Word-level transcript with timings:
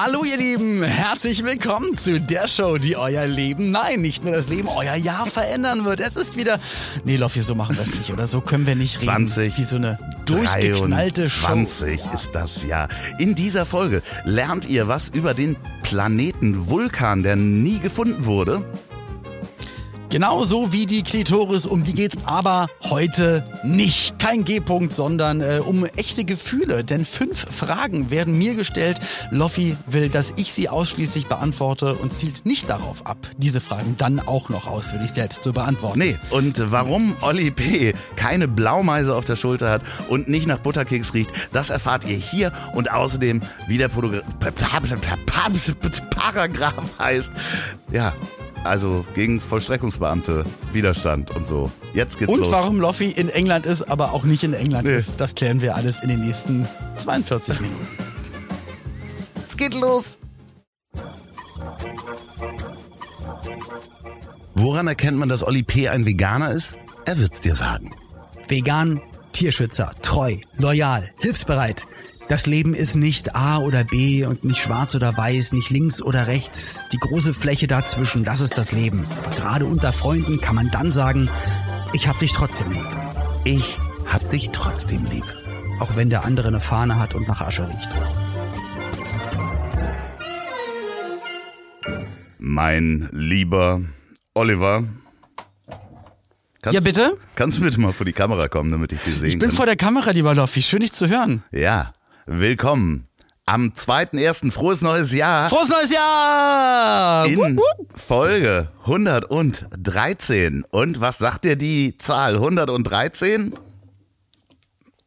Hallo 0.00 0.22
ihr 0.22 0.36
Lieben, 0.36 0.84
herzlich 0.84 1.42
willkommen 1.42 1.96
zu 1.96 2.20
der 2.20 2.46
Show, 2.46 2.78
die 2.78 2.96
euer 2.96 3.26
Leben, 3.26 3.72
nein, 3.72 4.00
nicht 4.00 4.22
nur 4.22 4.32
das 4.32 4.48
Leben, 4.48 4.68
euer 4.68 4.94
Jahr 4.94 5.26
verändern 5.26 5.84
wird. 5.84 5.98
Es 5.98 6.14
ist 6.14 6.36
wieder, 6.36 6.60
nee 7.04 7.16
Loffi, 7.16 7.42
so 7.42 7.56
machen 7.56 7.74
wir 7.74 7.82
es 7.82 7.98
nicht, 7.98 8.12
oder 8.12 8.28
so 8.28 8.40
können 8.40 8.64
wir 8.64 8.76
nicht 8.76 8.98
reden. 8.98 9.26
20, 9.26 9.58
Wie 9.58 9.64
so 9.64 9.74
eine 9.74 9.98
durchgeknallte 10.24 11.28
Show. 11.28 11.48
20 11.48 12.00
ist 12.14 12.30
das 12.32 12.62
Jahr. 12.62 12.86
In 13.18 13.34
dieser 13.34 13.66
Folge 13.66 14.02
lernt 14.24 14.66
ihr 14.66 14.86
was 14.86 15.08
über 15.08 15.34
den 15.34 15.56
Planeten 15.82 16.68
Vulkan, 16.68 17.24
der 17.24 17.34
nie 17.34 17.80
gefunden 17.80 18.24
wurde. 18.24 18.64
Genauso 20.10 20.72
wie 20.72 20.86
die 20.86 21.02
Klitoris, 21.02 21.66
um 21.66 21.84
die 21.84 21.92
geht's 21.92 22.16
aber 22.24 22.66
heute 22.84 23.44
nicht. 23.62 24.18
Kein 24.18 24.44
G-Punkt, 24.44 24.92
sondern 24.94 25.42
äh, 25.42 25.60
um 25.62 25.84
echte 25.84 26.24
Gefühle. 26.24 26.82
Denn 26.82 27.04
fünf 27.04 27.46
Fragen 27.54 28.10
werden 28.10 28.38
mir 28.38 28.54
gestellt. 28.54 29.00
Loffi 29.30 29.76
will, 29.86 30.08
dass 30.08 30.32
ich 30.36 30.52
sie 30.52 30.70
ausschließlich 30.70 31.26
beantworte 31.26 31.94
und 31.94 32.14
zielt 32.14 32.46
nicht 32.46 32.70
darauf 32.70 33.06
ab, 33.06 33.18
diese 33.36 33.60
Fragen 33.60 33.96
dann 33.98 34.18
auch 34.18 34.48
noch 34.48 34.66
ausführlich 34.66 35.10
selbst 35.12 35.42
zu 35.42 35.52
beantworten. 35.52 35.98
Nee, 35.98 36.16
und 36.30 36.58
warum 36.72 37.14
Olli 37.20 37.50
P. 37.50 37.92
keine 38.16 38.48
Blaumeise 38.48 39.14
auf 39.14 39.26
der 39.26 39.36
Schulter 39.36 39.70
hat 39.70 39.82
und 40.08 40.26
nicht 40.28 40.46
nach 40.46 40.58
Butterkeks 40.58 41.12
riecht, 41.12 41.30
das 41.52 41.68
erfahrt 41.68 42.04
ihr 42.04 42.16
hier 42.16 42.50
und 42.74 42.90
außerdem, 42.90 43.42
wie 43.66 43.76
der 43.76 43.88
Pa- 43.88 44.00
Paragraph 46.10 46.74
heißt. 46.98 47.30
Ja, 47.92 48.14
also 48.64 49.04
gegen 49.14 49.40
Vollstreckungsbeamte, 49.98 50.44
Widerstand 50.72 51.30
und 51.34 51.46
so. 51.48 51.70
Jetzt 51.94 52.18
geht's 52.18 52.32
Und 52.32 52.40
los. 52.40 52.50
warum 52.52 52.80
Loffi 52.80 53.10
in 53.10 53.28
England 53.28 53.66
ist, 53.66 53.82
aber 53.82 54.12
auch 54.12 54.24
nicht 54.24 54.44
in 54.44 54.54
England 54.54 54.86
Nee. 54.86 54.96
ist, 54.96 55.14
das 55.18 55.34
klären 55.34 55.60
wir 55.60 55.74
alles 55.76 56.00
in 56.00 56.08
den 56.08 56.20
nächsten 56.20 56.66
42 56.96 57.60
Minuten. 57.60 57.86
Es 59.42 59.56
geht 59.56 59.74
los. 59.74 60.18
Woran 64.54 64.88
erkennt 64.88 65.18
man, 65.18 65.28
dass 65.28 65.42
Olli 65.46 65.62
P. 65.62 65.88
ein 65.88 66.04
Veganer 66.04 66.50
ist? 66.52 66.74
Er 67.04 67.18
wird's 67.18 67.40
dir 67.40 67.54
sagen. 67.54 67.92
Vegan, 68.48 69.00
Tierschützer, 69.32 69.92
treu, 70.02 70.36
loyal, 70.56 71.10
hilfsbereit. 71.20 71.86
Das 72.28 72.44
Leben 72.46 72.74
ist 72.74 72.94
nicht 72.94 73.34
A 73.34 73.56
oder 73.58 73.84
B 73.84 74.26
und 74.26 74.44
nicht 74.44 74.58
schwarz 74.60 74.94
oder 74.94 75.16
weiß, 75.16 75.52
nicht 75.52 75.70
links 75.70 76.02
oder 76.02 76.26
rechts. 76.26 76.84
Die 76.92 76.98
große 76.98 77.32
Fläche 77.32 77.66
dazwischen, 77.66 78.22
das 78.22 78.40
ist 78.42 78.58
das 78.58 78.70
Leben. 78.72 79.06
Aber 79.24 79.34
gerade 79.34 79.64
unter 79.64 79.94
Freunden 79.94 80.38
kann 80.40 80.54
man 80.54 80.70
dann 80.70 80.90
sagen, 80.90 81.30
ich 81.94 82.06
hab 82.06 82.18
dich 82.18 82.32
trotzdem 82.32 82.70
lieb. 82.70 82.84
Ich 83.44 83.78
hab 84.06 84.28
dich 84.28 84.50
trotzdem 84.52 85.06
lieb. 85.06 85.24
Auch 85.80 85.96
wenn 85.96 86.10
der 86.10 86.24
andere 86.24 86.48
eine 86.48 86.60
Fahne 86.60 86.98
hat 86.98 87.14
und 87.14 87.26
nach 87.28 87.40
Asche 87.40 87.66
riecht. 87.66 87.88
Mein 92.38 93.08
lieber 93.12 93.80
Oliver. 94.34 94.84
Kannst, 96.60 96.74
Ja, 96.74 96.80
bitte? 96.80 97.16
Kannst 97.36 97.58
du 97.58 97.62
bitte 97.62 97.80
mal 97.80 97.92
vor 97.92 98.04
die 98.04 98.12
Kamera 98.12 98.48
kommen, 98.48 98.70
damit 98.70 98.92
ich 98.92 99.00
dich 99.02 99.14
sehen 99.14 99.28
Ich 99.28 99.38
bin 99.38 99.48
kann? 99.48 99.56
vor 99.56 99.66
der 99.66 99.76
Kamera, 99.76 100.10
lieber 100.10 100.34
Loffi. 100.34 100.60
Schön, 100.60 100.80
dich 100.80 100.92
zu 100.92 101.08
hören. 101.08 101.42
ja, 101.52 101.92
willkommen. 102.28 103.06
Am 103.46 103.70
2.1. 103.74 104.52
Frohes 104.52 104.82
neues 104.82 105.12
Jahr. 105.14 105.48
Frohes 105.48 105.70
neues 105.70 105.90
Jahr! 105.90 107.26
in 107.26 107.38
Wupp, 107.38 107.56
wupp. 107.56 107.98
Folge 107.98 108.68
113. 108.84 110.64
Und 110.70 111.00
was 111.00 111.16
sagt 111.18 111.44
dir 111.46 111.56
die 111.56 111.96
Zahl 111.96 112.34
113? 112.34 113.54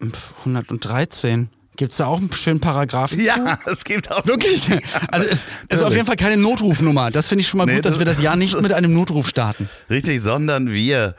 Pff, 0.04 0.34
113. 0.40 1.50
Gibt's 1.78 1.98
da 1.98 2.08
auch 2.08 2.18
einen 2.18 2.32
schönen 2.34 2.60
Paragraphen 2.60 3.20
zu? 3.20 3.26
Ja, 3.26 3.60
es 3.68 3.84
gibt 3.84 4.12
auch 4.12 4.26
Wirklich? 4.26 4.68
Also 5.12 5.28
es 5.28 5.46
ist 5.70 5.84
auf 5.84 5.94
jeden 5.94 6.08
Fall 6.08 6.16
keine 6.16 6.38
Notrufnummer. 6.38 7.12
Das 7.12 7.30
finde 7.30 7.44
ich 7.44 7.48
schon 7.48 7.60
mal 7.60 7.66
Nee, 7.66 7.76
gut, 7.76 7.86
dass 7.86 7.94
das- 7.94 8.00
wir 8.00 8.06
das 8.06 8.22
Jahr 8.22 8.36
nicht 8.36 8.60
mit 8.62 8.74
einem 8.74 8.94
Notruf 8.94 9.28
starten. 9.30 9.70
Richtig, 9.90 10.20
sondern 10.22 10.72
wir 10.72 11.16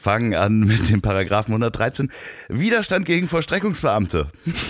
fangen 0.00 0.34
an 0.34 0.60
mit 0.60 0.88
dem 0.88 1.02
Paragraphen 1.02 1.52
113. 1.52 2.10
Widerstand 2.48 3.04
gegen 3.04 3.28
Vollstreckungsbeamte. 3.28 4.28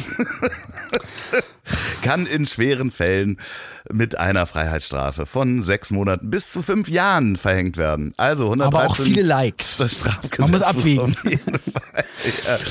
Kann 2.02 2.26
in 2.26 2.46
schweren 2.46 2.90
Fällen 2.90 3.38
mit 3.92 4.18
einer 4.18 4.46
Freiheitsstrafe 4.46 5.26
von 5.26 5.62
sechs 5.62 5.90
Monaten 5.90 6.30
bis 6.30 6.50
zu 6.50 6.62
fünf 6.62 6.88
Jahren 6.88 7.36
verhängt 7.36 7.76
werden. 7.76 8.12
Also 8.16 8.44
113. 8.44 8.76
Aber 8.76 8.90
auch 8.90 8.96
viele 8.96 9.22
Likes. 9.22 9.76
Strafgesetz 9.76 10.38
Man 10.38 10.50
muss 10.50 10.62
abwägen. 10.62 11.16
Ja. 11.24 11.38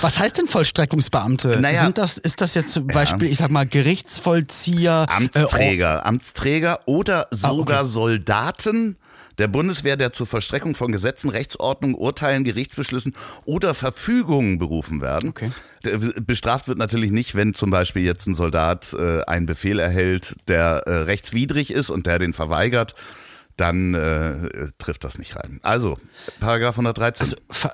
Was 0.02 0.20
heißt 0.20 0.38
denn 0.38 0.48
Vollstreckungsbeamte? 0.48 1.60
Naja. 1.62 1.82
Sind 1.82 1.98
das, 1.98 2.18
ist 2.18 2.42
das 2.42 2.56
jetzt 2.56 2.72
zum 2.72 2.88
Beispiel, 2.88 3.30
ich 3.30 3.38
sag 3.38 3.52
mal, 3.52 3.66
Gerichtsvollzieher? 3.66 5.06
äh, 5.08 5.14
Amtsträger, 5.14 6.06
Amtsträger 6.06 6.80
oder 6.86 7.28
Ah, 7.32 7.36
sogar 7.36 7.86
Soldaten 7.86 8.98
der 9.40 9.48
Bundeswehr, 9.48 9.98
der 9.98 10.12
zur 10.12 10.28
Vollstreckung 10.28 10.76
von 10.76 10.92
Gesetzen, 10.92 11.30
Rechtsordnungen, 11.30 11.96
Urteilen, 11.96 12.44
Gerichtsbeschlüssen 12.44 13.16
oder 13.46 13.74
Verfügungen 13.74 14.60
berufen 14.60 15.02
werden. 15.02 15.30
Okay. 15.30 15.52
Bestraft 16.22 16.68
wird 16.68 16.78
natürlich 16.78 17.12
nicht, 17.12 17.36
wenn 17.36 17.54
zum 17.54 17.72
Beispiel 17.72 18.04
jetzt 18.04 18.28
ein 18.28 18.36
Soldat 18.36 18.94
äh, 18.94 19.24
einen 19.24 19.46
Befehl 19.46 19.80
erhält, 19.80 20.36
der 20.48 20.84
äh, 20.86 20.92
rechtswidrig 21.04 21.72
ist 21.72 21.90
und 21.90 22.06
der 22.06 22.20
den 22.20 22.34
verweigert, 22.34 22.96
dann 23.56 23.94
äh, 23.94 24.68
trifft 24.78 25.04
das 25.04 25.18
nicht 25.18 25.36
rein. 25.36 25.60
Also, 25.64 26.00
Paragraph 26.40 26.76
113. 26.76 27.26
Also, 27.26 27.70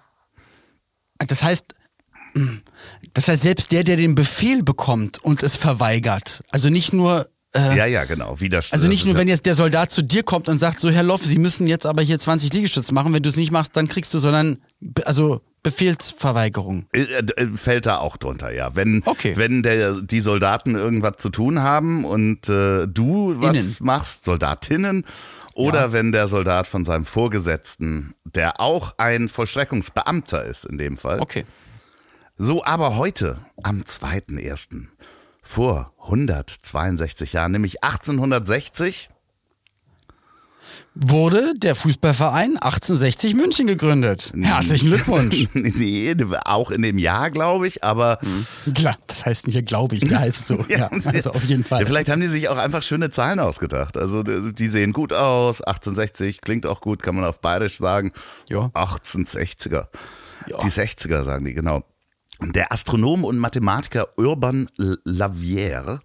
das 1.17 1.43
heißt, 1.43 1.75
das 3.13 3.27
heißt, 3.27 3.41
selbst 3.41 3.71
der, 3.71 3.83
der 3.83 3.97
den 3.97 4.13
Befehl 4.13 4.63
bekommt 4.63 5.23
und 5.23 5.41
es 5.41 5.57
verweigert, 5.57 6.41
also 6.49 6.69
nicht 6.69 6.93
nur, 6.93 7.27
äh, 7.55 7.77
ja, 7.77 7.85
ja, 7.85 8.03
genau. 8.05 8.39
Widerstand. 8.39 8.73
also 8.73 8.87
nicht 8.87 9.05
nur, 9.05 9.15
wenn 9.17 9.27
jetzt 9.27 9.45
der 9.45 9.55
Soldat 9.55 9.91
zu 9.91 10.03
dir 10.03 10.23
kommt 10.23 10.49
und 10.49 10.59
sagt, 10.59 10.79
so 10.79 10.89
Herr 10.89 11.03
Loff, 11.03 11.23
Sie 11.25 11.39
müssen 11.39 11.65
jetzt 11.67 11.85
aber 11.85 12.01
hier 12.01 12.19
20 12.19 12.53
Liegestütze 12.53 12.93
machen, 12.93 13.13
wenn 13.13 13.23
du 13.23 13.29
es 13.29 13.37
nicht 13.37 13.51
machst, 13.51 13.75
dann 13.75 13.87
kriegst 13.87 14.13
du, 14.13 14.19
sondern, 14.19 14.57
also 15.05 15.41
Befehlsverweigerung. 15.63 16.85
Äh, 16.93 17.01
äh, 17.03 17.47
Fällt 17.55 17.85
da 17.85 17.97
auch 17.97 18.17
drunter, 18.17 18.53
ja. 18.53 18.75
Wenn, 18.75 19.01
Okay. 19.05 19.33
wenn 19.35 19.63
der, 19.63 20.01
die 20.01 20.19
Soldaten 20.19 20.75
irgendwas 20.75 21.17
zu 21.17 21.29
tun 21.29 21.61
haben 21.61 22.05
und 22.05 22.47
äh, 22.49 22.87
du 22.87 23.35
was 23.41 23.55
Innen. 23.55 23.75
machst, 23.79 24.23
Soldatinnen, 24.25 25.05
oder 25.55 25.93
wenn 25.93 26.11
der 26.11 26.27
Soldat 26.27 26.67
von 26.67 26.83
seinem 26.83 27.05
Vorgesetzten, 27.05 28.13
der 28.25 28.59
auch 28.59 28.93
ein 28.97 29.29
Vollstreckungsbeamter 29.29 30.43
ist 30.43 30.65
in 30.65 30.77
dem 30.77 30.97
Fall. 30.97 31.19
Okay. 31.21 31.45
So, 32.37 32.65
aber 32.65 32.97
heute, 32.97 33.37
am 33.63 33.83
2.1., 33.83 34.87
vor 35.45 35.93
162 36.01 37.33
Jahren, 37.33 37.53
nämlich 37.53 37.83
1860, 37.83 39.09
Wurde 40.97 41.53
der 41.57 41.75
Fußballverein 41.75 42.57
1860 42.57 43.35
München 43.35 43.67
gegründet. 43.67 44.31
Herzlichen 44.39 44.87
Glückwunsch. 44.87 45.47
nee, 45.53 46.15
auch 46.45 46.71
in 46.71 46.81
dem 46.81 46.97
Jahr, 46.97 47.31
glaube 47.31 47.67
ich, 47.67 47.83
aber 47.83 48.17
Klar, 48.73 48.97
das 49.07 49.25
heißt 49.25 49.47
nicht, 49.47 49.65
glaube 49.67 49.95
ich, 49.95 50.01
der 50.01 50.19
heißt 50.19 50.47
so. 50.47 50.65
Ja, 50.69 50.89
also 51.03 51.31
auf 51.31 51.43
jeden 51.43 51.63
Fall. 51.63 51.81
Ja, 51.81 51.85
vielleicht 51.85 52.09
haben 52.09 52.21
die 52.21 52.29
sich 52.29 52.47
auch 52.47 52.57
einfach 52.57 52.81
schöne 52.81 53.11
Zahlen 53.11 53.39
ausgedacht. 53.39 53.97
Also 53.97 54.23
die 54.23 54.53
die 54.53 54.69
sehen 54.69 54.93
gut 54.93 55.11
aus, 55.11 55.61
1860 55.61 56.41
klingt 56.41 56.65
auch 56.65 56.79
gut, 56.79 57.03
kann 57.03 57.15
man 57.15 57.25
auf 57.25 57.41
Bayerisch 57.41 57.77
sagen. 57.77 58.13
Ja. 58.49 58.71
1860er. 58.73 59.87
Ja. 60.47 60.57
Die 60.59 60.69
60er 60.69 61.23
sagen 61.23 61.45
die, 61.45 61.53
genau. 61.53 61.83
Der 62.41 62.71
Astronom 62.71 63.23
und 63.23 63.37
Mathematiker 63.37 64.17
Urban 64.17 64.67
L- 64.77 64.99
Lavière 65.05 65.99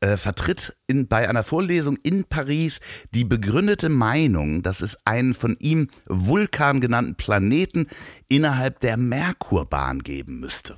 äh, 0.00 0.16
vertritt 0.16 0.76
in, 0.86 1.08
bei 1.08 1.28
einer 1.28 1.42
Vorlesung 1.42 1.96
in 2.02 2.24
Paris 2.24 2.78
die 3.12 3.24
begründete 3.24 3.88
Meinung, 3.88 4.62
dass 4.62 4.80
es 4.80 4.96
einen 5.04 5.34
von 5.34 5.56
ihm 5.58 5.88
Vulkan 6.06 6.80
genannten 6.80 7.16
Planeten 7.16 7.88
innerhalb 8.28 8.80
der 8.80 8.96
Merkurbahn 8.96 10.00
geben 10.00 10.38
müsste. 10.40 10.76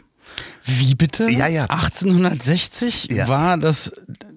Wie 0.64 0.94
bitte? 0.94 1.30
Ja, 1.30 1.46
ja. 1.46 1.64
1860 1.64 3.08
Ja. 3.10 3.28
war 3.28 3.56
das 3.58 3.92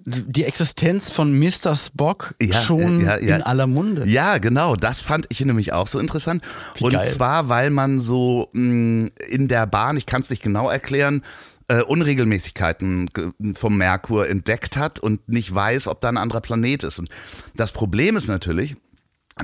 die 0.05 0.43
Existenz 0.43 1.11
von 1.11 1.37
Mr. 1.39 1.75
Spock 1.75 2.35
Ja, 2.41 2.59
schon 2.61 3.01
ja, 3.01 3.15
in 3.15 3.41
aller 3.41 3.67
Munde. 3.67 4.05
Ja, 4.07 4.37
genau. 4.37 4.75
Das 4.75 5.01
fand 5.01 5.27
ich 5.29 5.39
nämlich 5.41 5.71
auch 5.73 5.87
so 5.87 5.99
interessant. 5.99 6.43
Wie 6.75 6.85
Und 6.85 6.91
geil. 6.93 7.07
zwar, 7.09 7.47
weil 7.49 7.69
man 7.69 7.99
so 8.01 8.49
mh, 8.53 9.09
in 9.29 9.47
der 9.47 9.65
Bahn, 9.67 9.95
ich 9.97 10.05
kann 10.05 10.21
es 10.21 10.29
nicht 10.29 10.43
genau 10.43 10.69
erklären, 10.69 11.23
äh, 11.69 11.81
Unregelmäßigkeiten 11.83 13.07
ge- 13.13 13.31
vom 13.55 13.77
Merkur 13.77 14.27
entdeckt 14.27 14.75
hat 14.75 14.99
und 14.99 15.29
nicht 15.29 15.53
weiß, 15.55 15.87
ob 15.87 16.01
da 16.01 16.09
ein 16.09 16.17
anderer 16.17 16.41
Planet 16.41 16.83
ist. 16.83 16.99
Und 16.99 17.09
das 17.55 17.71
Problem 17.71 18.17
ist 18.17 18.27
natürlich, 18.27 18.75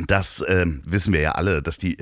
das 0.07 0.43
ähm, 0.47 0.81
wissen 0.85 1.13
wir 1.13 1.21
ja 1.21 1.31
alle, 1.31 1.61
dass 1.61 1.77
die 1.77 1.97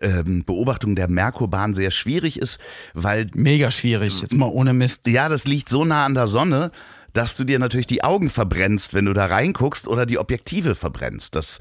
ähm, 0.00 0.44
Beobachtung 0.44 0.96
der 0.96 1.08
Merkurbahn 1.08 1.74
sehr 1.74 1.90
schwierig 1.90 2.38
ist, 2.38 2.58
weil 2.94 3.30
Mega 3.34 3.70
schwierig, 3.70 4.20
jetzt 4.22 4.34
mal 4.34 4.46
ohne 4.46 4.72
Mist. 4.72 5.06
ja, 5.06 5.28
das 5.28 5.44
liegt 5.44 5.68
so 5.68 5.84
nah 5.84 6.04
an 6.04 6.14
der 6.14 6.26
Sonne, 6.26 6.72
dass 7.12 7.36
du 7.36 7.44
dir 7.44 7.58
natürlich 7.58 7.86
die 7.86 8.04
Augen 8.04 8.28
verbrennst, 8.30 8.94
wenn 8.94 9.04
du 9.04 9.12
da 9.12 9.26
reinguckst 9.26 9.88
oder 9.88 10.04
die 10.04 10.18
Objektive 10.18 10.74
verbrennst. 10.74 11.34
Das, 11.34 11.58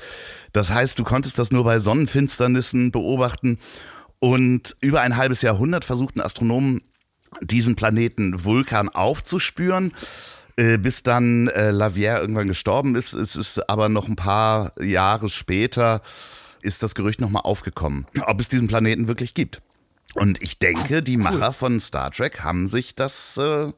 das 0.51 0.69
heißt, 0.69 0.99
du 0.99 1.03
konntest 1.03 1.39
das 1.39 1.51
nur 1.51 1.63
bei 1.63 1.79
Sonnenfinsternissen 1.79 2.91
beobachten. 2.91 3.59
Und 4.19 4.75
über 4.81 5.01
ein 5.01 5.15
halbes 5.15 5.43
Jahrhundert 5.43 5.85
versuchten 5.85 6.21
Astronomen, 6.21 6.81
diesen 7.41 7.75
Planeten 7.75 8.43
Vulkan 8.43 8.89
aufzuspüren. 8.89 9.93
Äh, 10.57 10.77
bis 10.77 11.03
dann 11.03 11.47
äh, 11.47 11.69
Lavière 11.69 12.19
irgendwann 12.19 12.47
gestorben 12.47 12.95
ist. 12.95 13.13
Es 13.13 13.35
ist 13.35 13.69
aber 13.69 13.89
noch 13.89 14.07
ein 14.07 14.15
paar 14.15 14.71
Jahre 14.81 15.29
später 15.29 16.01
ist 16.61 16.83
das 16.83 16.95
Gerücht 16.95 17.21
nochmal 17.21 17.43
aufgekommen, 17.43 18.07
ob 18.25 18.41
es 18.41 18.47
diesen 18.49 18.67
Planeten 18.67 19.07
wirklich 19.07 19.33
gibt. 19.33 19.61
Und 20.15 20.41
ich 20.41 20.57
denke, 20.57 21.03
die 21.03 21.17
Macher 21.17 21.53
von 21.53 21.79
Star 21.79 22.11
Trek 22.11 22.41
haben 22.43 22.67
sich 22.67 22.95
das 22.95 23.37
äh, 23.37 23.71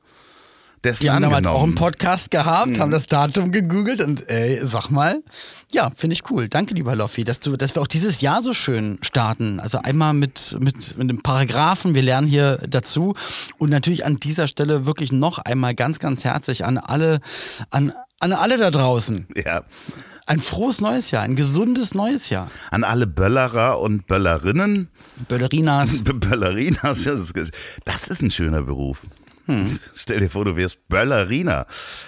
dessen 0.83 1.03
Die 1.03 1.11
haben 1.11 1.21
damals 1.21 1.45
auch 1.47 1.63
einen 1.63 1.75
Podcast 1.75 2.31
gehabt, 2.31 2.69
Mhm. 2.77 2.79
haben 2.79 2.91
das 2.91 3.07
Datum 3.07 3.51
gegoogelt 3.51 4.01
und 4.01 4.29
äh, 4.29 4.61
sag 4.65 4.89
mal, 4.89 5.21
ja, 5.71 5.91
finde 5.95 6.13
ich 6.15 6.29
cool. 6.31 6.47
Danke, 6.49 6.73
lieber 6.73 6.95
Loffi, 6.95 7.23
dass 7.23 7.39
du, 7.39 7.55
dass 7.57 7.75
wir 7.75 7.81
auch 7.81 7.87
dieses 7.87 8.21
Jahr 8.21 8.41
so 8.41 8.53
schön 8.53 8.97
starten. 9.01 9.59
Also 9.59 9.79
einmal 9.79 10.13
mit, 10.13 10.57
mit, 10.59 10.97
mit 10.97 11.09
dem 11.09 11.21
Paragraphen, 11.21 11.93
wir 11.93 12.01
lernen 12.01 12.27
hier 12.27 12.57
dazu. 12.69 13.13
Und 13.57 13.69
natürlich 13.69 14.05
an 14.05 14.17
dieser 14.17 14.47
Stelle 14.47 14.85
wirklich 14.85 15.11
noch 15.11 15.37
einmal 15.39 15.75
ganz, 15.75 15.99
ganz 15.99 16.23
herzlich 16.23 16.65
an 16.65 16.77
alle, 16.77 17.19
an, 17.69 17.93
an 18.19 18.33
alle 18.33 18.57
da 18.57 18.71
draußen. 18.71 19.27
ja. 19.45 19.63
Ein 20.25 20.41
frohes 20.41 20.79
neues 20.79 21.09
Jahr, 21.09 21.23
ein 21.23 21.35
gesundes 21.35 21.95
neues 21.95 22.29
Jahr. 22.29 22.51
An 22.69 22.83
alle 22.83 23.07
Böllerer 23.07 23.79
und 23.79 24.05
Böllerinnen. 24.05 24.87
Böllerinas. 25.27 26.03
Böllerinas, 26.03 27.03
das 27.83 28.07
ist 28.09 28.21
ein 28.21 28.29
schöner 28.29 28.61
Beruf. 28.61 29.07
Hm. 29.49 29.67
Stell 29.95 30.19
dir 30.19 30.29
vor, 30.29 30.45
du 30.45 30.55
wirst 30.55 30.87
Bölleriner. 30.87 31.65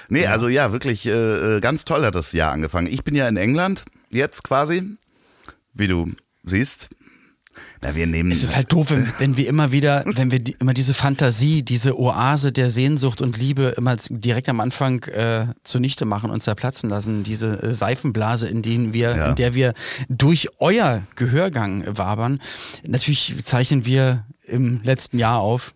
Nee, 0.10 0.28
also 0.28 0.48
ja, 0.48 0.72
wirklich 0.72 1.06
äh, 1.06 1.12
äh, 1.58 1.60
ganz 1.62 1.86
toll 1.86 2.06
hat 2.06 2.16
das 2.16 2.32
Jahr 2.32 2.52
angefangen. 2.52 2.88
Ich 2.88 3.04
bin 3.04 3.16
ja 3.16 3.28
in 3.28 3.38
England 3.38 3.84
jetzt 4.10 4.44
quasi, 4.44 4.84
wie 5.74 5.88
du 5.88 6.12
siehst. 6.44 6.90
Na, 7.82 7.96
wir 7.96 8.08
nehmen. 8.08 8.32
Es 8.32 8.44
ist 8.44 8.56
halt 8.56 8.72
doof, 8.72 8.92
wenn, 8.92 9.12
wenn 9.20 9.38
wir 9.38 9.48
immer 9.50 9.72
wieder, 9.74 10.04
wenn 10.06 10.32
wir 10.32 10.40
die, 10.40 10.56
immer 10.60 10.74
diese 10.74 10.94
Fantasie, 10.94 11.64
diese 11.64 12.00
Oase 12.00 12.52
der 12.54 12.70
Sehnsucht 12.70 13.22
und 13.22 13.38
Liebe 13.38 13.74
immer 13.76 13.98
direkt 14.10 14.48
am 14.48 14.62
Anfang 14.62 15.04
äh, 15.04 15.48
zunichte 15.64 16.06
machen 16.06 16.30
und 16.30 16.42
zerplatzen 16.42 16.90
lassen. 16.90 17.24
Diese 17.24 17.62
äh, 17.62 17.74
Seifenblase, 17.74 18.48
in, 18.48 18.62
denen 18.62 18.94
wir, 18.94 19.16
Ja. 19.18 19.30
in 19.30 19.36
der 19.36 19.54
wir 19.54 19.74
durch 20.08 20.48
euer 20.60 21.04
Gehörgang 21.16 21.84
wabern. 21.98 22.40
Natürlich 22.88 23.36
zeichnen 23.44 23.86
wir 23.86 24.26
im 24.44 24.82
letzten 24.84 25.20
Jahr 25.20 25.40
auf. 25.40 25.74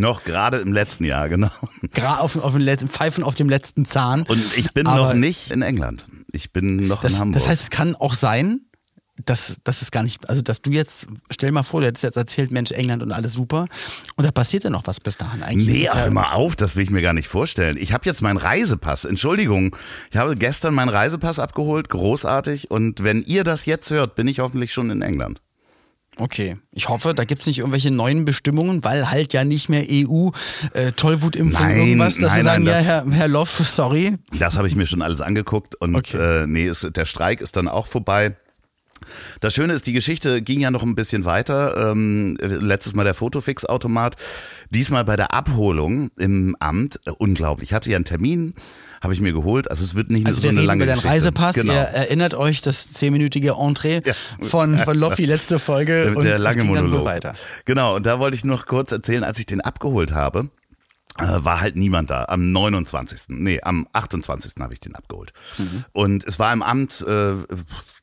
Noch 0.00 0.24
gerade 0.24 0.58
im 0.58 0.72
letzten 0.72 1.04
Jahr, 1.04 1.28
genau. 1.28 1.50
Gerade 1.92 2.20
auf, 2.20 2.36
auf 2.36 2.56
letzten, 2.56 2.88
Pfeifen 2.88 3.24
auf 3.24 3.34
dem 3.34 3.48
letzten 3.48 3.84
Zahn. 3.84 4.22
Und 4.22 4.42
ich 4.56 4.72
bin 4.72 4.86
Aber 4.86 5.08
noch 5.08 5.14
nicht 5.14 5.50
in 5.50 5.62
England. 5.62 6.06
Ich 6.32 6.52
bin 6.52 6.86
noch 6.86 7.02
das, 7.02 7.14
in 7.14 7.18
Hamburg. 7.20 7.34
das 7.42 7.48
heißt, 7.48 7.62
es 7.62 7.70
kann 7.70 7.94
auch 7.94 8.14
sein, 8.14 8.60
dass, 9.24 9.56
dass 9.62 9.80
es 9.82 9.90
gar 9.90 10.02
nicht, 10.02 10.28
also 10.28 10.42
dass 10.42 10.60
du 10.60 10.70
jetzt, 10.70 11.06
stell 11.30 11.52
mal 11.52 11.62
vor, 11.62 11.80
du 11.80 11.86
hättest 11.86 12.02
jetzt 12.02 12.16
erzählt, 12.16 12.50
Mensch, 12.50 12.72
England 12.72 13.02
und 13.02 13.12
alles 13.12 13.32
super. 13.32 13.66
Und 14.16 14.26
da 14.26 14.32
passiert 14.32 14.64
ja 14.64 14.70
noch 14.70 14.86
was 14.86 14.98
bis 14.98 15.16
dahin. 15.16 15.42
Eigentlich 15.42 15.68
Nee, 15.68 15.82
ist 15.84 15.90
ach, 15.90 15.96
ja, 15.96 16.04
hör 16.04 16.10
mal 16.10 16.32
auf, 16.32 16.56
das 16.56 16.74
will 16.74 16.82
ich 16.82 16.90
mir 16.90 17.02
gar 17.02 17.12
nicht 17.12 17.28
vorstellen. 17.28 17.76
Ich 17.78 17.92
habe 17.92 18.06
jetzt 18.06 18.22
meinen 18.22 18.38
Reisepass. 18.38 19.04
Entschuldigung, 19.04 19.76
ich 20.10 20.16
habe 20.16 20.36
gestern 20.36 20.74
meinen 20.74 20.88
Reisepass 20.88 21.38
abgeholt, 21.38 21.88
großartig. 21.90 22.70
Und 22.70 23.04
wenn 23.04 23.22
ihr 23.22 23.44
das 23.44 23.66
jetzt 23.66 23.90
hört, 23.90 24.16
bin 24.16 24.26
ich 24.26 24.40
hoffentlich 24.40 24.72
schon 24.72 24.90
in 24.90 25.00
England. 25.00 25.40
Okay, 26.18 26.56
ich 26.70 26.88
hoffe, 26.88 27.12
da 27.12 27.24
gibt's 27.24 27.46
nicht 27.46 27.58
irgendwelche 27.58 27.90
neuen 27.90 28.24
Bestimmungen, 28.24 28.84
weil 28.84 29.10
halt 29.10 29.32
ja 29.32 29.42
nicht 29.44 29.68
mehr 29.68 29.84
EU, 29.90 30.30
äh, 30.72 30.92
Tollwutimpfung, 30.92 31.60
Nein, 31.66 31.76
irgendwas, 31.78 32.16
dass 32.18 32.34
sie 32.34 32.42
nein, 32.42 32.44
sagen, 32.44 32.64
nein, 32.64 32.72
ja, 32.72 32.78
das- 32.78 32.86
Herr, 32.86 33.10
Herr 33.10 33.28
Loff, 33.28 33.50
sorry. 33.50 34.16
Das 34.38 34.56
habe 34.56 34.68
ich 34.68 34.76
mir 34.76 34.86
schon 34.86 35.02
alles 35.02 35.20
angeguckt 35.20 35.74
und 35.74 35.96
Okay. 35.96 36.42
äh, 36.42 36.46
nee, 36.46 36.66
ist, 36.68 36.88
der 36.96 37.04
Streik 37.04 37.40
ist 37.40 37.56
dann 37.56 37.66
auch 37.66 37.88
vorbei. 37.88 38.36
Das 39.40 39.52
Schöne 39.54 39.74
ist, 39.74 39.86
die 39.86 39.92
Geschichte 39.92 40.40
ging 40.40 40.60
ja 40.60 40.70
noch 40.70 40.82
ein 40.82 40.94
bisschen 40.94 41.24
weiter. 41.26 41.90
Ähm, 41.90 42.38
letztes 42.40 42.94
Mal 42.94 43.04
der 43.04 43.12
Fotofix-Automat. 43.12 44.14
Diesmal 44.70 45.04
bei 45.04 45.16
der 45.16 45.34
Abholung 45.34 46.10
im 46.16 46.56
Amt. 46.60 47.00
Äh, 47.04 47.10
unglaublich. 47.10 47.70
Ich 47.70 47.74
hatte 47.74 47.90
ja 47.90 47.96
einen 47.96 48.06
Termin, 48.06 48.54
habe 49.02 49.14
ich 49.14 49.20
mir 49.20 49.32
geholt. 49.32 49.70
Also 49.70 49.82
es 49.84 49.94
wird 49.94 50.10
nicht 50.10 50.26
Also 50.26 50.42
so 50.42 50.48
eine 50.48 50.60
lange 50.62 50.84
über 50.84 50.86
deinen 50.86 50.96
Geschichte. 51.02 51.14
Reisepass. 51.14 51.54
Genau. 51.56 51.72
Ihr 51.72 51.78
erinnert 51.80 52.34
euch 52.34 52.60
das 52.62 52.92
zehnminütige 52.92 53.54
Entree 53.60 54.00
Ja. 54.04 54.14
von, 54.42 54.78
von 54.78 54.96
Loffi, 54.96 55.24
letzte 55.26 55.58
Folge. 55.58 56.04
Der, 56.04 56.16
und 56.16 56.24
der 56.24 56.38
lange 56.38 56.64
Monolog. 56.64 57.04
weiter. 57.04 57.34
Genau, 57.64 57.96
und 57.96 58.06
da 58.06 58.18
wollte 58.18 58.36
ich 58.36 58.44
noch 58.44 58.66
kurz 58.66 58.92
erzählen, 58.92 59.24
als 59.24 59.38
ich 59.38 59.46
den 59.46 59.60
abgeholt 59.60 60.12
habe, 60.12 60.48
war 61.18 61.60
halt 61.60 61.76
niemand 61.76 62.10
da. 62.10 62.24
Am 62.28 62.50
29. 62.50 63.28
Nee, 63.28 63.60
am 63.62 63.86
28. 63.92 64.54
habe 64.58 64.74
ich 64.74 64.80
den 64.80 64.94
abgeholt. 64.94 65.32
Mhm. 65.58 65.84
Und 65.92 66.24
es 66.24 66.38
war 66.40 66.52
im 66.52 66.62
Amt 66.62 67.04
äh, 67.06 67.34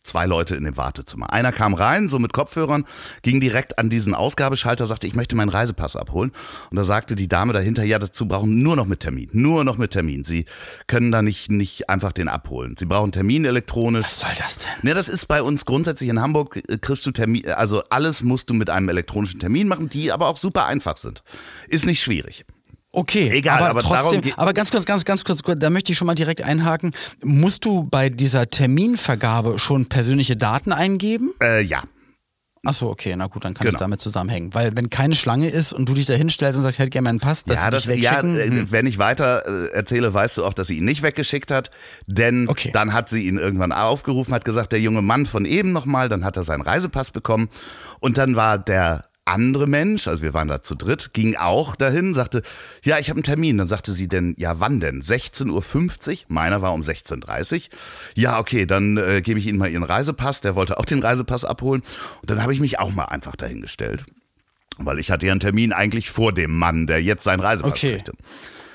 zwei 0.04 0.26
Leute 0.26 0.56
in 0.56 0.64
dem 0.64 0.78
Wartezimmer. 0.78 1.32
Einer 1.32 1.52
kam 1.52 1.74
rein, 1.74 2.08
so 2.08 2.20
mit 2.20 2.32
Kopfhörern, 2.32 2.86
ging 3.22 3.40
direkt 3.40 3.78
an 3.80 3.90
diesen 3.90 4.14
Ausgabeschalter, 4.14 4.88
sagte, 4.88 5.08
ich 5.08 5.16
möchte 5.16 5.36
meinen 5.36 5.50
Reisepass 5.50 5.96
abholen. 5.96 6.32
Und 6.70 6.78
da 6.78 6.86
sagte 6.86 7.16
die 7.16 7.28
Dame 7.28 7.52
dahinter, 7.52 7.84
ja, 7.84 8.00
dazu 8.00 8.28
brauchen 8.28 8.64
nur 8.64 8.78
noch 8.78 8.86
mit 8.86 9.02
Termin. 9.02 9.30
Nur 9.34 9.64
noch 9.64 9.78
mit 9.78 9.92
Termin. 9.92 10.24
Sie 10.24 10.46
können 10.88 11.12
da 11.12 11.22
nicht, 11.22 11.52
nicht 11.52 11.90
einfach 11.90 12.14
den 12.14 12.30
abholen. 12.30 12.76
Sie 12.80 12.86
brauchen 12.86 13.12
Termin 13.12 13.44
elektronisch. 13.44 14.06
Was 14.06 14.22
soll 14.22 14.32
das 14.38 14.60
denn? 14.60 14.72
Ne, 14.84 14.94
das 14.94 15.10
ist 15.10 15.26
bei 15.26 15.42
uns 15.42 15.66
grundsätzlich 15.66 16.10
in 16.10 16.22
Hamburg, 16.22 16.62
äh, 16.68 16.78
kriegst 16.78 17.06
du 17.06 17.12
Termin, 17.12 17.50
also 17.52 17.84
alles 17.90 18.22
musst 18.22 18.50
du 18.50 18.54
mit 18.54 18.70
einem 18.70 18.88
elektronischen 18.90 19.40
Termin 19.40 19.68
machen, 19.68 19.90
die 19.90 20.12
aber 20.12 20.28
auch 20.28 20.38
super 20.38 20.66
einfach 20.66 20.96
sind. 20.96 21.24
Ist 21.68 21.86
nicht 21.86 22.02
schwierig. 22.02 22.46
Okay, 22.94 23.30
Egal, 23.32 23.60
aber, 23.60 23.70
aber 23.70 23.82
trotzdem, 23.82 24.22
aber 24.36 24.54
ganz 24.54 24.70
kurz, 24.70 24.84
ganz, 24.86 25.06
ganz 25.06 25.24
kurz, 25.24 25.42
da 25.46 25.70
möchte 25.70 25.94
ich 25.94 25.98
schon 25.98 26.08
mal 26.08 26.16
direkt 26.16 26.42
einhaken. 26.42 26.92
Musst 27.24 27.64
du 27.64 27.84
bei 27.84 28.10
dieser 28.10 28.50
Terminvergabe 28.50 29.60
schon 29.60 29.86
persönliche 29.86 30.36
Daten 30.36 30.74
eingeben? 30.74 31.32
Äh, 31.42 31.62
ja. 31.62 31.84
Ach 32.64 32.74
so, 32.74 32.90
okay, 32.92 33.16
na 33.16 33.26
gut, 33.26 33.44
dann 33.44 33.56
kann 33.56 33.66
es 33.66 33.72
Genau. 33.74 33.86
damit 33.86 34.02
zusammenhängen. 34.02 34.54
Weil 34.54 34.76
wenn 34.76 34.92
keine 34.92 35.16
Schlange 35.16 35.50
ist 35.50 35.74
und 35.74 35.90
du 35.90 35.96
dich 35.96 36.06
da 36.06 36.14
hinstellst 36.14 36.58
und 36.58 36.62
sagst, 36.64 36.76
ich 36.76 36.80
hätte 36.80 36.92
gerne 36.92 37.06
meinen 37.06 37.20
Pass, 37.20 37.44
dass 37.44 37.56
ja, 37.56 37.64
sie 37.66 37.72
das, 37.72 37.84
dich 37.86 38.02
ja, 38.04 38.12
wegschicken. 38.24 38.38
äh, 38.38 38.60
hm. 38.62 38.72
wenn 38.72 38.86
ich 38.86 39.00
weiter 39.00 39.48
äh, 39.48 39.72
erzähle, 39.74 40.14
weißt 40.14 40.38
du 40.38 40.46
auch, 40.46 40.54
dass 40.54 40.68
sie 40.68 40.78
ihn 40.78 40.86
nicht 40.86 41.02
weggeschickt 41.02 41.50
hat, 41.50 41.72
denn 42.06 42.48
Okay. 42.50 42.70
dann 42.72 42.94
hat 42.94 43.10
sie 43.10 43.26
ihn 43.26 43.38
irgendwann 43.40 43.72
aufgerufen, 43.72 44.34
hat 44.36 44.46
gesagt, 44.46 44.74
der 44.74 44.80
junge 44.82 45.02
Mann 45.02 45.26
von 45.26 45.46
eben 45.46 45.72
nochmal, 45.72 46.08
dann 46.08 46.24
hat 46.24 46.38
er 46.38 46.44
seinen 46.44 46.62
Reisepass 46.62 47.10
bekommen 47.10 47.50
und 48.00 48.20
dann 48.20 48.36
war 48.36 48.60
der 48.60 49.06
andere 49.26 49.68
Mensch, 49.68 50.08
also 50.08 50.22
wir 50.22 50.34
waren 50.34 50.48
da 50.48 50.62
zu 50.62 50.76
dritt, 50.76 51.14
ging 51.14 51.36
auch 51.36 51.76
dahin, 51.76 52.14
sagte, 52.14 52.42
ja, 52.84 52.98
ich 53.00 53.10
habe 53.10 53.18
einen 53.18 53.24
Termin. 53.24 53.58
Dann 53.58 53.68
sagte 53.68 53.92
sie 53.92 54.08
denn, 54.08 54.36
ja, 54.38 54.60
wann 54.60 54.80
denn? 54.80 55.02
16.50 55.02 56.10
Uhr? 56.12 56.18
Meiner 56.28 56.62
war 56.62 56.74
um 56.74 56.82
16.30 56.82 57.54
Uhr. 57.56 57.62
Ja, 58.16 58.40
okay, 58.40 58.66
dann 58.66 58.98
äh, 58.98 59.22
gebe 59.22 59.40
ich 59.40 59.48
Ihnen 59.48 59.58
mal 59.60 59.70
Ihren 59.70 59.84
Reisepass. 59.84 60.42
Der 60.42 60.56
wollte 60.56 60.78
auch 60.80 60.86
den 60.86 61.00
Reisepass 61.00 61.46
abholen. 61.46 61.84
Und 62.22 62.30
dann 62.32 62.42
habe 62.42 62.54
ich 62.54 62.60
mich 62.60 62.80
auch 62.80 62.92
mal 62.92 63.06
einfach 63.06 63.36
dahingestellt. 63.36 64.04
Weil 64.78 65.00
ich 65.00 65.12
hatte 65.12 65.26
ja 65.28 65.32
einen 65.34 65.40
Termin 65.40 65.74
eigentlich 65.74 66.10
vor 66.10 66.34
dem 66.34 66.58
Mann, 66.58 66.88
der 66.88 67.04
jetzt 67.04 67.24
seinen 67.24 67.42
Reisepass 67.42 67.72
Okay. 67.72 67.94
kriegte. 67.94 68.14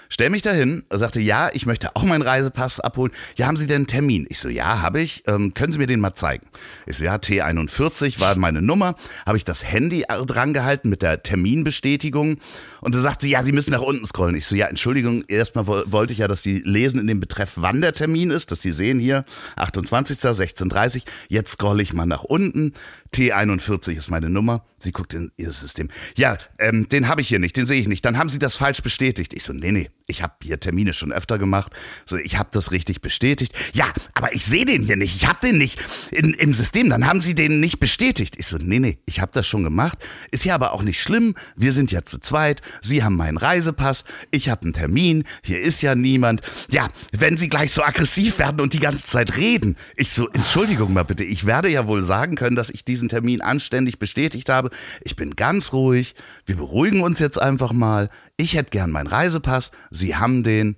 Stell 0.08 0.30
mich 0.30 0.42
dahin, 0.42 0.84
sagte, 0.90 1.20
ja, 1.20 1.50
ich 1.52 1.66
möchte 1.66 1.94
auch 1.96 2.04
meinen 2.04 2.22
Reisepass 2.22 2.80
abholen. 2.80 3.12
Ja, 3.36 3.46
haben 3.46 3.56
Sie 3.56 3.66
denn 3.66 3.76
einen 3.76 3.86
Termin? 3.86 4.26
Ich 4.28 4.38
so, 4.38 4.48
ja, 4.48 4.80
habe 4.82 5.00
ich. 5.00 5.22
Ähm, 5.26 5.54
können 5.54 5.72
Sie 5.72 5.78
mir 5.78 5.86
den 5.86 6.00
mal 6.00 6.14
zeigen? 6.14 6.46
Ich 6.86 6.96
so, 6.98 7.04
ja, 7.04 7.16
T41 7.16 8.20
war 8.20 8.36
meine 8.36 8.62
Nummer. 8.62 8.94
Habe 9.26 9.36
ich 9.36 9.44
das 9.44 9.64
Handy 9.64 10.04
dran 10.26 10.52
gehalten 10.52 10.88
mit 10.88 11.02
der 11.02 11.22
Terminbestätigung. 11.22 12.38
Und 12.80 12.94
da 12.94 13.00
sagt 13.00 13.20
sie, 13.22 13.30
ja, 13.30 13.42
Sie 13.42 13.52
müssen 13.52 13.72
nach 13.72 13.80
unten 13.80 14.06
scrollen. 14.06 14.36
Ich 14.36 14.46
so, 14.46 14.54
ja, 14.54 14.66
Entschuldigung, 14.66 15.24
erstmal 15.28 15.66
wo- 15.66 15.82
wollte 15.86 16.12
ich 16.12 16.20
ja, 16.20 16.28
dass 16.28 16.42
Sie 16.42 16.60
lesen 16.64 17.00
in 17.00 17.06
dem 17.06 17.20
Betreff, 17.20 17.52
wann 17.56 17.80
der 17.80 17.94
Termin 17.94 18.30
ist, 18.30 18.50
dass 18.52 18.62
Sie 18.62 18.72
sehen 18.72 18.98
hier, 19.00 19.24
28. 19.56 20.16
16.30 20.18 21.02
Jetzt 21.28 21.52
scrolle 21.52 21.82
ich 21.82 21.92
mal 21.92 22.06
nach 22.06 22.22
unten. 22.24 22.74
T41 23.14 23.96
ist 23.96 24.10
meine 24.10 24.28
Nummer. 24.30 24.64
Sie 24.78 24.92
guckt 24.92 25.14
in 25.14 25.32
ihr 25.36 25.52
System. 25.52 25.88
Ja, 26.16 26.36
ähm, 26.58 26.88
den 26.88 27.08
habe 27.08 27.20
ich 27.20 27.28
hier 27.28 27.38
nicht, 27.38 27.56
den 27.56 27.66
sehe 27.66 27.80
ich 27.80 27.88
nicht. 27.88 28.04
Dann 28.04 28.18
haben 28.18 28.28
Sie 28.28 28.38
das 28.38 28.56
falsch 28.56 28.82
bestätigt. 28.82 29.32
Ich 29.34 29.44
so, 29.44 29.52
nee, 29.52 29.72
nee, 29.72 29.90
ich 30.08 30.22
habe 30.22 30.34
hier 30.42 30.60
Termine 30.60 30.92
schon 30.92 31.12
öfter 31.12 31.36
gemacht. 31.36 31.72
So, 32.06 32.16
ich 32.16 32.38
habe 32.38 32.48
das 32.52 32.70
richtig 32.70 33.00
bestätigt. 33.00 33.52
Ja, 33.72 33.86
aber 34.14 34.34
ich 34.34 34.44
sehe 34.44 34.64
den 34.64 34.82
hier 34.82 34.96
nicht. 34.96 35.16
Ich 35.16 35.26
habe 35.26 35.38
den 35.44 35.58
nicht 35.58 35.80
in, 36.12 36.32
im 36.34 36.52
System. 36.52 36.88
Dann 36.90 37.06
haben 37.06 37.20
Sie 37.20 37.34
den 37.34 37.58
nicht 37.58 37.80
bestätigt. 37.80 38.36
Ich 38.38 38.46
so, 38.46 38.56
nee, 38.56 38.78
nee, 38.78 38.98
ich 39.06 39.20
habe 39.20 39.32
das 39.34 39.48
schon 39.48 39.64
gemacht. 39.64 39.98
Ist 40.30 40.44
ja 40.44 40.54
aber 40.54 40.72
auch 40.72 40.82
nicht 40.82 41.02
schlimm. 41.02 41.34
Wir 41.56 41.72
sind 41.72 41.90
ja 41.90 42.04
zu 42.04 42.18
zweit. 42.18 42.62
Sie 42.82 43.02
haben 43.02 43.16
meinen 43.16 43.36
Reisepass. 43.36 44.04
Ich 44.30 44.48
habe 44.48 44.62
einen 44.62 44.72
Termin. 44.74 45.24
Hier 45.42 45.60
ist 45.60 45.82
ja 45.82 45.96
niemand. 45.96 46.40
Ja, 46.70 46.88
wenn 47.10 47.36
Sie 47.36 47.48
gleich 47.48 47.72
so 47.72 47.82
aggressiv 47.82 48.38
werden 48.38 48.60
und 48.60 48.74
die 48.74 48.80
ganze 48.80 49.06
Zeit 49.06 49.36
reden. 49.36 49.76
Ich 49.96 50.10
so, 50.10 50.28
Entschuldigung 50.28 50.92
mal 50.92 51.02
bitte. 51.02 51.24
Ich 51.24 51.46
werde 51.46 51.68
ja 51.68 51.88
wohl 51.88 52.04
sagen 52.04 52.36
können, 52.36 52.54
dass 52.54 52.70
ich 52.70 52.84
diesen 52.84 53.08
Termin 53.08 53.40
anständig 53.40 53.98
bestätigt 53.98 54.48
habe. 54.48 54.70
Ich 55.02 55.16
bin 55.16 55.34
ganz 55.34 55.72
ruhig. 55.72 56.14
Wir 56.44 56.56
beruhigen 56.56 57.02
uns 57.02 57.18
jetzt 57.18 57.40
einfach 57.40 57.72
mal. 57.72 58.08
Ich 58.36 58.54
hätte 58.54 58.70
gern 58.70 58.90
meinen 58.90 59.06
Reisepass. 59.06 59.70
Sie 59.90 60.16
haben 60.16 60.42
den. 60.42 60.76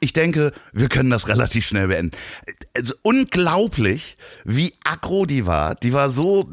Ich 0.00 0.12
denke, 0.12 0.52
wir 0.72 0.88
können 0.88 1.10
das 1.10 1.28
relativ 1.28 1.66
schnell 1.66 1.88
beenden. 1.88 2.16
Also 2.76 2.94
unglaublich, 3.02 4.16
wie 4.44 4.74
aggro 4.84 5.26
die 5.26 5.46
war. 5.46 5.76
Die 5.76 5.92
war 5.92 6.10
so, 6.10 6.50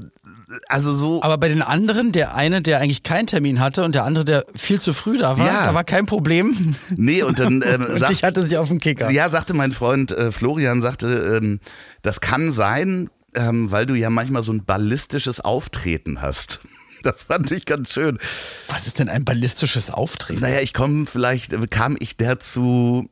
also 0.67 0.93
so. 0.93 1.23
Aber 1.23 1.39
bei 1.39 1.49
den 1.49 1.63
anderen, 1.63 2.11
der 2.11 2.35
eine, 2.35 2.61
der 2.61 2.79
eigentlich 2.79 3.01
keinen 3.01 3.25
Termin 3.25 3.59
hatte 3.59 3.83
und 3.83 3.95
der 3.95 4.03
andere, 4.03 4.23
der 4.25 4.45
viel 4.55 4.79
zu 4.79 4.93
früh 4.93 5.17
da 5.17 5.39
war, 5.39 5.47
Ja. 5.47 5.65
da 5.65 5.73
war 5.73 5.83
kein 5.83 6.05
Problem. 6.05 6.75
Nee, 6.95 7.23
und 7.23 7.39
dann 7.39 7.63
ähm, 7.65 7.85
Und 7.89 7.97
sagt- 7.97 8.11
ich 8.11 8.23
hatte 8.23 8.45
sie 8.45 8.57
auf 8.57 8.67
dem 8.67 8.77
Kicker. 8.79 9.09
Ja, 9.09 9.29
sagte 9.29 9.55
mein 9.55 9.71
Freund 9.71 10.11
äh, 10.11 10.31
Florian, 10.31 10.83
sagte, 10.83 11.39
ähm, 11.41 11.59
das 12.03 12.21
kann 12.21 12.51
sein, 12.51 13.09
ähm, 13.33 13.71
weil 13.71 13.87
du 13.87 13.95
ja 13.95 14.11
manchmal 14.11 14.43
so 14.43 14.51
ein 14.51 14.63
ballistisches 14.65 15.39
Auftreten 15.39 16.21
hast. 16.21 16.59
Das 17.03 17.23
fand 17.23 17.51
ich 17.51 17.65
ganz 17.65 17.93
schön. 17.93 18.19
Was 18.67 18.87
ist 18.87 18.99
denn 18.99 19.09
ein 19.09 19.23
ballistisches 19.25 19.89
Auftreten? 19.89 20.41
Naja, 20.41 20.59
ich 20.59 20.73
komme 20.73 21.05
vielleicht, 21.05 21.53
kam 21.71 21.95
ich 21.99 22.17
der 22.17 22.39
zu 22.39 23.09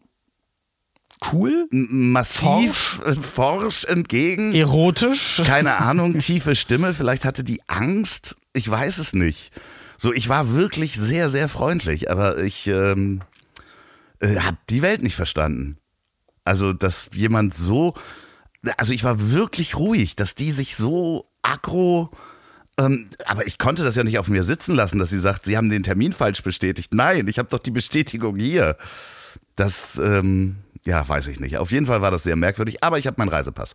Cool? 1.32 1.68
massiv 1.72 2.76
forsch, 2.76 3.20
forsch 3.20 3.84
entgegen. 3.86 4.54
Erotisch? 4.54 5.42
Keine 5.46 5.78
Ahnung, 5.78 6.20
tiefe 6.20 6.56
Stimme, 6.56 6.94
vielleicht 6.94 7.26
hatte 7.26 7.44
die 7.44 7.62
Angst. 7.68 8.36
Ich 8.54 8.70
weiß 8.70 9.00
es 9.00 9.14
nicht. 9.14 9.52
So, 9.98 10.14
ich 10.14 10.30
war 10.30 10.54
wirklich 10.54 10.96
sehr, 10.96 11.30
sehr 11.30 11.50
freundlich, 11.50 12.12
aber 12.12 12.44
ich 12.44 12.68
ähm, 12.68 13.22
äh, 14.20 14.38
habe 14.38 14.58
die 14.70 14.84
Welt 14.84 15.02
nicht 15.02 15.16
verstanden. 15.16 15.78
Also, 16.44 16.72
dass 16.72 17.10
jemand 17.14 17.56
so, 17.56 17.96
also 18.78 18.94
ich 18.94 19.04
war 19.04 19.32
wirklich 19.32 19.76
ruhig, 19.76 20.16
dass 20.16 20.36
die 20.36 20.52
sich 20.52 20.76
so 20.76 21.30
aggro, 21.42 22.12
ähm, 22.80 23.08
aber 23.26 23.48
ich 23.48 23.58
konnte 23.58 23.84
das 23.84 23.96
ja 23.96 24.04
nicht 24.04 24.20
auf 24.20 24.28
mir 24.28 24.44
sitzen 24.44 24.76
lassen, 24.76 25.00
dass 25.00 25.10
sie 25.10 25.20
sagt, 25.20 25.46
sie 25.46 25.58
haben 25.58 25.70
den 25.70 25.84
Termin 25.84 26.14
falsch 26.14 26.44
bestätigt. 26.44 26.94
Nein, 26.94 27.28
ich 27.28 27.40
habe 27.40 27.50
doch 27.50 27.60
die 27.60 27.72
Bestätigung 27.72 28.38
hier. 28.38 28.78
Das, 29.56 29.98
ähm, 29.98 30.58
ja, 30.86 31.08
weiß 31.08 31.28
ich 31.28 31.40
nicht. 31.40 31.58
Auf 31.58 31.72
jeden 31.72 31.88
Fall 31.88 32.02
war 32.02 32.12
das 32.12 32.24
sehr 32.24 32.36
merkwürdig, 32.36 32.84
aber 32.84 33.00
ich 33.00 33.08
habe 33.08 33.16
meinen 33.18 33.30
Reisepass. 33.30 33.74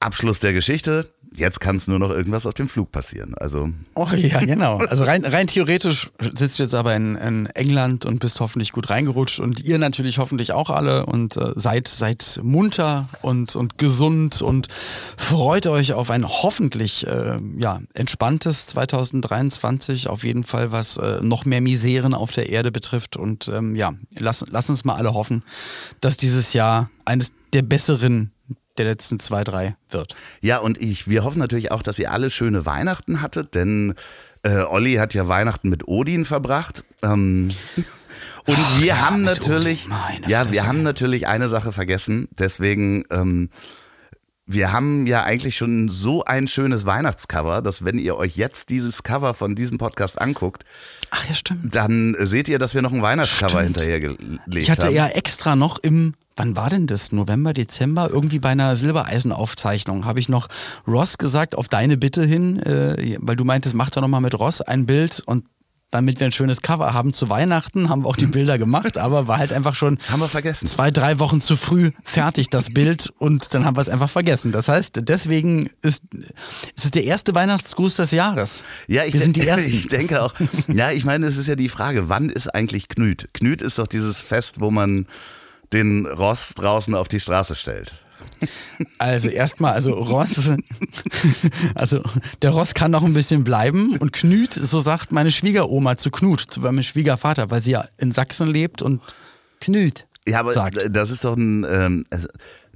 Abschluss 0.00 0.40
der 0.40 0.52
Geschichte. 0.52 1.10
Jetzt 1.36 1.60
kann 1.60 1.76
es 1.76 1.86
nur 1.86 1.98
noch 1.98 2.10
irgendwas 2.10 2.46
auf 2.46 2.54
dem 2.54 2.66
Flug 2.68 2.90
passieren. 2.90 3.34
Also. 3.34 3.68
Oh 3.94 4.08
ja, 4.16 4.40
genau. 4.44 4.78
Also 4.78 5.04
rein, 5.04 5.24
rein 5.24 5.46
theoretisch 5.46 6.10
sitzt 6.18 6.58
du 6.58 6.62
jetzt 6.62 6.74
aber 6.74 6.96
in, 6.96 7.16
in 7.16 7.46
England 7.46 8.06
und 8.06 8.20
bist 8.20 8.40
hoffentlich 8.40 8.72
gut 8.72 8.88
reingerutscht 8.88 9.38
und 9.38 9.60
ihr 9.60 9.78
natürlich 9.78 10.18
hoffentlich 10.18 10.52
auch 10.52 10.70
alle 10.70 11.04
und 11.04 11.36
äh, 11.36 11.52
seid, 11.56 11.88
seid 11.88 12.40
munter 12.42 13.08
und, 13.20 13.54
und 13.54 13.76
gesund 13.76 14.40
und 14.40 14.68
freut 14.70 15.66
euch 15.66 15.92
auf 15.92 16.10
ein 16.10 16.26
hoffentlich 16.26 17.06
äh, 17.06 17.38
ja, 17.58 17.80
entspanntes 17.92 18.68
2023. 18.68 20.08
Auf 20.08 20.24
jeden 20.24 20.44
Fall, 20.44 20.72
was 20.72 20.96
äh, 20.96 21.20
noch 21.20 21.44
mehr 21.44 21.60
Miseren 21.60 22.14
auf 22.14 22.32
der 22.32 22.48
Erde 22.48 22.72
betrifft. 22.72 23.16
Und 23.16 23.48
ähm, 23.48 23.76
ja, 23.76 23.92
lass, 24.18 24.44
lass 24.48 24.70
uns 24.70 24.86
mal 24.86 24.94
alle 24.94 25.12
hoffen, 25.12 25.42
dass 26.00 26.16
dieses 26.16 26.54
Jahr 26.54 26.90
eines 27.04 27.32
der 27.52 27.62
besseren 27.62 28.32
der 28.78 28.86
letzten 28.86 29.18
zwei, 29.18 29.44
drei 29.44 29.76
wird. 29.90 30.16
Ja, 30.40 30.58
und 30.58 30.80
ich, 30.80 31.08
wir 31.08 31.24
hoffen 31.24 31.38
natürlich 31.38 31.72
auch, 31.72 31.82
dass 31.82 31.98
ihr 31.98 32.12
alle 32.12 32.30
schöne 32.30 32.66
Weihnachten 32.66 33.22
hattet, 33.22 33.54
denn 33.54 33.94
äh, 34.42 34.62
Olli 34.62 34.94
hat 34.94 35.14
ja 35.14 35.28
Weihnachten 35.28 35.68
mit 35.68 35.88
Odin 35.88 36.24
verbracht. 36.24 36.84
Ähm, 37.02 37.50
und 38.46 38.56
Ach, 38.58 38.80
wir 38.80 38.86
ja, 38.86 39.06
haben 39.06 39.22
natürlich, 39.22 39.88
ja, 40.26 40.50
wir 40.52 40.66
haben 40.66 40.82
natürlich 40.82 41.26
eine 41.26 41.48
Sache 41.48 41.72
vergessen. 41.72 42.28
Deswegen, 42.38 43.04
ähm, 43.10 43.50
wir 44.46 44.72
haben 44.72 45.08
ja 45.08 45.24
eigentlich 45.24 45.56
schon 45.56 45.88
so 45.88 46.24
ein 46.24 46.46
schönes 46.46 46.86
Weihnachtscover, 46.86 47.62
dass 47.62 47.84
wenn 47.84 47.98
ihr 47.98 48.16
euch 48.16 48.36
jetzt 48.36 48.70
dieses 48.70 49.02
Cover 49.02 49.34
von 49.34 49.56
diesem 49.56 49.78
Podcast 49.78 50.20
anguckt, 50.20 50.64
Ach 51.10 51.28
ja, 51.28 51.34
stimmt. 51.34 51.74
dann 51.74 52.16
seht 52.20 52.48
ihr, 52.48 52.60
dass 52.60 52.72
wir 52.72 52.82
noch 52.82 52.92
ein 52.92 53.02
Weihnachtscover 53.02 53.60
stimmt. 53.60 53.78
hinterher 53.80 54.00
gelegt 54.00 54.22
haben. 54.22 54.56
Ich 54.56 54.70
hatte 54.70 54.90
ja 54.90 55.08
extra 55.08 55.56
noch 55.56 55.78
im 55.78 56.14
wann 56.36 56.54
war 56.56 56.70
denn 56.70 56.86
das? 56.86 57.12
November, 57.12 57.52
Dezember? 57.52 58.10
Irgendwie 58.10 58.38
bei 58.38 58.50
einer 58.50 58.76
Silbereisenaufzeichnung 58.76 60.04
habe 60.04 60.20
ich 60.20 60.28
noch 60.28 60.48
Ross 60.86 61.18
gesagt, 61.18 61.56
auf 61.56 61.68
deine 61.68 61.96
Bitte 61.96 62.24
hin, 62.24 62.60
äh, 62.62 63.16
weil 63.20 63.36
du 63.36 63.44
meintest, 63.44 63.74
mach 63.74 63.90
doch 63.90 64.02
nochmal 64.02 64.20
mit 64.20 64.38
Ross 64.38 64.60
ein 64.60 64.86
Bild 64.86 65.22
und 65.26 65.44
damit 65.92 66.18
wir 66.18 66.26
ein 66.26 66.32
schönes 66.32 66.62
Cover 66.62 66.92
haben 66.92 67.12
zu 67.12 67.30
Weihnachten, 67.30 67.88
haben 67.88 68.02
wir 68.02 68.08
auch 68.08 68.16
die 68.16 68.26
Bilder 68.26 68.58
gemacht, 68.58 68.98
aber 68.98 69.28
war 69.28 69.38
halt 69.38 69.52
einfach 69.52 69.76
schon 69.76 69.98
haben 70.10 70.20
wir 70.20 70.28
vergessen. 70.28 70.66
zwei, 70.66 70.90
drei 70.90 71.20
Wochen 71.20 71.40
zu 71.40 71.56
früh 71.56 71.90
fertig, 72.02 72.50
das 72.50 72.70
Bild, 72.70 73.12
und 73.18 73.54
dann 73.54 73.64
haben 73.64 73.76
wir 73.76 73.80
es 73.82 73.88
einfach 73.88 74.10
vergessen. 74.10 74.50
Das 74.52 74.68
heißt, 74.68 75.00
deswegen 75.02 75.70
ist, 75.82 76.02
ist 76.74 76.84
es 76.84 76.90
der 76.90 77.04
erste 77.04 77.34
Weihnachtsgruß 77.34 77.96
des 77.96 78.10
Jahres. 78.10 78.64
Ja, 78.88 79.04
ich, 79.04 79.14
wir 79.14 79.20
sind 79.20 79.36
die 79.36 79.46
Ersten. 79.46 79.70
ich 79.70 79.86
denke 79.86 80.22
auch. 80.22 80.34
Ja, 80.66 80.90
ich 80.90 81.04
meine, 81.04 81.26
es 81.26 81.36
ist 81.36 81.46
ja 81.46 81.54
die 81.54 81.68
Frage, 81.68 82.08
wann 82.08 82.30
ist 82.30 82.52
eigentlich 82.52 82.88
Knüt? 82.88 83.28
Knüt 83.32 83.62
ist 83.62 83.78
doch 83.78 83.86
dieses 83.86 84.20
Fest, 84.20 84.60
wo 84.60 84.72
man 84.72 85.06
den 85.72 86.06
Ross 86.06 86.54
draußen 86.54 86.94
auf 86.94 87.08
die 87.08 87.20
Straße 87.20 87.54
stellt? 87.54 87.94
Also 88.98 89.28
erstmal, 89.28 89.72
also 89.72 89.92
Ross, 89.92 90.50
also 91.74 92.02
der 92.42 92.50
Ross 92.50 92.74
kann 92.74 92.90
noch 92.90 93.04
ein 93.04 93.14
bisschen 93.14 93.44
bleiben 93.44 93.96
und 93.96 94.12
Knüt, 94.12 94.52
so 94.52 94.80
sagt 94.80 95.12
meine 95.12 95.30
Schwiegeroma 95.30 95.96
zu 95.96 96.10
Knut, 96.10 96.40
zu 96.40 96.60
meinem 96.60 96.82
Schwiegervater, 96.82 97.50
weil 97.50 97.62
sie 97.62 97.72
ja 97.72 97.86
in 97.98 98.12
Sachsen 98.12 98.48
lebt 98.48 98.82
und 98.82 99.00
Knüt. 99.60 100.06
Ja, 100.28 100.40
aber 100.40 100.52
sagt. 100.52 100.78
das 100.90 101.10
ist 101.10 101.24
doch 101.24 101.36
ein, 101.36 101.64
ähm, 101.68 102.04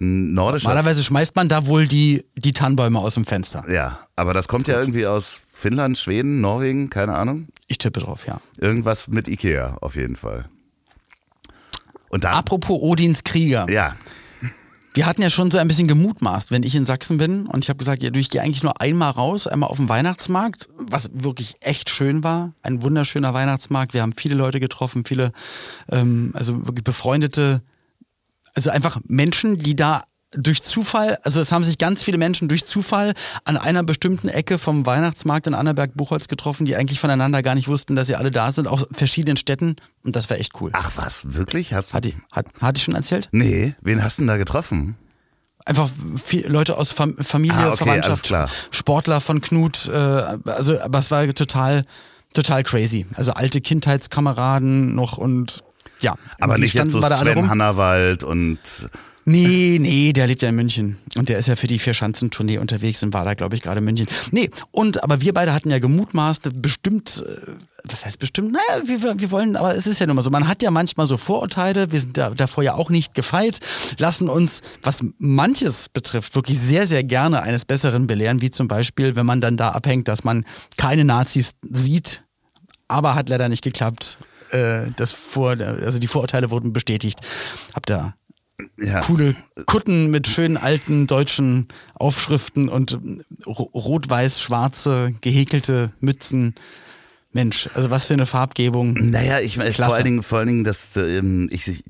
ein 0.00 0.34
nordischer. 0.34 0.68
Normalerweise 0.68 1.02
schmeißt 1.02 1.34
man 1.36 1.48
da 1.48 1.66
wohl 1.66 1.86
die, 1.86 2.24
die 2.36 2.52
Tannenbäume 2.52 2.98
aus 2.98 3.14
dem 3.14 3.24
Fenster. 3.24 3.64
Ja, 3.70 4.00
aber 4.16 4.34
das 4.34 4.46
kommt 4.46 4.68
ja 4.68 4.78
irgendwie 4.78 5.06
aus 5.06 5.40
Finnland, 5.52 5.98
Schweden, 5.98 6.40
Norwegen, 6.40 6.90
keine 6.90 7.14
Ahnung. 7.14 7.48
Ich 7.66 7.78
tippe 7.78 8.00
drauf, 8.00 8.26
ja. 8.26 8.40
Irgendwas 8.58 9.08
mit 9.08 9.28
Ikea 9.28 9.78
auf 9.80 9.96
jeden 9.96 10.16
Fall. 10.16 10.48
Und 12.10 12.24
dann, 12.24 12.34
Apropos 12.34 12.78
Odins 12.82 13.24
Krieger. 13.24 13.66
Ja. 13.70 13.96
Wir 14.92 15.06
hatten 15.06 15.22
ja 15.22 15.30
schon 15.30 15.52
so 15.52 15.58
ein 15.58 15.68
bisschen 15.68 15.86
gemutmaßt, 15.86 16.50
wenn 16.50 16.64
ich 16.64 16.74
in 16.74 16.84
Sachsen 16.84 17.16
bin 17.16 17.46
und 17.46 17.64
ich 17.64 17.68
habe 17.68 17.78
gesagt, 17.78 18.02
ja, 18.02 18.10
du, 18.10 18.18
ich 18.18 18.28
gehe 18.28 18.42
eigentlich 18.42 18.64
nur 18.64 18.80
einmal 18.80 19.12
raus, 19.12 19.46
einmal 19.46 19.70
auf 19.70 19.76
den 19.76 19.88
Weihnachtsmarkt, 19.88 20.68
was 20.76 21.10
wirklich 21.12 21.54
echt 21.60 21.90
schön 21.90 22.24
war. 22.24 22.54
Ein 22.62 22.82
wunderschöner 22.82 23.32
Weihnachtsmarkt. 23.32 23.94
Wir 23.94 24.02
haben 24.02 24.12
viele 24.12 24.34
Leute 24.34 24.58
getroffen, 24.58 25.04
viele, 25.04 25.30
ähm, 25.92 26.32
also 26.34 26.66
wirklich 26.66 26.82
befreundete, 26.82 27.62
also 28.56 28.70
einfach 28.70 29.00
Menschen, 29.06 29.58
die 29.58 29.76
da 29.76 30.02
durch 30.32 30.62
Zufall, 30.62 31.18
also 31.24 31.40
es 31.40 31.50
haben 31.50 31.64
sich 31.64 31.78
ganz 31.78 32.04
viele 32.04 32.18
Menschen 32.18 32.48
durch 32.48 32.64
Zufall 32.64 33.14
an 33.44 33.56
einer 33.56 33.82
bestimmten 33.82 34.28
Ecke 34.28 34.58
vom 34.58 34.86
Weihnachtsmarkt 34.86 35.46
in 35.46 35.54
Annaberg-Buchholz 35.54 36.28
getroffen, 36.28 36.66
die 36.66 36.76
eigentlich 36.76 37.00
voneinander 37.00 37.42
gar 37.42 37.54
nicht 37.54 37.68
wussten, 37.68 37.96
dass 37.96 38.06
sie 38.06 38.14
alle 38.14 38.30
da 38.30 38.52
sind, 38.52 38.68
aus 38.68 38.86
verschiedenen 38.92 39.36
Städten. 39.36 39.76
Und 40.04 40.14
das 40.14 40.30
war 40.30 40.38
echt 40.38 40.52
cool. 40.60 40.70
Ach 40.72 40.92
was, 40.94 41.34
wirklich? 41.34 41.74
Hast 41.74 41.90
du 41.90 41.94
hat, 41.94 42.04
die, 42.04 42.14
hat, 42.30 42.46
hatte 42.60 42.78
ich 42.78 42.84
schon 42.84 42.94
erzählt? 42.94 43.28
Nee, 43.32 43.74
wen 43.82 44.02
hast 44.04 44.18
du 44.18 44.22
denn 44.22 44.28
da 44.28 44.36
getroffen? 44.36 44.96
Einfach 45.64 45.90
viel, 46.22 46.46
Leute 46.46 46.78
aus 46.78 46.92
Fam 46.92 47.16
Familie, 47.18 47.58
ah, 47.58 47.72
okay, 47.72 47.84
Verwandtschaft, 47.84 48.32
Sportler 48.70 49.20
von 49.20 49.40
Knut, 49.40 49.88
äh, 49.88 49.92
also 49.96 50.80
aber 50.80 50.98
es 51.00 51.10
war 51.10 51.28
total, 51.34 51.84
total 52.32 52.64
crazy. 52.64 53.06
Also 53.14 53.32
alte 53.32 53.60
Kindheitskameraden 53.60 54.94
noch 54.94 55.18
und 55.18 55.62
ja. 56.00 56.14
Aber 56.40 56.56
nicht 56.56 56.72
jetzt 56.74 56.92
so 56.92 57.02
Sven 57.02 57.50
Hannawald 57.50 58.24
und 58.24 58.58
Nee, 59.30 59.78
nee, 59.80 60.12
der 60.12 60.26
lebt 60.26 60.42
ja 60.42 60.48
in 60.48 60.56
München. 60.56 60.98
Und 61.14 61.28
der 61.28 61.38
ist 61.38 61.46
ja 61.46 61.54
für 61.54 61.68
die 61.68 61.78
Vier-Schanzentournee 61.78 62.58
unterwegs 62.58 63.00
und 63.04 63.14
war 63.14 63.24
da, 63.24 63.34
glaube 63.34 63.54
ich, 63.54 63.62
gerade 63.62 63.78
in 63.78 63.84
München. 63.84 64.08
Nee, 64.32 64.50
und 64.72 65.04
aber 65.04 65.20
wir 65.20 65.32
beide 65.32 65.52
hatten 65.52 65.70
ja 65.70 65.78
gemutmaßt, 65.78 66.60
bestimmt, 66.60 67.24
äh, 67.24 67.52
was 67.84 68.04
heißt 68.04 68.18
bestimmt? 68.18 68.52
Naja, 68.52 68.82
wir, 68.84 69.20
wir 69.20 69.30
wollen, 69.30 69.54
aber 69.54 69.76
es 69.76 69.86
ist 69.86 70.00
ja 70.00 70.06
nun 70.06 70.16
mal 70.16 70.22
so, 70.22 70.30
man 70.30 70.48
hat 70.48 70.64
ja 70.64 70.72
manchmal 70.72 71.06
so 71.06 71.16
Vorurteile, 71.16 71.92
wir 71.92 72.00
sind 72.00 72.16
da, 72.16 72.30
davor 72.30 72.64
ja 72.64 72.74
auch 72.74 72.90
nicht 72.90 73.14
gefeit, 73.14 73.60
lassen 73.98 74.28
uns, 74.28 74.62
was 74.82 75.04
manches 75.18 75.88
betrifft, 75.88 76.34
wirklich 76.34 76.58
sehr, 76.58 76.86
sehr 76.88 77.04
gerne 77.04 77.42
eines 77.42 77.64
Besseren 77.64 78.08
belehren, 78.08 78.40
wie 78.40 78.50
zum 78.50 78.66
Beispiel, 78.66 79.14
wenn 79.14 79.26
man 79.26 79.40
dann 79.40 79.56
da 79.56 79.70
abhängt, 79.70 80.08
dass 80.08 80.24
man 80.24 80.44
keine 80.76 81.04
Nazis 81.04 81.52
sieht, 81.70 82.24
aber 82.88 83.14
hat 83.14 83.28
leider 83.28 83.48
nicht 83.48 83.62
geklappt. 83.62 84.18
Äh, 84.50 84.86
das 84.96 85.12
vor, 85.12 85.50
also 85.50 86.00
die 86.00 86.08
Vorurteile 86.08 86.50
wurden 86.50 86.72
bestätigt. 86.72 87.20
Habt 87.74 87.90
ihr 87.90 88.14
ja. 88.78 89.00
coole 89.00 89.34
Kutten 89.66 90.10
mit 90.10 90.26
schönen 90.26 90.56
alten 90.56 91.06
deutschen 91.06 91.68
Aufschriften 91.94 92.68
und 92.68 92.98
rot-weiß-schwarze 93.46 95.14
gehäkelte 95.20 95.92
Mützen. 96.00 96.54
Mensch, 97.32 97.68
also 97.74 97.90
was 97.90 98.06
für 98.06 98.14
eine 98.14 98.26
Farbgebung. 98.26 98.94
Naja, 98.94 99.38
ich 99.38 99.56
meine, 99.56 99.72
vor 99.72 99.94
allen 99.94 100.04
Dingen, 100.04 100.22
vor 100.22 100.38
allen 100.38 100.48
Dingen, 100.48 100.64
dass 100.64 100.96
ähm, 100.96 101.48
ich, 101.52 101.84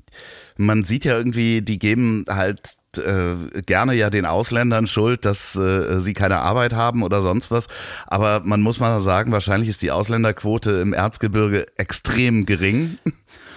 man 0.58 0.84
sieht 0.84 1.06
ja 1.06 1.16
irgendwie, 1.16 1.62
die 1.62 1.78
geben 1.78 2.26
halt 2.28 2.60
äh, 2.98 3.62
gerne 3.62 3.94
ja 3.94 4.10
den 4.10 4.26
Ausländern 4.26 4.86
Schuld, 4.86 5.24
dass 5.24 5.56
äh, 5.56 6.00
sie 6.00 6.12
keine 6.12 6.40
Arbeit 6.40 6.72
haben 6.72 7.02
oder 7.02 7.22
sonst 7.22 7.50
was. 7.50 7.68
Aber 8.06 8.42
man 8.44 8.60
muss 8.60 8.80
mal 8.80 9.00
sagen, 9.00 9.32
wahrscheinlich 9.32 9.70
ist 9.70 9.82
die 9.82 9.90
Ausländerquote 9.90 10.72
im 10.72 10.92
Erzgebirge 10.92 11.66
extrem 11.76 12.46
gering. 12.46 12.98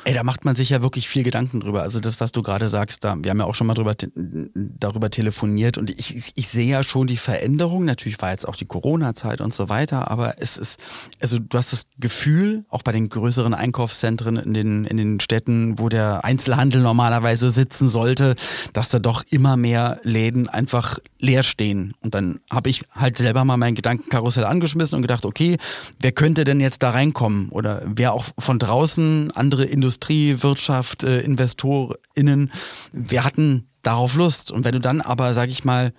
Ey, 0.06 0.14
da 0.14 0.24
macht 0.24 0.44
man 0.44 0.56
sich 0.56 0.70
ja 0.70 0.82
wirklich 0.82 1.08
viel 1.08 1.24
Gedanken 1.24 1.62
drüber. 1.62 1.82
Also 1.82 2.02
das, 2.02 2.20
was 2.20 2.34
du 2.34 2.42
gerade 2.42 2.68
sagst, 2.68 3.06
da, 3.06 3.16
wir 3.18 3.32
haben 3.32 3.40
ja 3.40 3.46
auch 3.46 3.56
schon 3.56 3.68
mal 3.68 3.74
drüber, 3.74 3.96
darüber 3.96 5.10
telefoniert 5.10 5.78
und 5.78 5.90
ich, 5.92 6.16
ich, 6.18 6.34
ich 6.36 6.48
sehe 6.50 6.70
ja 6.70 6.84
schon 6.84 7.08
die 7.08 7.16
Veränderung. 7.16 7.86
Natürlich 7.86 8.22
war 8.22 8.32
jetzt 8.32 8.46
auch 8.46 8.58
die 8.58 8.66
Corona-Zeit 8.66 9.40
und 9.40 9.54
so 9.54 9.70
weiter, 9.70 10.12
aber 10.12 10.42
es 10.42 10.58
ist, 10.58 10.78
also 11.22 11.40
du 11.40 11.58
hast 11.58 11.72
das 11.72 11.84
Gefühl, 12.00 12.66
auch 12.68 12.84
bei 12.84 12.92
den 12.92 13.08
größeren 13.08 13.54
Einkaufszentren 13.54 14.36
in 14.36 14.54
den, 14.54 14.84
in 14.84 14.98
den 14.98 15.20
Städten, 15.22 15.80
wo 15.80 15.88
der 15.88 16.26
Einzelhandel 16.26 16.82
normalerweise 16.82 17.50
sitzen 17.50 17.88
sollte, 17.88 18.36
dass 18.74 18.90
da 18.90 19.00
doch 19.00 19.24
immer 19.30 19.56
mehr 19.56 20.02
Läden 20.04 20.50
einfach 20.50 21.00
leer 21.20 21.44
stehen. 21.44 21.94
Und 22.02 22.14
dann 22.14 22.42
habe 22.50 22.70
ich 22.70 22.84
halt 22.92 23.18
selber 23.18 23.46
mal 23.46 23.56
mein 23.56 23.76
Gedankenkarussell 23.76 24.44
angeschmissen 24.44 24.98
und 24.98 25.02
gedacht, 25.02 25.26
okay, 25.26 25.58
wer 26.02 26.12
könnte 26.12 26.44
denn 26.44 26.60
jetzt 26.60 26.84
da 26.84 26.90
reinkommen? 26.90 27.48
Oder 27.50 27.84
wer 27.86 28.12
auch 28.12 28.26
von 28.38 28.60
draußen 28.60 29.32
andere 29.32 29.64
Industrie 29.64 29.93
Industrie, 29.94 30.42
Wirtschaft, 30.42 31.04
äh, 31.04 31.22
InvestorInnen, 31.22 32.52
wir 32.94 33.24
hatten 33.24 33.68
darauf 33.84 34.16
Lust. 34.16 34.52
Und 34.52 34.66
wenn 34.66 34.72
du 34.72 34.80
dann 34.80 35.02
aber, 35.02 35.36
sag 35.36 35.50
ich 35.50 35.64
mal, 35.64 35.94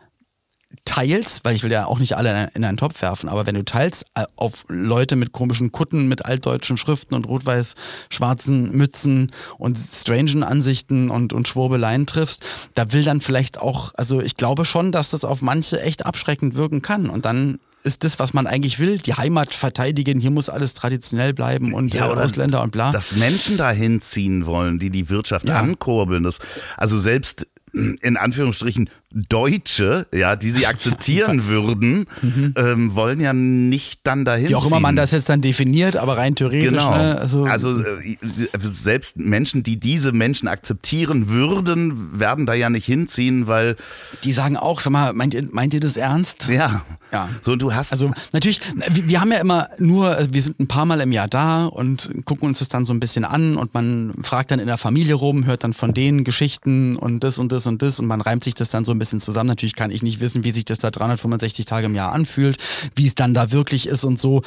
teilst, 0.84 1.44
weil 1.44 1.54
ich 1.54 1.62
will 1.62 1.70
ja 1.70 1.86
auch 1.86 2.00
nicht 2.00 2.16
alle 2.16 2.50
in 2.54 2.64
einen 2.64 2.76
Topf 2.76 3.00
werfen, 3.02 3.28
aber 3.28 3.46
wenn 3.46 3.54
du 3.54 3.64
teilst 3.64 4.06
äh, 4.16 4.24
auf 4.34 4.64
Leute 4.66 5.14
mit 5.14 5.30
komischen 5.30 5.70
Kutten, 5.70 6.08
mit 6.08 6.24
altdeutschen 6.24 6.76
Schriften 6.76 7.14
und 7.14 7.28
rot-weiß-schwarzen 7.28 8.72
Mützen 8.72 9.30
und 9.58 9.78
strangen 9.78 10.42
Ansichten 10.42 11.10
und, 11.10 11.32
und 11.32 11.46
Schwurbeleien 11.46 12.06
triffst, 12.06 12.44
da 12.74 12.92
will 12.92 13.04
dann 13.04 13.20
vielleicht 13.20 13.58
auch, 13.58 13.92
also 13.94 14.20
ich 14.20 14.34
glaube 14.34 14.64
schon, 14.64 14.90
dass 14.90 15.10
das 15.10 15.24
auf 15.24 15.40
manche 15.40 15.80
echt 15.80 16.04
abschreckend 16.04 16.56
wirken 16.56 16.82
kann 16.82 17.08
und 17.08 17.24
dann 17.24 17.60
ist 17.84 18.02
das, 18.02 18.18
was 18.18 18.32
man 18.32 18.46
eigentlich 18.46 18.78
will, 18.78 18.98
die 18.98 19.14
Heimat 19.14 19.54
verteidigen, 19.54 20.18
hier 20.18 20.30
muss 20.30 20.48
alles 20.48 20.74
traditionell 20.74 21.34
bleiben 21.34 21.74
und 21.74 21.94
ja, 21.94 22.08
äh, 22.08 22.14
Ausländer 22.16 22.62
und 22.62 22.72
bla. 22.72 22.90
Dass 22.90 23.16
Menschen 23.16 23.56
dahin 23.56 24.00
ziehen 24.00 24.46
wollen, 24.46 24.78
die 24.78 24.90
die 24.90 25.08
Wirtschaft 25.10 25.46
ja. 25.46 25.60
ankurbeln. 25.60 26.22
Das, 26.22 26.38
also 26.76 26.98
selbst 26.98 27.46
in 27.74 28.16
Anführungsstrichen 28.16 28.88
Deutsche, 29.14 30.06
ja, 30.12 30.36
die 30.36 30.50
sie 30.50 30.66
akzeptieren 30.74 31.46
würden, 31.46 32.06
mhm. 32.20 32.54
ähm, 32.56 32.94
wollen 32.94 33.20
ja 33.20 33.32
nicht 33.32 34.00
dann 34.02 34.24
dahin. 34.24 34.48
Wie 34.48 34.54
auch 34.54 34.66
immer 34.66 34.80
man 34.80 34.96
das 34.96 35.12
jetzt 35.12 35.28
dann 35.28 35.40
definiert, 35.40 35.96
aber 35.96 36.16
rein 36.16 36.34
theoretisch. 36.34 36.70
Genau. 36.70 36.96
Ne? 36.96 37.18
Also, 37.18 37.44
also 37.44 37.80
äh, 37.80 38.16
selbst 38.58 39.16
Menschen, 39.16 39.62
die 39.62 39.78
diese 39.78 40.12
Menschen 40.12 40.48
akzeptieren 40.48 41.28
würden, 41.28 42.18
werden 42.18 42.46
da 42.46 42.54
ja 42.54 42.70
nicht 42.70 42.86
hinziehen, 42.86 43.46
weil. 43.46 43.76
Die 44.24 44.32
sagen 44.32 44.56
auch, 44.56 44.80
sag 44.80 44.92
mal, 44.92 45.12
meint 45.12 45.34
ihr, 45.34 45.46
meint 45.50 45.74
ihr 45.74 45.80
das 45.80 45.96
ernst? 45.96 46.48
Ja. 46.48 46.84
Ja. 47.14 47.28
So, 47.42 47.52
und 47.52 47.62
du 47.62 47.72
hast. 47.72 47.92
Also 47.92 48.10
natürlich, 48.32 48.60
wir, 48.90 49.08
wir 49.08 49.20
haben 49.20 49.30
ja 49.30 49.38
immer 49.38 49.68
nur, 49.78 50.18
wir 50.30 50.42
sind 50.42 50.58
ein 50.58 50.66
paar 50.66 50.84
Mal 50.84 51.00
im 51.00 51.12
Jahr 51.12 51.28
da 51.28 51.66
und 51.66 52.10
gucken 52.24 52.48
uns 52.48 52.58
das 52.58 52.68
dann 52.68 52.84
so 52.84 52.92
ein 52.92 52.98
bisschen 52.98 53.24
an 53.24 53.56
und 53.56 53.72
man 53.72 54.14
fragt 54.22 54.50
dann 54.50 54.58
in 54.58 54.66
der 54.66 54.78
Familie 54.78 55.14
rum, 55.14 55.46
hört 55.46 55.62
dann 55.62 55.74
von 55.74 55.94
denen 55.94 56.24
Geschichten 56.24 56.96
und 56.96 57.22
das 57.22 57.38
und 57.38 57.52
das 57.52 57.68
und 57.68 57.82
das 57.82 58.00
und 58.00 58.06
man 58.06 58.20
reimt 58.20 58.42
sich 58.42 58.54
das 58.54 58.70
dann 58.70 58.84
so 58.84 58.90
ein 58.90 58.98
bisschen 58.98 59.03
zusammen. 59.10 59.48
Natürlich 59.48 59.74
kann 59.74 59.90
ich 59.90 60.02
nicht 60.02 60.20
wissen, 60.20 60.44
wie 60.44 60.50
sich 60.50 60.64
das 60.64 60.78
da 60.78 60.90
365 60.90 61.64
Tage 61.64 61.86
im 61.86 61.94
Jahr 61.94 62.12
anfühlt, 62.12 62.58
wie 62.94 63.06
es 63.06 63.14
dann 63.14 63.34
da 63.34 63.52
wirklich 63.52 63.88
ist 63.88 64.04
und 64.04 64.18
so. 64.18 64.42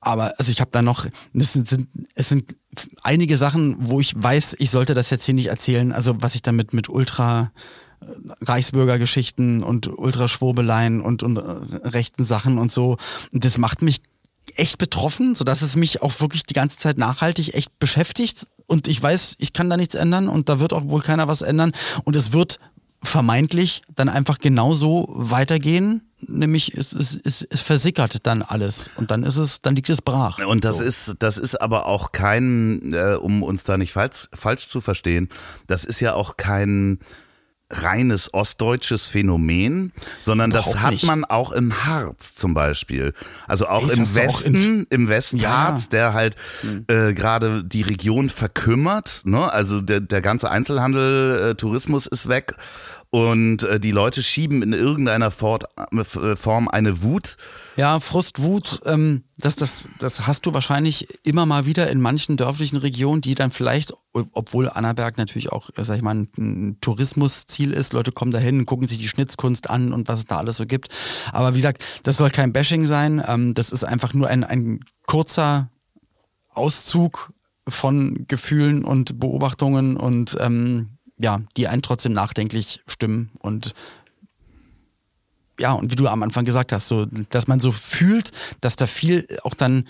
Aber 0.00 0.34
also 0.38 0.50
ich 0.50 0.60
habe 0.60 0.70
da 0.72 0.82
noch, 0.82 1.06
es 1.34 1.52
sind, 1.52 1.88
es 2.14 2.28
sind 2.28 2.56
einige 3.02 3.36
Sachen, 3.36 3.76
wo 3.88 4.00
ich 4.00 4.12
weiß, 4.16 4.56
ich 4.58 4.70
sollte 4.70 4.94
das 4.94 5.10
jetzt 5.10 5.24
hier 5.24 5.34
nicht 5.34 5.48
erzählen. 5.48 5.92
Also 5.92 6.16
was 6.20 6.34
ich 6.34 6.42
damit 6.42 6.72
mit 6.72 6.88
Ultra 6.88 7.50
Reichsbürgergeschichten 8.42 9.62
und 9.62 9.86
Ultraschwurbeleien 9.86 11.00
und, 11.00 11.22
und 11.22 11.36
äh, 11.36 11.40
rechten 11.86 12.24
Sachen 12.24 12.58
und 12.58 12.70
so. 12.70 12.96
Das 13.32 13.58
macht 13.58 13.82
mich 13.82 14.00
echt 14.56 14.78
betroffen, 14.78 15.34
sodass 15.34 15.62
es 15.62 15.76
mich 15.76 16.02
auch 16.02 16.20
wirklich 16.20 16.44
die 16.44 16.54
ganze 16.54 16.78
Zeit 16.78 16.98
nachhaltig 16.98 17.54
echt 17.54 17.78
beschäftigt. 17.78 18.46
Und 18.66 18.88
ich 18.88 19.02
weiß, 19.02 19.34
ich 19.38 19.52
kann 19.52 19.68
da 19.68 19.76
nichts 19.76 19.94
ändern 19.94 20.28
und 20.28 20.48
da 20.48 20.60
wird 20.60 20.72
auch 20.72 20.86
wohl 20.86 21.02
keiner 21.02 21.28
was 21.28 21.42
ändern. 21.42 21.72
Und 22.04 22.16
es 22.16 22.32
wird 22.32 22.58
vermeintlich 23.02 23.82
dann 23.94 24.08
einfach 24.08 24.38
genauso 24.38 25.06
weitergehen. 25.10 26.02
Nämlich 26.26 26.76
es, 26.76 26.92
es, 26.92 27.18
es, 27.24 27.46
es 27.48 27.62
versickert 27.62 28.26
dann 28.26 28.42
alles 28.42 28.90
und 28.96 29.10
dann 29.10 29.22
ist 29.22 29.36
es, 29.36 29.62
dann 29.62 29.74
liegt 29.74 29.88
es 29.88 30.02
brach. 30.02 30.38
Und 30.46 30.64
das 30.64 30.76
so. 30.76 30.84
ist, 30.84 31.14
das 31.18 31.38
ist 31.38 31.60
aber 31.60 31.86
auch 31.86 32.12
kein, 32.12 32.92
äh, 32.92 33.14
um 33.14 33.42
uns 33.42 33.64
da 33.64 33.78
nicht 33.78 33.92
falsch, 33.92 34.28
falsch 34.34 34.68
zu 34.68 34.82
verstehen, 34.82 35.30
das 35.66 35.84
ist 35.84 36.00
ja 36.00 36.12
auch 36.12 36.36
kein 36.36 36.98
reines 37.70 38.34
ostdeutsches 38.34 39.06
Phänomen, 39.06 39.92
sondern 40.18 40.50
Überhaupt 40.50 40.74
das 40.74 40.82
hat 40.82 40.92
nicht. 40.92 41.06
man 41.06 41.24
auch 41.24 41.52
im 41.52 41.84
Harz 41.84 42.34
zum 42.34 42.52
Beispiel. 42.54 43.14
Also 43.46 43.66
auch 43.68 43.88
Ey, 43.88 43.96
im 43.96 44.14
Westen, 44.14 44.86
im 44.90 45.08
Westharz, 45.08 45.84
ja. 45.84 45.88
der 45.90 46.14
halt 46.14 46.36
hm. 46.62 46.84
äh, 46.88 47.14
gerade 47.14 47.64
die 47.64 47.82
Region 47.82 48.28
verkümmert. 48.28 49.22
Ne? 49.24 49.52
Also 49.52 49.80
der, 49.80 50.00
der 50.00 50.20
ganze 50.20 50.50
Einzelhandel, 50.50 51.50
äh, 51.50 51.54
Tourismus 51.54 52.06
ist 52.06 52.28
weg 52.28 52.56
und 53.10 53.64
äh, 53.64 53.80
die 53.80 53.90
Leute 53.90 54.22
schieben 54.22 54.62
in 54.62 54.72
irgendeiner 54.72 55.32
Fort, 55.32 55.64
äh, 55.92 56.36
Form 56.36 56.68
eine 56.68 57.02
Wut. 57.02 57.36
Ja, 57.76 57.98
Frust, 57.98 58.40
Wut, 58.40 58.80
ähm, 58.86 59.24
das, 59.36 59.56
das, 59.56 59.88
das 59.98 60.28
hast 60.28 60.46
du 60.46 60.54
wahrscheinlich 60.54 61.08
immer 61.24 61.44
mal 61.44 61.66
wieder 61.66 61.90
in 61.90 62.00
manchen 62.00 62.36
dörflichen 62.36 62.78
Regionen, 62.78 63.20
die 63.20 63.34
dann 63.34 63.50
vielleicht, 63.50 63.92
obwohl 64.12 64.68
Annaberg 64.68 65.18
natürlich 65.18 65.50
auch, 65.50 65.70
sag 65.76 65.96
ich 65.96 66.02
mal, 66.02 66.14
ein, 66.14 66.28
ein 66.38 66.78
Tourismusziel 66.80 67.72
ist, 67.72 67.92
Leute 67.92 68.12
kommen 68.12 68.30
dahin, 68.30 68.64
gucken 68.64 68.86
sich 68.86 68.98
die 68.98 69.08
Schnitzkunst 69.08 69.68
an 69.68 69.92
und 69.92 70.06
was 70.06 70.20
es 70.20 70.26
da 70.26 70.38
alles 70.38 70.56
so 70.56 70.66
gibt. 70.66 70.88
Aber 71.32 71.52
wie 71.52 71.58
gesagt, 71.58 71.84
das 72.04 72.16
soll 72.16 72.30
kein 72.30 72.52
Bashing 72.52 72.86
sein, 72.86 73.22
ähm, 73.26 73.54
das 73.54 73.72
ist 73.72 73.82
einfach 73.82 74.14
nur 74.14 74.28
ein, 74.28 74.44
ein 74.44 74.84
kurzer 75.06 75.70
Auszug 76.50 77.32
von 77.68 78.26
Gefühlen 78.28 78.84
und 78.84 79.18
Beobachtungen 79.18 79.96
und 79.96 80.36
ähm, 80.40 80.98
ja, 81.20 81.40
die 81.56 81.68
einen 81.68 81.82
trotzdem 81.82 82.12
nachdenklich 82.12 82.80
stimmen 82.86 83.30
und 83.40 83.74
ja, 85.58 85.74
und 85.74 85.90
wie 85.90 85.96
du 85.96 86.08
am 86.08 86.22
Anfang 86.22 86.46
gesagt 86.46 86.72
hast, 86.72 86.88
so, 86.88 87.06
dass 87.28 87.46
man 87.46 87.60
so 87.60 87.70
fühlt, 87.70 88.30
dass 88.62 88.76
da 88.76 88.86
viel 88.86 89.26
auch 89.42 89.52
dann 89.52 89.84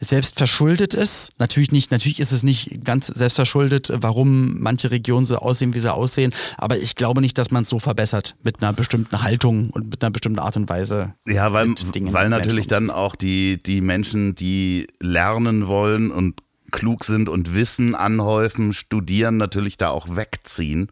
selbst 0.00 0.38
verschuldet 0.38 0.94
ist. 0.94 1.32
Natürlich 1.38 1.72
nicht, 1.72 1.90
natürlich 1.90 2.20
ist 2.20 2.32
es 2.32 2.42
nicht 2.42 2.84
ganz 2.84 3.08
selbst 3.08 3.34
verschuldet, 3.34 3.92
warum 3.92 4.58
manche 4.60 4.90
Regionen 4.90 5.26
so 5.26 5.36
aussehen, 5.36 5.74
wie 5.74 5.80
sie 5.80 5.92
aussehen. 5.92 6.32
Aber 6.56 6.78
ich 6.78 6.94
glaube 6.94 7.20
nicht, 7.20 7.36
dass 7.36 7.50
man 7.50 7.64
es 7.64 7.68
so 7.68 7.78
verbessert 7.78 8.34
mit 8.42 8.62
einer 8.62 8.72
bestimmten 8.72 9.22
Haltung 9.22 9.70
und 9.70 9.90
mit 9.90 10.02
einer 10.02 10.10
bestimmten 10.10 10.38
Art 10.38 10.56
und 10.56 10.68
Weise. 10.68 11.14
Ja, 11.26 11.52
weil, 11.52 11.74
weil 11.94 12.28
natürlich 12.30 12.66
dann 12.66 12.90
auch 12.90 13.14
die, 13.14 13.62
die 13.62 13.80
Menschen, 13.82 14.34
die 14.34 14.86
lernen 15.00 15.66
wollen 15.66 16.10
und 16.10 16.40
klug 16.70 17.04
sind 17.04 17.28
und 17.28 17.54
Wissen 17.54 17.94
anhäufen, 17.94 18.72
studieren, 18.72 19.36
natürlich 19.36 19.76
da 19.76 19.90
auch 19.90 20.16
wegziehen. 20.16 20.90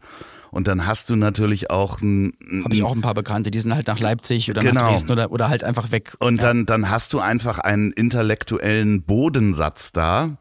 Und 0.51 0.67
dann 0.67 0.87
hast 0.87 1.09
du 1.09 1.15
natürlich 1.15 1.69
auch 1.69 2.01
ein. 2.01 2.33
Habe 2.63 2.73
ich 2.73 2.83
auch 2.83 2.95
ein 2.95 3.01
paar 3.01 3.13
Bekannte, 3.13 3.51
die 3.51 3.59
sind 3.59 3.73
halt 3.73 3.87
nach 3.87 3.99
Leipzig 3.99 4.49
oder 4.49 4.61
genau. 4.61 4.81
nach 4.81 4.89
Dresden 4.89 5.11
oder, 5.11 5.31
oder 5.31 5.49
halt 5.49 5.63
einfach 5.63 5.91
weg. 5.91 6.15
Und 6.19 6.37
ja. 6.37 6.47
dann, 6.47 6.65
dann 6.65 6.89
hast 6.89 7.13
du 7.13 7.19
einfach 7.19 7.59
einen 7.59 7.91
intellektuellen 7.91 9.03
Bodensatz 9.03 9.91
da 9.91 10.37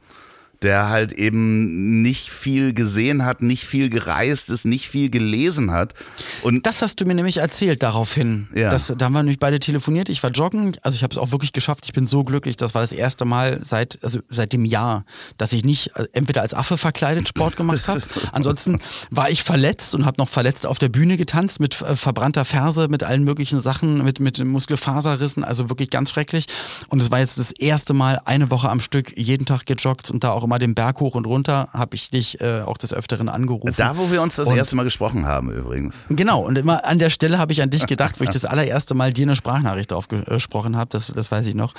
der 0.63 0.89
halt 0.89 1.13
eben 1.13 2.03
nicht 2.03 2.31
viel 2.31 2.75
gesehen 2.75 3.25
hat, 3.25 3.43
nicht 3.43 3.65
viel 3.65 3.91
gereist 3.91 4.51
ist, 4.51 4.65
nicht 4.65 4.89
viel 4.89 5.11
gelesen 5.11 5.71
hat. 5.71 5.95
Und 6.43 6.67
das 6.67 6.83
hast 6.83 7.01
du 7.01 7.05
mir 7.05 7.15
nämlich 7.15 7.37
erzählt 7.37 7.83
daraufhin. 7.83 8.49
Ja. 8.55 8.71
Das, 8.71 8.93
da 8.97 9.05
haben 9.05 9.13
wir 9.13 9.23
nämlich 9.23 9.39
beide 9.39 9.61
telefoniert. 9.61 10.09
Ich 10.09 10.23
war 10.23 10.31
joggen, 10.31 10.77
also 10.83 10.97
ich 10.97 11.03
habe 11.03 11.13
es 11.13 11.19
auch 11.19 11.31
wirklich 11.31 11.53
geschafft. 11.53 11.85
Ich 11.85 11.93
bin 11.93 12.07
so 12.07 12.25
glücklich. 12.25 12.57
Das 12.57 12.75
war 12.75 12.83
das 12.83 12.93
erste 12.93 13.25
Mal 13.25 13.61
seit 13.63 13.99
also 14.03 14.21
seit 14.29 14.53
dem 14.53 14.65
Jahr, 14.65 15.05
dass 15.37 15.53
ich 15.53 15.65
nicht 15.65 15.97
äh, 15.97 16.07
entweder 16.13 16.43
als 16.43 16.55
Affe 16.55 16.77
verkleidet 16.77 17.29
Sport 17.29 17.57
gemacht 17.57 17.87
habe. 17.89 18.03
Ansonsten 18.33 18.81
war 19.11 19.31
ich 19.31 19.43
verletzt 19.43 19.95
und 19.95 20.07
habe 20.07 20.17
noch 20.19 20.29
verletzt 20.29 20.67
auf 20.67 20.79
der 20.79 20.89
Bühne 20.89 21.17
getanzt 21.17 21.61
mit 21.61 21.81
äh, 21.83 21.95
verbrannter 21.95 22.45
Ferse, 22.45 22.89
mit 22.89 23.05
allen 23.05 23.25
möglichen 23.25 23.61
Sachen, 23.61 24.03
mit 24.03 24.19
mit 24.21 24.45
Muskelfaserrissen. 24.45 25.45
Also 25.45 25.69
wirklich 25.69 25.91
ganz 25.91 26.11
schrecklich. 26.11 26.47
Und 26.89 27.01
es 27.01 27.11
war 27.11 27.21
jetzt 27.21 27.39
das 27.39 27.53
erste 27.53 27.95
Mal 27.95 28.21
eine 28.25 28.51
Woche 28.51 28.69
am 28.69 28.81
Stück 28.81 29.17
jeden 29.17 29.47
Tag 29.47 29.67
gejoggt 29.67 30.11
und 30.11 30.25
da 30.25 30.31
auch 30.31 30.48
immer 30.49 30.59
den 30.59 30.75
Berg 30.75 31.01
hoch 31.01 31.15
und 31.15 31.27
runter, 31.27 31.69
habe 31.75 31.95
ich 31.95 32.11
dich 32.11 32.41
äh, 32.41 32.63
auch 32.63 32.79
des 32.79 32.95
Öfteren 32.95 33.29
angerufen. 33.29 33.75
Da, 33.77 33.99
wo 33.99 34.11
wir 34.11 34.23
uns 34.23 34.37
das 34.37 34.49
und, 34.49 34.57
erste 34.57 34.77
Mal 34.77 34.85
gesprochen 34.85 35.27
haben 35.27 35.51
übrigens. 35.51 36.07
Genau, 36.09 36.41
und 36.41 36.57
immer 36.57 36.87
an 36.87 36.99
der 36.99 37.11
Stelle 37.11 37.39
habe 37.39 37.53
ich 37.53 37.61
an 37.61 37.69
dich 37.69 37.87
gedacht, 37.87 38.19
wo 38.19 38.25
ich 38.25 38.31
das 38.31 38.47
allererste 38.47 38.95
Mal 38.95 39.13
dir 39.13 39.27
eine 39.27 39.37
Sprachnachricht 39.37 39.93
aufgesprochen 39.93 40.75
habe, 40.75 40.89
das, 40.91 41.13
das 41.15 41.31
weiß 41.31 41.47
ich 41.47 41.55
noch. 41.55 41.75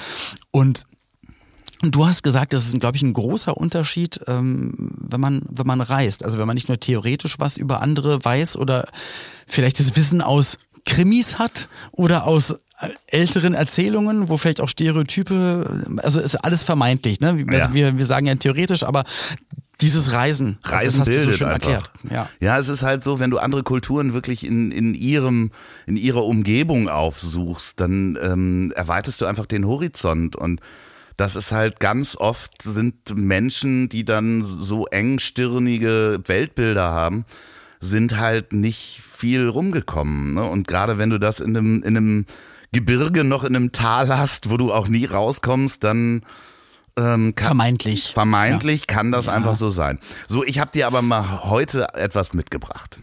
Und 0.51 0.85
Du 1.81 2.05
hast 2.05 2.23
gesagt, 2.23 2.51
das 2.51 2.67
ist, 2.67 2.77
glaube 2.81 2.97
ich, 2.97 3.03
ein 3.03 3.13
großer 3.13 3.55
Unterschied, 3.55 4.19
ähm, 4.27 4.73
wenn 4.99 5.21
man 5.21 5.43
wenn 5.47 5.65
man 5.65 5.79
reist. 5.79 6.25
Also 6.25 6.37
wenn 6.37 6.45
man 6.45 6.55
nicht 6.55 6.67
nur 6.67 6.77
theoretisch 6.77 7.39
was 7.39 7.55
über 7.55 7.81
andere 7.81 8.19
weiß 8.21 8.57
oder 8.57 8.85
vielleicht 9.47 9.79
das 9.79 9.95
Wissen 9.95 10.21
aus 10.21 10.57
Krimis 10.83 11.39
hat 11.39 11.69
oder 11.93 12.25
aus 12.25 12.55
älteren 13.07 13.53
Erzählungen, 13.53 14.29
wo 14.29 14.37
vielleicht 14.37 14.61
auch 14.61 14.69
Stereotype, 14.69 15.85
also 15.97 16.19
ist 16.19 16.35
alles 16.35 16.63
vermeintlich, 16.63 17.19
ne? 17.19 17.29
Also 17.29 17.51
ja. 17.51 17.73
wir, 17.73 17.97
wir 17.97 18.05
sagen 18.05 18.25
ja 18.25 18.35
theoretisch, 18.35 18.83
aber 18.83 19.03
dieses 19.81 20.11
Reisen, 20.11 20.57
Reisen 20.63 20.99
das 20.99 21.07
hast 21.09 21.25
du 21.25 21.31
so 21.31 21.45
einfach. 21.45 21.69
erklärt. 21.69 21.91
Ja. 22.09 22.29
ja, 22.39 22.57
es 22.57 22.67
ist 22.67 22.83
halt 22.83 23.03
so, 23.03 23.19
wenn 23.19 23.31
du 23.31 23.37
andere 23.37 23.63
Kulturen 23.63 24.13
wirklich 24.13 24.45
in, 24.45 24.71
in 24.71 24.93
ihrem, 24.93 25.51
in 25.85 25.95
ihrer 25.95 26.25
Umgebung 26.25 26.89
aufsuchst, 26.89 27.79
dann 27.79 28.17
ähm, 28.21 28.73
erweiterst 28.75 29.21
du 29.21 29.25
einfach 29.25 29.45
den 29.45 29.65
Horizont 29.65 30.35
und 30.35 30.59
das 31.15 31.35
ist 31.35 31.51
halt 31.51 31.81
ganz 31.81 32.15
oft 32.15 32.61
sind 32.61 33.13
Menschen, 33.13 33.89
die 33.89 34.05
dann 34.05 34.41
so 34.41 34.85
engstirnige 34.87 36.19
Weltbilder 36.25 36.91
haben, 36.91 37.25
sind 37.81 38.17
halt 38.17 38.53
nicht 38.53 39.01
viel 39.03 39.47
rumgekommen. 39.47 40.35
Ne? 40.35 40.43
Und 40.43 40.67
gerade 40.67 40.97
wenn 40.97 41.09
du 41.09 41.17
das 41.17 41.41
in 41.41 41.55
einem, 41.55 41.83
in 41.83 41.97
einem 41.97 42.25
Gebirge 42.71 43.23
noch 43.23 43.43
in 43.43 43.55
einem 43.55 43.71
Tal 43.71 44.15
hast, 44.15 44.49
wo 44.49 44.57
du 44.57 44.71
auch 44.71 44.87
nie 44.87 45.05
rauskommst, 45.05 45.83
dann 45.83 46.21
ähm, 46.97 47.33
kann, 47.35 47.47
vermeintlich. 47.47 48.13
Vermeintlich 48.13 48.81
ja. 48.81 48.95
kann 48.95 49.11
das 49.11 49.25
ja. 49.25 49.33
einfach 49.33 49.55
so 49.55 49.69
sein. 49.69 49.99
So, 50.27 50.43
ich 50.43 50.59
habe 50.59 50.71
dir 50.71 50.87
aber 50.87 51.01
mal 51.01 51.43
heute 51.43 51.93
etwas 51.93 52.33
mitgebracht. 52.33 52.99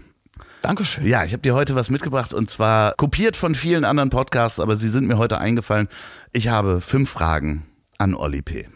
Dankeschön. 0.62 1.04
Ja, 1.06 1.24
ich 1.24 1.32
habe 1.32 1.42
dir 1.42 1.54
heute 1.54 1.74
was 1.74 1.90
mitgebracht 1.90 2.34
und 2.34 2.50
zwar 2.50 2.94
kopiert 2.94 3.36
von 3.36 3.54
vielen 3.54 3.84
anderen 3.84 4.10
Podcasts, 4.10 4.58
aber 4.58 4.76
sie 4.76 4.88
sind 4.88 5.06
mir 5.06 5.18
heute 5.18 5.38
eingefallen. 5.38 5.88
Ich 6.32 6.48
habe 6.48 6.80
fünf 6.80 7.10
Fragen 7.10 7.64
an 7.98 8.14
Olli 8.14 8.42
P. 8.42 8.68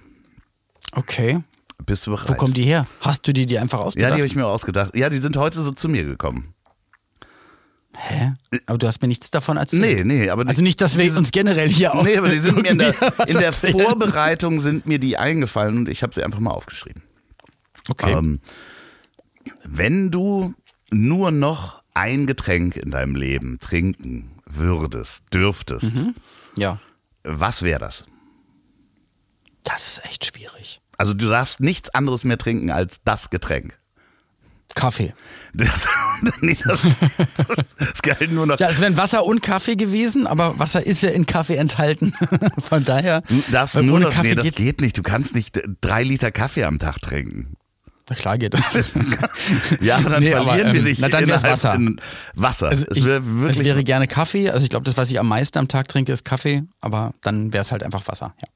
Okay. 0.92 1.40
Bist 1.86 2.06
du 2.06 2.12
bereit? 2.12 2.28
Wo 2.28 2.34
kommen 2.34 2.54
die 2.54 2.62
her? 2.62 2.86
Hast 3.00 3.26
du 3.26 3.32
die 3.32 3.46
dir 3.46 3.60
einfach 3.60 3.80
ausgedacht? 3.80 4.10
Ja, 4.10 4.16
die 4.16 4.22
habe 4.22 4.26
ich 4.26 4.36
mir 4.36 4.46
ausgedacht. 4.46 4.94
Ja, 4.94 5.08
die 5.08 5.18
sind 5.18 5.36
heute 5.36 5.62
so 5.62 5.72
zu 5.72 5.88
mir 5.88 6.04
gekommen. 6.04 6.54
Hä? 8.02 8.32
Aber 8.64 8.78
du 8.78 8.86
hast 8.86 9.02
mir 9.02 9.08
nichts 9.08 9.30
davon 9.30 9.58
erzählt. 9.58 9.82
Nee, 9.82 10.04
nee, 10.04 10.30
aber 10.30 10.48
Also 10.48 10.62
nicht, 10.62 10.80
dass 10.80 10.96
wir 10.96 11.14
uns 11.16 11.32
generell 11.32 11.68
hier 11.68 11.94
auch. 11.94 12.02
Nee, 12.02 12.16
aber 12.16 12.30
die 12.30 12.38
sind 12.38 12.62
mir 12.62 12.70
in 12.70 12.78
der, 12.78 12.94
in 13.26 13.36
der. 13.36 13.52
Vorbereitung 13.52 14.58
sind 14.58 14.86
mir 14.86 14.98
die 14.98 15.18
eingefallen 15.18 15.78
und 15.78 15.88
ich 15.88 16.02
habe 16.02 16.14
sie 16.14 16.24
einfach 16.24 16.38
mal 16.38 16.50
aufgeschrieben. 16.50 17.02
Okay. 17.88 18.12
Ähm, 18.12 18.40
wenn 19.64 20.10
du 20.10 20.54
nur 20.90 21.30
noch 21.30 21.82
ein 21.92 22.26
Getränk 22.26 22.76
in 22.76 22.90
deinem 22.90 23.14
Leben 23.14 23.58
trinken 23.60 24.30
würdest, 24.46 25.24
dürftest, 25.32 25.92
ja. 26.56 26.80
was 27.22 27.62
wäre 27.62 27.80
das? 27.80 28.04
Das 29.62 29.88
ist 29.98 30.04
echt 30.06 30.24
schwierig. 30.24 30.80
Also 30.96 31.12
du 31.12 31.28
darfst 31.28 31.60
nichts 31.60 31.90
anderes 31.90 32.24
mehr 32.24 32.38
trinken 32.38 32.70
als 32.70 33.02
das 33.04 33.28
Getränk. 33.28 33.78
Kaffee. 34.74 35.14
Das, 35.52 35.86
nee, 36.40 36.56
das, 36.64 36.80
das 37.78 38.02
galt 38.02 38.30
nur 38.32 38.46
noch. 38.46 38.58
Ja, 38.58 38.70
es 38.70 38.80
wären 38.80 38.96
Wasser 38.96 39.24
und 39.24 39.42
Kaffee 39.42 39.76
gewesen, 39.76 40.26
aber 40.26 40.58
Wasser 40.58 40.84
ist 40.84 41.02
ja 41.02 41.10
in 41.10 41.26
Kaffee 41.26 41.56
enthalten. 41.56 42.14
Von 42.68 42.84
daher. 42.84 43.22
Du 43.22 43.42
darfst 43.50 43.74
nur 43.76 43.96
ohne 43.96 44.06
noch, 44.06 44.12
Kaffee 44.12 44.28
nee, 44.28 44.34
das 44.34 44.44
geht, 44.44 44.56
geht 44.56 44.80
nicht. 44.80 44.96
Du 44.96 45.02
kannst 45.02 45.34
nicht 45.34 45.60
drei 45.80 46.02
Liter 46.04 46.30
Kaffee 46.30 46.64
am 46.64 46.78
Tag 46.78 47.00
trinken. 47.00 47.56
Na 48.08 48.16
klar 48.16 48.38
geht 48.38 48.54
das. 48.54 48.90
Ja, 49.80 49.98
aber 49.98 50.10
dann 50.10 50.22
Nee, 50.22 50.34
aber, 50.34 50.48
verlieren 50.48 50.72
wir 50.72 50.80
ähm, 50.80 50.84
dich 50.86 50.98
na, 50.98 51.08
dann 51.08 51.22
innerhalb 51.22 51.44
Wasser. 51.44 51.78
Wasser. 52.34 52.68
Also 52.68 52.86
es 52.90 52.96
ich, 52.96 53.04
wäre 53.04 53.20
es 53.20 53.24
wirklich 53.24 53.64
wäre 53.66 53.84
gerne 53.84 54.08
Kaffee. 54.08 54.50
Also 54.50 54.64
ich 54.64 54.70
glaube, 54.70 54.84
das, 54.84 54.96
was 54.96 55.12
ich 55.12 55.20
am 55.20 55.28
meisten 55.28 55.58
am 55.58 55.68
Tag 55.68 55.86
trinke, 55.86 56.12
ist 56.12 56.24
Kaffee, 56.24 56.64
aber 56.80 57.14
dann 57.22 57.52
wäre 57.52 57.62
es 57.62 57.70
halt 57.70 57.84
einfach 57.84 58.06
Wasser, 58.08 58.34
ja. 58.40 58.48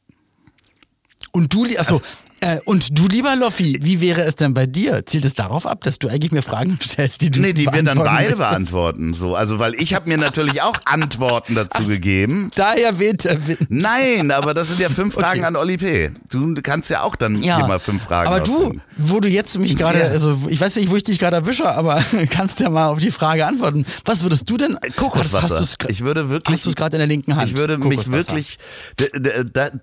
Und 1.34 1.52
du, 1.52 1.66
achso, 1.76 2.00
äh, 2.40 2.58
und 2.64 2.98
du, 2.98 3.08
lieber 3.08 3.36
Loffi, 3.36 3.78
wie 3.82 4.00
wäre 4.00 4.22
es 4.22 4.36
denn 4.36 4.54
bei 4.54 4.66
dir? 4.66 5.04
Zielt 5.06 5.24
es 5.24 5.34
darauf 5.34 5.66
ab, 5.66 5.82
dass 5.82 5.98
du 5.98 6.08
eigentlich 6.08 6.32
mir 6.32 6.42
Fragen 6.42 6.78
stellst, 6.82 7.20
die 7.20 7.30
du 7.30 7.40
Nee, 7.40 7.52
die 7.52 7.64
wir 7.66 7.82
dann 7.82 7.98
beide 7.98 8.12
möchtest? 8.30 8.38
beantworten. 8.38 9.14
So. 9.14 9.34
Also, 9.34 9.58
weil 9.58 9.74
ich 9.74 9.94
habe 9.94 10.08
mir 10.08 10.18
natürlich 10.18 10.62
auch 10.62 10.76
Antworten 10.84 11.54
dazu 11.54 11.84
gegeben. 11.86 12.50
Daher 12.54 12.98
weht 12.98 13.24
der 13.24 13.46
Wind. 13.46 13.66
Nein, 13.70 14.30
aber 14.30 14.54
das 14.54 14.68
sind 14.68 14.80
ja 14.80 14.88
fünf 14.88 15.14
Fragen 15.14 15.40
Okay. 15.40 15.44
an 15.44 15.56
Oli 15.56 15.76
P. 15.78 16.10
Du 16.30 16.54
kannst 16.62 16.90
ja 16.90 17.02
auch 17.02 17.16
dann 17.16 17.42
Ja, 17.42 17.56
hier 17.58 17.66
mal 17.66 17.80
fünf 17.80 18.02
Fragen 18.02 18.28
aber 18.28 18.40
du, 18.40 18.56
aussuchen. 18.56 18.80
wo 18.96 19.20
du 19.20 19.28
jetzt 19.28 19.58
mich 19.58 19.76
gerade, 19.76 19.98
Ja. 20.00 20.06
also 20.06 20.38
ich 20.48 20.60
weiß 20.60 20.76
nicht, 20.76 20.90
wo 20.90 20.96
ich 20.96 21.02
dich 21.02 21.18
gerade 21.18 21.36
erwische, 21.36 21.68
aber 21.68 22.02
kannst 22.30 22.60
ja 22.60 22.68
mal 22.70 22.88
auf 22.88 22.98
die 22.98 23.10
Frage 23.10 23.46
antworten. 23.46 23.84
Was 24.04 24.22
würdest 24.22 24.48
du 24.50 24.56
denn? 24.56 24.76
Kokoswasser. 24.96 25.42
Hast, 25.60 25.82
hast 25.82 25.90
ich 25.90 26.02
würde 26.02 26.28
wirklich. 26.30 26.56
Hast 26.56 26.64
du 26.66 26.70
es 26.70 26.76
gerade 26.76 26.96
in 26.96 27.00
der 27.00 27.06
linken 27.08 27.36
Hand? 27.36 27.50
Ich 27.50 27.56
würde 27.56 27.78
mich 27.78 28.10
wirklich. 28.10 28.58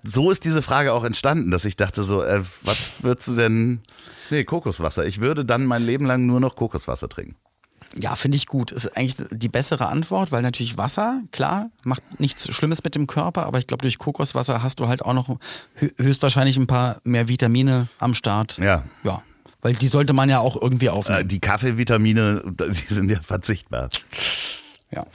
So 0.04 0.30
ist 0.30 0.44
diese 0.44 0.62
Frage 0.62 0.92
auch 0.92 1.04
entstanden, 1.04 1.50
dass 1.50 1.64
ich 1.64 1.76
dachte 1.76 2.02
so, 2.02 2.22
äh, 2.22 2.41
was 2.62 2.78
würdest 3.00 3.28
du 3.28 3.34
denn? 3.36 3.80
Nee, 4.30 4.44
Kokoswasser. 4.44 5.06
Ich 5.06 5.20
würde 5.20 5.44
dann 5.44 5.66
mein 5.66 5.84
Leben 5.84 6.06
lang 6.06 6.26
nur 6.26 6.40
noch 6.40 6.56
Kokoswasser 6.56 7.08
trinken. 7.08 7.36
Ja, 8.00 8.14
finde 8.14 8.36
ich 8.38 8.46
gut. 8.46 8.72
Ist 8.72 8.96
eigentlich 8.96 9.16
die 9.30 9.48
bessere 9.50 9.86
Antwort, 9.88 10.32
weil 10.32 10.40
natürlich 10.40 10.78
Wasser, 10.78 11.20
klar, 11.30 11.70
macht 11.84 12.02
nichts 12.18 12.54
Schlimmes 12.54 12.82
mit 12.82 12.94
dem 12.94 13.06
Körper, 13.06 13.44
aber 13.44 13.58
ich 13.58 13.66
glaube, 13.66 13.82
durch 13.82 13.98
Kokoswasser 13.98 14.62
hast 14.62 14.80
du 14.80 14.88
halt 14.88 15.02
auch 15.02 15.12
noch 15.12 15.28
hö- 15.78 15.92
höchstwahrscheinlich 15.98 16.56
ein 16.56 16.66
paar 16.66 17.00
mehr 17.04 17.28
Vitamine 17.28 17.88
am 17.98 18.14
Start. 18.14 18.56
Ja. 18.56 18.84
Ja. 19.04 19.22
Weil 19.60 19.74
die 19.74 19.86
sollte 19.88 20.14
man 20.14 20.30
ja 20.30 20.38
auch 20.40 20.56
irgendwie 20.60 20.86
Äh, 20.86 20.90
aufnehmen. 20.90 21.28
die 21.28 21.38
Kaffeevitamine, 21.40 22.42
die 22.58 22.94
sind 22.94 23.10
ja 23.10 23.20
verzichtbar. 23.20 23.90
ja. 24.90 25.06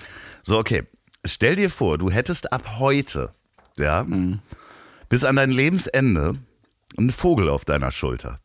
So, 0.43 0.59
okay. 0.59 0.83
Stell 1.25 1.55
dir 1.55 1.69
vor, 1.69 1.97
du 1.97 2.09
hättest 2.11 2.53
ab 2.53 2.77
heute, 2.79 3.31
ja, 3.77 4.03
Mhm. 4.03 4.39
bis 5.09 5.23
an 5.23 5.35
dein 5.35 5.49
Lebensende 5.49 6.35
einen 6.97 7.12
Vogel 7.12 7.50
auf 7.50 7.65
deiner 7.65 7.91
Schulter. 7.91 8.39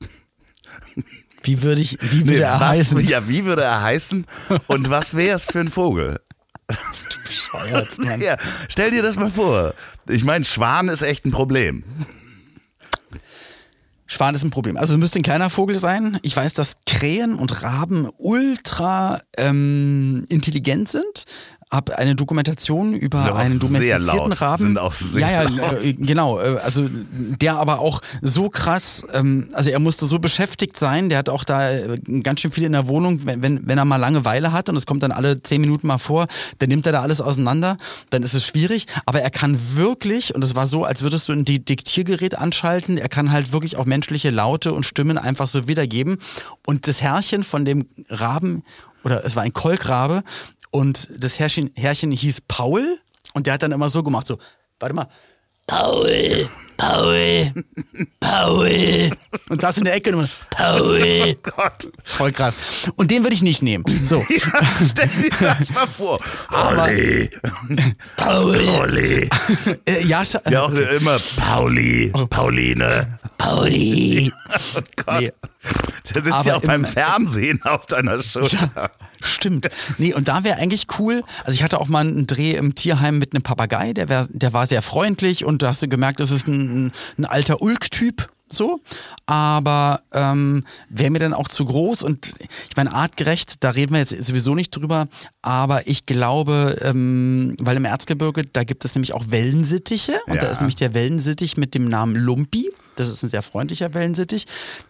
Wie 1.43 1.63
würde 1.63 1.81
ich, 1.81 1.99
wie 2.01 2.21
würde 2.21 2.33
Nee, 2.33 2.39
er 2.39 2.61
was, 2.61 2.69
heißen? 2.69 3.01
Ja, 3.07 3.29
wie 3.29 3.45
würde 3.45 3.63
er 3.63 3.83
heißen? 3.83 4.27
Und 4.69 4.91
was 4.91 5.15
wäre 5.15 5.37
es 5.37 5.47
für 5.47 5.61
ein 5.61 5.71
Vogel? 5.71 6.21
Bist 6.69 7.15
du 7.15 7.23
bescheuert, 7.29 7.99
Mann. 8.05 8.21
Ja, 8.21 8.37
stell 8.69 8.91
dir 8.91 9.03
das 9.03 9.17
mal 9.17 9.31
vor. 9.31 9.75
Ich 10.09 10.25
meine, 10.25 10.45
Schwan 10.45 10.89
ist 10.89 11.03
echt 11.03 11.25
ein 11.27 11.33
Problem. 11.33 11.83
Schwan 14.07 14.35
ist 14.35 14.45
ein 14.45 14.51
Problem. 14.51 14.77
Also 14.77 14.95
es 14.95 14.99
müsste 14.99 15.19
ein 15.19 15.23
kleiner 15.23 15.49
Vogel 15.51 15.79
sein. 15.79 16.19
Ich 16.23 16.37
weiß, 16.37 16.53
dass 16.53 16.77
Krähen 16.87 17.35
und 17.35 17.63
Raben 17.63 18.11
ultra 18.19 19.23
ähm, 19.39 20.27
intelligent 20.29 20.89
sind. 20.89 21.25
Hab 21.73 21.89
eine 21.89 22.15
Dokumentation 22.15 22.93
über 22.93 23.35
einen 23.35 23.59
sehr 23.59 23.61
domestizierten 23.61 24.29
laut. 24.29 24.41
Raben. 24.43 24.63
Sind 24.63 24.79
auch 24.79 24.93
sehr 24.93 25.21
ja, 25.23 25.49
ja, 25.49 25.73
äh, 25.73 25.95
genau. 25.95 26.39
Äh, 26.39 26.59
also 26.63 26.87
der 26.87 27.57
aber 27.57 27.79
auch 27.79 28.03
so 28.21 28.51
krass, 28.51 29.07
ähm, 29.15 29.49
also 29.55 29.71
er 29.71 29.79
musste 29.79 30.05
so 30.05 30.19
beschäftigt 30.19 30.79
sein. 30.79 31.09
Der 31.09 31.17
hat 31.17 31.31
auch 31.31 31.45
da 31.45 31.73
äh, 31.73 31.99
ganz 32.23 32.41
schön 32.43 32.53
viel 32.53 32.65
in 32.65 32.73
der 32.73 32.89
Wohnung, 32.89 33.25
wenn, 33.25 33.41
wenn, 33.41 33.67
wenn 33.67 33.79
er 33.79 33.87
mal 33.87 33.97
Langeweile 33.97 34.53
hat 34.53 34.69
und 34.69 34.77
es 34.77 34.85
kommt 34.85 35.03
dann 35.03 35.13
alle 35.13 35.43
zehn 35.43 35.63
Minuten 35.63 35.87
mal 35.87 35.97
vor, 35.97 36.27
dann 36.59 36.69
nimmt 36.69 36.85
er 36.85 36.93
da 36.93 37.01
alles 37.01 37.23
auseinander. 37.23 37.79
Dann 38.11 38.23
ist 38.23 38.35
es 38.35 38.47
schwierig. 38.47 38.85
Aber 39.07 39.23
er 39.23 39.31
kann 39.31 39.59
wirklich, 39.75 40.35
und 40.35 40.45
es 40.45 40.55
war 40.55 40.67
so, 40.67 40.85
als 40.85 41.03
würdest 41.03 41.27
du 41.31 41.33
ein 41.33 41.47
Di- 41.47 41.65
Diktiergerät 41.65 42.37
anschalten, 42.37 42.99
er 42.99 43.09
kann 43.09 43.33
halt 43.33 43.51
wirklich 43.51 43.79
auch 43.79 43.87
menschliche 43.87 44.29
Laute 44.29 44.75
und 44.75 44.85
Stimmen 44.85 45.17
einfach 45.17 45.49
so 45.49 45.69
wiedergeben. 45.69 46.19
Und 46.67 46.87
das 46.87 47.01
Herrchen 47.01 47.45
von 47.45 47.65
dem 47.65 47.87
Raben, 48.11 48.63
oder 49.05 49.25
es 49.25 49.37
war 49.37 49.43
ein 49.43 49.55
Kolkrabe, 49.55 50.23
und 50.73 51.09
das 51.17 51.39
Herrchen, 51.39 51.71
Herrchen 51.77 52.11
hieß 52.11 52.41
Paul 52.49 52.99
und 53.35 53.47
der 53.47 53.55
hat 53.55 53.63
dann 53.63 53.71
immer 53.73 53.89
so 53.91 54.03
gemacht, 54.03 54.27
so, 54.27 54.39
warte 54.81 54.95
mal, 54.97 55.07
Paul, 55.69 56.49
Paul, 56.77 57.53
Paul. 58.19 59.11
Und 59.49 59.61
saß 59.61 59.79
in 59.79 59.85
der 59.85 59.95
Ecke 59.95 60.11
und 60.11 60.19
immer, 60.19 60.29
Paul. 60.51 61.37
Gott. 61.43 61.89
Voll 62.03 62.33
krass. 62.33 62.57
Und 62.97 63.13
den 63.13 63.23
würde 63.23 63.35
ich 63.35 63.43
nicht 63.43 63.63
nehmen. 63.63 63.85
So, 64.05 64.17
Ja, 64.29 64.63
stell 64.91 65.09
dir 65.09 65.31
das 65.41 65.71
mal 65.71 65.87
vor. 65.87 66.19
Aber- 66.49 66.83
Olli. 66.87 67.31
Paul. 68.17 68.69
Olli. 68.81 69.31
Äh, 69.87 70.05
ja, 70.05 70.25
Ja, 70.51 70.63
auch 70.65 70.73
immer 70.73 71.19
Pauli, 71.37 72.11
Oh. 72.15 72.27
Pauline. 72.27 73.21
Pauli. 73.43 74.33
Oh 74.77 74.81
Gott. 75.05 75.21
Nee. 75.21 75.31
Der 76.15 76.23
sitzt 76.23 76.33
Aber 76.35 76.49
ja 76.49 76.57
auch 76.57 76.61
beim 76.63 76.85
im- 76.85 76.91
Fernsehen 76.91 77.63
auf 77.63 77.87
deiner 77.87 78.23
Schulter. 78.23 78.91
Stimmt. 79.23 79.69
Nee, 79.99 80.13
und 80.15 80.29
da 80.29 80.45
wäre 80.45 80.59
eigentlich 80.59 80.87
cool. 80.99 81.23
Also 81.45 81.57
ich 81.57 81.63
hatte 81.63 81.81
auch 81.81 81.89
mal 81.89 82.01
einen 82.01 82.27
Dreh 82.27 82.53
im 82.53 82.75
Tierheim 82.75 83.19
mit 83.19 83.35
einem 83.35 83.43
Papagei, 83.43 83.93
der, 83.93 84.09
wär, 84.09 84.27
der 84.31 84.53
war 84.53 84.67
sehr 84.67 84.83
freundlich 84.83 85.45
und 85.45 85.63
da 85.63 85.69
hast 85.69 85.83
du 85.83 85.89
gemerkt, 85.89 86.21
das 86.21 86.31
ist 86.31 86.47
ein, 86.49 86.93
ein 87.19 87.25
alter 87.25 87.63
Ulk-Typ. 87.63 88.29
So, 88.53 88.81
aber 89.27 90.03
ähm, 90.13 90.65
wäre 90.91 91.11
mir 91.11 91.19
dann 91.21 91.33
auch 91.33 91.49
zu 91.49 91.65
groß 91.65 92.03
und 92.03 92.35
ich 92.69 92.77
meine, 92.77 92.93
artgerecht, 92.93 93.65
da 93.65 93.71
reden 93.71 93.93
wir 93.93 94.01
jetzt 94.01 94.11
sowieso 94.25 94.55
nicht 94.55 94.77
drüber, 94.77 95.09
aber 95.41 95.87
ich 95.87 96.05
glaube, 96.07 96.79
ähm, 96.83 97.57
weil 97.59 97.77
im 97.79 97.85
Erzgebirge, 97.87 98.45
da 98.45 98.65
gibt 98.65 98.85
es 98.85 98.95
nämlich 98.95 99.15
auch 99.15 99.31
Wellensittiche 99.31 100.13
und 100.27 100.37
da 100.43 100.47
Ja. 100.47 100.51
ist 100.53 100.61
nämlich 100.61 100.77
der 100.77 100.93
Wellensittich 100.93 101.57
mit 101.57 101.75
dem 101.75 101.89
Namen 101.89 102.15
Lumpi, 102.15 102.71
das 102.97 103.09
ist 103.09 103.23
ein 103.23 103.31
sehr 103.31 103.43
freundlicher 103.43 103.95
Wellensittich, 103.95 104.45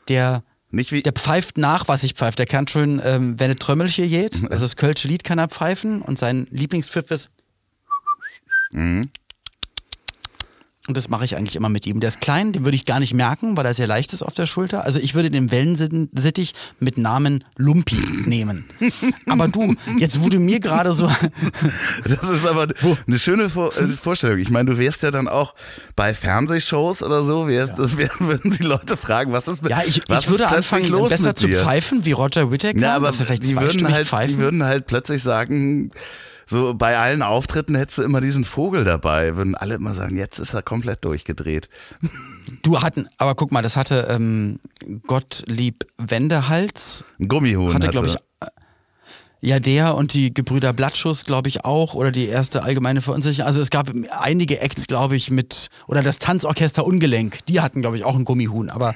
der 0.08 0.42
der 0.74 1.12
pfeift 1.12 1.58
nach, 1.58 1.86
was 1.88 2.02
ich 2.02 2.14
pfeift. 2.14 2.38
Der 2.38 2.46
kann 2.46 2.66
schon, 2.66 2.98
ähm, 3.04 3.38
wenn 3.38 3.44
eine 3.50 3.56
Trömmelche 3.56 4.08
geht, 4.08 4.42
also 4.50 4.64
das 4.64 4.76
Kölsche 4.76 5.06
Lied 5.06 5.22
kann 5.22 5.38
er 5.38 5.48
pfeifen 5.48 6.00
und 6.00 6.18
sein 6.18 6.46
Lieblingspfiff 6.50 7.10
ist. 7.10 7.30
Und 10.88 10.96
das 10.96 11.08
mache 11.08 11.24
ich 11.24 11.36
eigentlich 11.36 11.54
immer 11.54 11.68
mit 11.68 11.86
ihm. 11.86 12.00
Der 12.00 12.08
ist 12.08 12.20
klein, 12.20 12.52
den 12.52 12.64
würde 12.64 12.74
ich 12.74 12.84
gar 12.84 12.98
nicht 12.98 13.14
merken, 13.14 13.56
weil 13.56 13.64
er 13.64 13.72
sehr 13.72 13.86
leicht 13.86 14.12
ist 14.12 14.22
auf 14.22 14.34
der 14.34 14.46
Schulter. 14.46 14.84
Also 14.84 14.98
ich 14.98 15.14
würde 15.14 15.30
den 15.30 15.52
Wellensittich 15.52 16.54
mit 16.80 16.98
Namen 16.98 17.44
Lumpi 17.56 18.00
nehmen. 18.26 18.64
Aber 19.28 19.46
du, 19.46 19.76
jetzt 19.98 20.18
du 20.20 20.40
mir 20.40 20.58
gerade 20.58 20.92
so, 20.92 21.08
Das 22.04 22.28
ist 22.28 22.46
aber 22.46 22.66
eine 23.06 23.18
schöne 23.20 23.48
Vor 23.48 23.76
äh, 23.76 23.86
Vorstellung. 23.88 24.38
Ich 24.38 24.50
meine, 24.50 24.72
du 24.72 24.78
wärst 24.78 25.02
ja 25.04 25.12
dann 25.12 25.28
auch 25.28 25.54
bei 25.94 26.14
Fernsehshows 26.14 27.04
oder 27.04 27.22
so, 27.22 27.46
wär, 27.46 27.68
wär, 27.78 28.10
würden 28.18 28.50
die 28.50 28.64
Leute 28.64 28.96
fragen, 28.96 29.32
was 29.32 29.46
ist 29.46 29.62
mit 29.62 29.70
ja, 29.70 29.82
ich, 29.86 30.02
was 30.08 30.24
ich 30.24 30.30
würde 30.30 30.48
anfangen, 30.48 30.88
los 30.88 31.10
besser 31.10 31.36
zu 31.36 31.46
pfeifen 31.46 32.04
wie 32.04 32.12
Roger 32.12 32.50
Whittaker. 32.50 32.80
Ja, 32.80 32.96
aber 32.96 33.06
dass 33.06 33.20
wir 33.20 33.26
vielleicht 33.26 33.44
die 33.44 33.56
würden, 33.56 33.92
halt, 33.92 34.08
pfeifen. 34.08 34.36
die 34.36 34.42
würden 34.42 34.64
halt 34.64 34.86
plötzlich 34.88 35.22
sagen, 35.22 35.92
so 36.46 36.74
bei 36.74 36.98
allen 36.98 37.22
Auftritten 37.22 37.74
hättest 37.74 37.98
du 37.98 38.02
immer 38.02 38.20
diesen 38.20 38.44
Vogel 38.44 38.84
dabei. 38.84 39.36
Würden 39.36 39.54
alle 39.54 39.74
immer 39.74 39.94
sagen, 39.94 40.16
jetzt 40.16 40.38
ist 40.38 40.54
er 40.54 40.62
komplett 40.62 41.04
durchgedreht. 41.04 41.68
Du 42.62 42.80
hatten, 42.80 43.08
aber 43.18 43.34
guck 43.34 43.52
mal, 43.52 43.62
das 43.62 43.76
hatte 43.76 44.08
ähm, 44.10 44.58
Gottlieb 45.06 45.86
Wendehals, 45.98 47.04
Ein 47.18 47.28
Gummihuhn 47.28 47.74
hatte, 47.74 47.88
hatte. 47.88 47.90
glaube 47.90 48.06
ich, 48.08 48.16
äh, 48.40 48.46
ja, 49.44 49.58
der 49.58 49.96
und 49.96 50.14
die 50.14 50.32
Gebrüder 50.32 50.72
Blattschuss, 50.72 51.24
glaube 51.24 51.48
ich, 51.48 51.64
auch. 51.64 51.94
Oder 51.94 52.12
die 52.12 52.28
erste 52.28 52.62
allgemeine 52.62 53.00
Verunsicherung. 53.00 53.46
Also 53.48 53.60
es 53.60 53.70
gab 53.70 53.90
einige 54.20 54.60
Acts, 54.60 54.86
glaube 54.86 55.16
ich, 55.16 55.32
mit, 55.32 55.68
oder 55.88 56.02
das 56.04 56.20
Tanzorchester 56.20 56.84
Ungelenk, 56.86 57.44
die 57.46 57.60
hatten, 57.60 57.80
glaube 57.80 57.96
ich, 57.96 58.04
auch 58.04 58.14
ein 58.14 58.24
Gummihuhn. 58.24 58.70
Aber, 58.70 58.94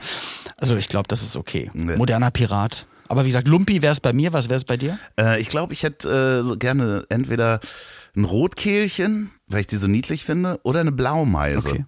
also 0.57 0.77
ich 0.77 0.89
glaube, 0.89 1.09
das 1.09 1.23
ist 1.23 1.37
okay. 1.37 1.71
Nee. 1.75 1.97
Moderner 1.97 2.31
Pirat. 2.31 2.87
Aber 3.09 3.23
wie 3.25 3.29
gesagt, 3.29 3.49
Lumpi 3.49 3.83
wäre 3.83 3.93
es 3.93 4.01
bei 4.01 4.13
mir, 4.13 4.33
was 4.33 4.49
wäre 4.49 4.57
es 4.59 4.65
bei 4.65 4.77
dir? 4.77 4.99
Äh, 5.19 5.41
ich 5.41 5.49
glaube, 5.49 5.73
ich 5.73 5.83
hätte 5.83 6.41
äh, 6.43 6.47
so 6.47 6.57
gerne 6.57 7.05
entweder 7.09 7.61
ein 8.17 8.25
Rotkehlchen, 8.25 9.31
weil 9.47 9.61
ich 9.61 9.67
die 9.67 9.77
so 9.77 9.87
niedlich 9.87 10.25
finde, 10.25 10.59
oder 10.63 10.81
eine 10.81 10.93
Blaumeise. 10.93 11.69
Okay. 11.69 11.85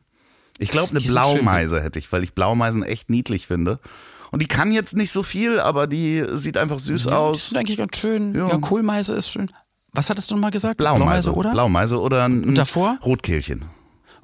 Ich 0.58 0.70
glaube, 0.70 0.90
eine 0.90 0.98
Die 1.00 1.06
sind 1.08 1.14
schön. 1.24 1.34
Blaumeise 1.42 1.82
hätte 1.82 1.98
ich, 1.98 2.10
weil 2.12 2.24
ich 2.24 2.34
Blaumeisen 2.34 2.82
echt 2.82 3.10
niedlich 3.10 3.46
finde. 3.46 3.78
Und 4.30 4.42
die 4.42 4.46
kann 4.46 4.72
jetzt 4.72 4.94
nicht 4.94 5.12
so 5.12 5.22
viel, 5.22 5.58
aber 5.60 5.86
die 5.86 6.24
sieht 6.32 6.56
einfach 6.58 6.80
süß 6.80 7.04
Die 7.04 7.12
aus. 7.12 7.48
sind 7.48 7.58
eigentlich 7.58 7.78
ganz 7.78 7.96
schön. 7.96 8.34
Ja. 8.34 8.48
Ja, 8.48 8.58
Kohlmeise 8.58 9.14
ist 9.14 9.30
schön. 9.30 9.50
was 9.92 10.10
hattest 10.10 10.30
du 10.30 10.34
nochmal 10.34 10.50
gesagt? 10.50 10.76
Blaumeise, 10.76 11.32
oder? 11.32 11.52
Blaumeise 11.52 11.98
oder 12.00 12.24
ein 12.24 12.44
Und 12.44 12.58
davor? 12.58 12.98
Rotkehlchen. 13.04 13.64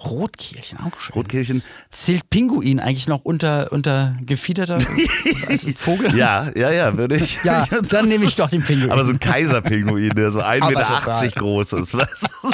Rotkehlchen, 0.06 0.78
auch 0.78 0.98
schön. 0.98 1.14
Rotkehlchen. 1.14 1.62
Zählt 1.90 2.28
Pinguin 2.30 2.80
eigentlich 2.80 3.08
noch 3.08 3.24
unter, 3.24 3.72
unter 3.72 4.16
gefiederter 4.24 4.78
Vogel? 5.76 6.14
Ja, 6.16 6.50
ja, 6.54 6.70
ja, 6.70 6.96
würde 6.96 7.16
ich. 7.16 7.38
Ja, 7.44 7.66
dann 7.88 8.08
nehme 8.08 8.24
ich 8.24 8.36
doch 8.36 8.48
den 8.48 8.62
Pinguin. 8.62 8.90
Aber 8.90 9.04
so 9.04 9.12
ein 9.12 9.20
Kaiserpinguin, 9.20 10.10
der 10.10 10.30
so 10.30 10.40
1,80 10.40 10.62
Aber 10.62 10.70
Meter 10.70 11.30
groß 11.40 11.72
ist. 11.74 11.94
Weißt 11.94 12.28
du? 12.42 12.50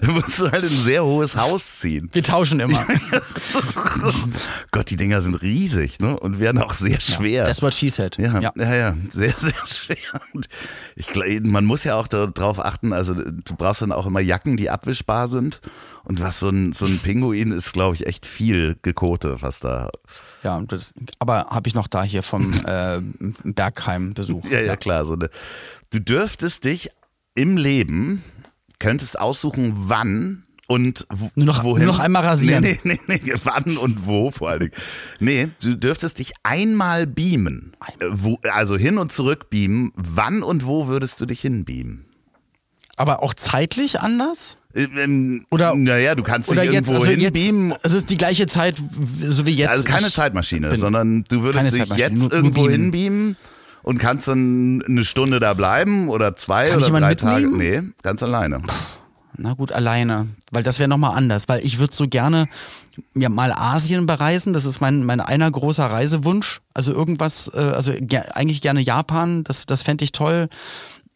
Da 0.00 0.12
musst 0.12 0.38
du 0.38 0.50
halt 0.50 0.64
in 0.64 0.70
ein 0.70 0.82
sehr 0.84 1.04
hohes 1.04 1.36
Haus 1.36 1.78
ziehen. 1.78 2.08
Wir 2.12 2.22
tauschen 2.22 2.60
immer. 2.60 2.86
Gott, 4.70 4.90
die 4.90 4.96
Dinger 4.96 5.20
sind 5.20 5.34
riesig, 5.36 6.00
ne? 6.00 6.18
Und 6.18 6.40
werden 6.40 6.60
auch 6.60 6.72
sehr 6.72 7.00
schwer. 7.00 7.44
That's 7.44 7.62
what 7.62 7.74
she 7.74 7.88
said. 7.88 8.16
Ja, 8.18 8.40
ja, 8.40 8.74
ja, 8.74 8.96
sehr, 9.08 9.32
sehr 9.36 9.66
schwer. 9.66 10.20
Und 10.32 10.46
ich, 10.94 11.14
man 11.42 11.64
muss 11.64 11.84
ja 11.84 11.96
auch 11.96 12.08
darauf 12.08 12.58
achten, 12.58 12.92
also 12.92 13.14
du 13.14 13.54
brauchst 13.56 13.82
dann 13.82 13.92
auch 13.92 14.06
immer 14.06 14.20
Jacken, 14.20 14.56
die 14.56 14.70
abwischbar 14.70 15.28
sind. 15.28 15.60
Und 16.06 16.20
was 16.20 16.38
so 16.38 16.48
ein, 16.48 16.72
so 16.72 16.86
ein 16.86 16.98
Pinguin 17.00 17.50
ist, 17.52 17.72
glaube 17.72 17.96
ich, 17.96 18.06
echt 18.06 18.26
viel 18.26 18.76
Gekote, 18.82 19.42
was 19.42 19.58
da. 19.60 19.90
Ja, 20.44 20.60
das, 20.60 20.94
aber 21.18 21.46
habe 21.50 21.66
ich 21.68 21.74
noch 21.74 21.88
da 21.88 22.02
hier 22.04 22.22
vom 22.22 22.52
äh, 22.66 23.00
Bergheim-Besuch. 23.42 24.44
Ja, 24.46 24.60
ja, 24.60 24.76
klar. 24.76 25.04
So 25.04 25.14
eine, 25.14 25.30
du 25.90 25.98
dürftest 26.00 26.64
dich 26.64 26.90
im 27.34 27.56
Leben, 27.56 28.22
könntest 28.78 29.18
aussuchen, 29.18 29.72
wann 29.74 30.44
und 30.68 31.06
wo, 31.12 31.30
Nur 31.34 31.46
noch- 31.46 31.64
wohin. 31.64 31.84
nur 31.86 31.94
noch 31.94 32.00
einmal 32.00 32.24
rasieren. 32.24 32.62
Nee, 32.62 32.78
nee, 32.84 33.00
nee, 33.06 33.20
nee, 33.24 33.34
wann 33.44 33.76
und 33.76 34.06
wo 34.06 34.30
vor 34.30 34.50
allen 34.50 34.60
Dingen. 34.60 34.72
Nee, 35.20 35.48
du 35.60 35.76
dürftest 35.76 36.18
dich 36.18 36.32
einmal 36.44 37.06
beamen. 37.06 37.72
Wo, 38.10 38.38
also 38.50 38.76
hin 38.76 38.98
und 38.98 39.12
zurück 39.12 39.50
beamen. 39.50 39.92
Wann 39.96 40.42
und 40.42 40.66
wo 40.66 40.86
würdest 40.86 41.20
du 41.20 41.26
dich 41.26 41.40
hinbeamen? 41.40 42.04
Aber 42.96 43.22
auch 43.22 43.34
zeitlich 43.34 44.00
anders? 44.00 44.56
Äh, 44.76 44.88
ähm, 45.02 45.46
Oder- 45.50 45.74
naja, 45.74 46.14
du 46.14 46.22
kannst 46.22 46.50
dich 46.50 46.56
jetzt, 46.58 46.74
irgendwo 46.74 46.94
also 46.94 47.06
jetzt, 47.06 47.36
hinbeamen. 47.36 47.74
es 47.82 47.92
ist 47.92 48.10
die 48.10 48.16
gleiche 48.18 48.46
Zeit, 48.46 48.82
so 49.28 49.46
wie 49.46 49.52
jetzt. 49.52 49.70
Also 49.70 49.84
keine 49.84 50.10
Zeitmaschine, 50.10 50.76
sondern 50.78 51.24
du 51.28 51.42
würdest 51.42 51.72
dich 51.74 51.84
jetzt 51.96 52.12
nur- 52.12 52.28
nur 52.28 52.32
irgendwo 52.34 52.62
beamen. 52.64 52.92
hinbeamen 52.92 53.36
und 53.82 53.98
kannst 53.98 54.28
dann 54.28 54.82
eine 54.86 55.04
Stunde 55.04 55.40
da 55.40 55.54
bleiben 55.54 56.08
oder 56.08 56.36
zwei 56.36 56.68
Kann 56.68 56.82
oder 56.82 57.00
drei 57.00 57.14
Tage. 57.14 57.46
mitnehmen? 57.48 57.86
Nee, 57.86 57.92
ganz 58.02 58.22
alleine. 58.22 58.60
Na 59.38 59.52
gut, 59.52 59.70
alleine. 59.70 60.28
Weil 60.50 60.62
das 60.62 60.78
wäre 60.78 60.88
nochmal 60.88 61.16
anders. 61.16 61.46
Weil 61.48 61.60
ich 61.64 61.78
würde 61.78 61.94
so 61.94 62.08
gerne 62.08 62.46
ja, 63.14 63.28
mal 63.28 63.52
Asien 63.52 64.06
bereisen. 64.06 64.54
Das 64.54 64.64
ist 64.64 64.80
mein, 64.80 65.04
mein 65.04 65.20
einer 65.20 65.50
großer 65.50 65.84
Reisewunsch. 65.84 66.60
Also 66.72 66.92
irgendwas, 66.92 67.50
äh, 67.54 67.58
also 67.58 67.92
ger 68.00 68.34
eigentlich 68.34 68.62
gerne 68.62 68.80
Japan. 68.80 69.44
Das, 69.44 69.66
das 69.66 69.82
fände 69.82 70.04
ich 70.04 70.12
toll. 70.12 70.48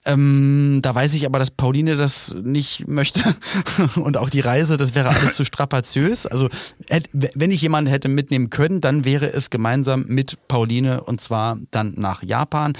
Ähm, 0.06 0.80
da 0.82 0.94
weiß 0.94 1.12
ich 1.12 1.26
aber, 1.26 1.38
dass 1.38 1.50
Pauline 1.50 1.96
das 1.96 2.34
nicht 2.42 2.88
möchte 2.88 3.22
und 3.96 4.16
auch 4.16 4.30
die 4.30 4.40
Reise, 4.40 4.78
das 4.78 4.94
wäre 4.94 5.10
alles 5.10 5.34
zu 5.34 5.44
strapaziös. 5.44 6.24
Also 6.24 6.48
wenn 7.12 7.50
ich 7.50 7.60
jemanden 7.60 7.90
hätte 7.90 8.08
mitnehmen 8.08 8.48
können, 8.48 8.80
dann 8.80 9.04
wäre 9.04 9.30
es 9.30 9.50
gemeinsam 9.50 10.06
mit 10.08 10.38
Pauline 10.48 11.02
und 11.02 11.20
zwar 11.20 11.58
dann 11.70 11.94
nach 11.96 12.22
Japan. 12.22 12.72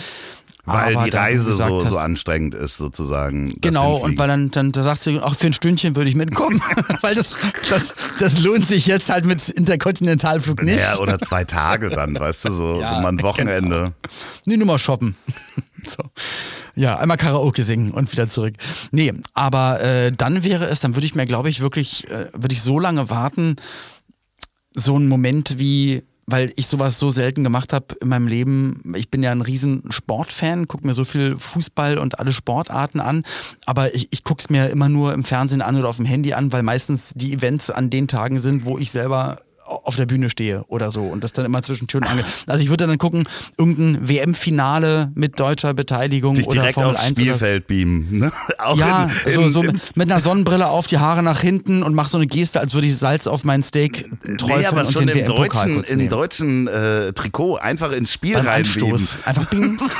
Weil 0.65 0.97
Aber 0.97 1.05
die 1.05 1.17
Reise 1.17 1.51
gesagt 1.51 1.71
so, 1.71 1.85
so 1.85 1.99
anstrengend 1.99 2.55
ist, 2.55 2.77
sozusagen. 2.77 3.55
Genau, 3.61 3.97
und 3.97 4.19
weil 4.19 4.29
dann, 4.29 4.51
dann 4.51 4.73
da 4.73 4.83
sagt 4.83 5.03
sie, 5.03 5.19
auch 5.19 5.35
für 5.35 5.47
ein 5.47 5.53
Stündchen 5.53 5.97
würde 5.97 6.11
ich 6.11 6.17
mitkommen, 6.17 6.63
weil 7.01 7.15
das, 7.15 7.37
das, 7.71 7.95
das 8.19 8.41
lohnt 8.41 8.69
sich 8.69 8.87
jetzt 8.87 9.11
halt 9.11 9.25
mit 9.25 9.49
Interkontinentalflug 9.49 10.63
nicht. 10.63 10.81
Ja, 10.81 10.99
oder 10.99 11.19
zwei 11.19 11.45
Tage 11.45 11.89
dann, 11.89 12.19
weißt 12.19 12.47
du, 12.47 12.53
so, 12.53 12.75
Ja, 12.81 12.95
so 12.95 13.01
mal 13.01 13.09
ein 13.09 13.23
Wochenende. 13.23 13.95
Nee, 14.45 14.57
nur 14.57 14.67
mal 14.67 14.79
shoppen. 14.79 15.17
So. 15.91 16.11
Ja, 16.75 16.99
einmal 16.99 17.17
Karaoke 17.17 17.65
singen 17.65 17.91
und 17.91 18.13
wieder 18.13 18.29
zurück. 18.29 18.55
Nee, 18.93 19.13
aber 19.35 19.81
äh, 19.81 20.13
dann 20.13 20.45
wäre 20.45 20.67
es, 20.67 20.81
dann 20.81 20.95
würde 20.95 21.07
ich 21.07 21.15
mir, 21.15 21.27
glaube 21.27 21.49
ich, 21.49 21.61
wirklich, 21.61 22.09
äh, 22.09 22.29
würde 22.33 22.53
ich 22.53 22.63
so 22.63 22.79
lange 22.79 23.11
warten, 23.11 23.57
so 24.75 24.97
ein 24.97 25.09
Moment 25.09 25.59
wie, 25.59 26.03
weil 26.27 26.53
ich 26.57 26.69
sowas 26.69 26.99
so 26.99 27.11
selten 27.11 27.43
gemacht 27.43 27.73
habe 27.73 27.97
in 28.01 28.09
meinem 28.09 28.29
Leben. 28.29 28.95
Ich 28.95 29.11
bin 29.11 29.23
ja 29.23 29.33
ein 29.33 29.43
riesen 29.43 29.83
Sportfan, 29.91 30.69
gucke 30.69 30.87
mir 30.87 30.95
so 30.95 31.05
viel 31.05 31.37
Fußball 31.39 31.99
und 31.99 32.21
alle 32.21 32.33
Sportarten 32.33 33.01
an, 33.01 33.25
aber 33.67 33.95
ich, 33.95 34.09
ich 34.11 34.23
gucke 34.23 34.41
es 34.41 34.51
mir 34.51 34.69
immer 34.69 34.89
nur 34.89 35.13
im 35.13 35.25
Fernsehen 35.25 35.63
an 35.63 35.77
oder 35.77 35.89
auf 35.89 35.97
dem 35.97 36.07
Handy 36.07 36.33
an, 36.35 36.53
weil 36.53 36.63
meistens 36.63 37.13
die 37.15 37.33
Events 37.33 37.71
an 37.71 37.91
den 37.91 38.07
Tagen 38.07 38.39
sind, 38.39 38.65
wo 38.65 38.79
ich 38.79 38.91
selber 38.91 39.39
auf 39.71 39.97
der 39.97 40.07
Bühne 40.07 40.31
stehe 40.31 40.65
oder 40.69 40.91
so 40.91 41.03
und 41.03 41.23
das 41.25 41.33
dann 41.33 41.45
immer 41.45 41.63
zwischen 41.63 41.87
Tür 41.87 42.01
und 42.01 42.07
Angel. 42.09 42.25
Also 42.47 42.63
ich 42.65 42.71
würde 42.71 42.87
dann 42.87 42.99
gucken, 42.99 43.25
irgendein 43.57 44.09
WM-Finale 44.09 45.13
mit 45.15 45.39
deutscher 45.39 45.75
Beteiligung 45.75 46.35
Dich 46.35 46.47
oder 46.47 46.55
direkt 46.55 46.75
Formel 46.75 46.93
aufs 46.97 47.01
1 47.05 47.13
oder 47.13 47.23
Spielfeld 47.23 47.67
beamen. 47.67 48.09
Ne? 48.19 48.33
Ja, 48.77 49.11
in, 49.25 49.33
so, 49.33 49.49
so 49.49 49.63
mit, 49.63 49.97
mit 49.97 50.11
einer 50.11 50.21
Sonnenbrille 50.21 50.69
auf, 50.69 50.87
die 50.87 50.99
Haare 50.99 51.23
nach 51.23 51.41
hinten 51.41 51.83
und 51.83 51.95
mach 51.95 52.09
so 52.09 52.19
eine 52.19 52.27
Geste, 52.27 52.61
als 52.61 52.75
würde 52.75 52.87
ich 52.87 52.97
Salz 52.97 53.27
auf 53.27 53.43
mein 53.45 53.63
Steak 53.63 54.09
träufeln 54.39 54.61
Nee, 54.61 54.67
aber 54.67 54.81
und 54.87 54.93
schon 54.93 55.07
den 55.07 55.19
im 55.19 55.25
deutschen, 55.27 55.83
im 55.85 56.09
deutschen 56.09 56.69
äh, 56.69 57.13
Trikot 57.13 57.57
einfach 57.57 57.91
ins 57.93 58.13
Spiel 58.13 58.35
Beim 58.35 58.47
reinbeamen. 58.47 58.93
Anstoß. 58.93 59.19
Einfach 59.25 59.45
bing. 59.47 59.79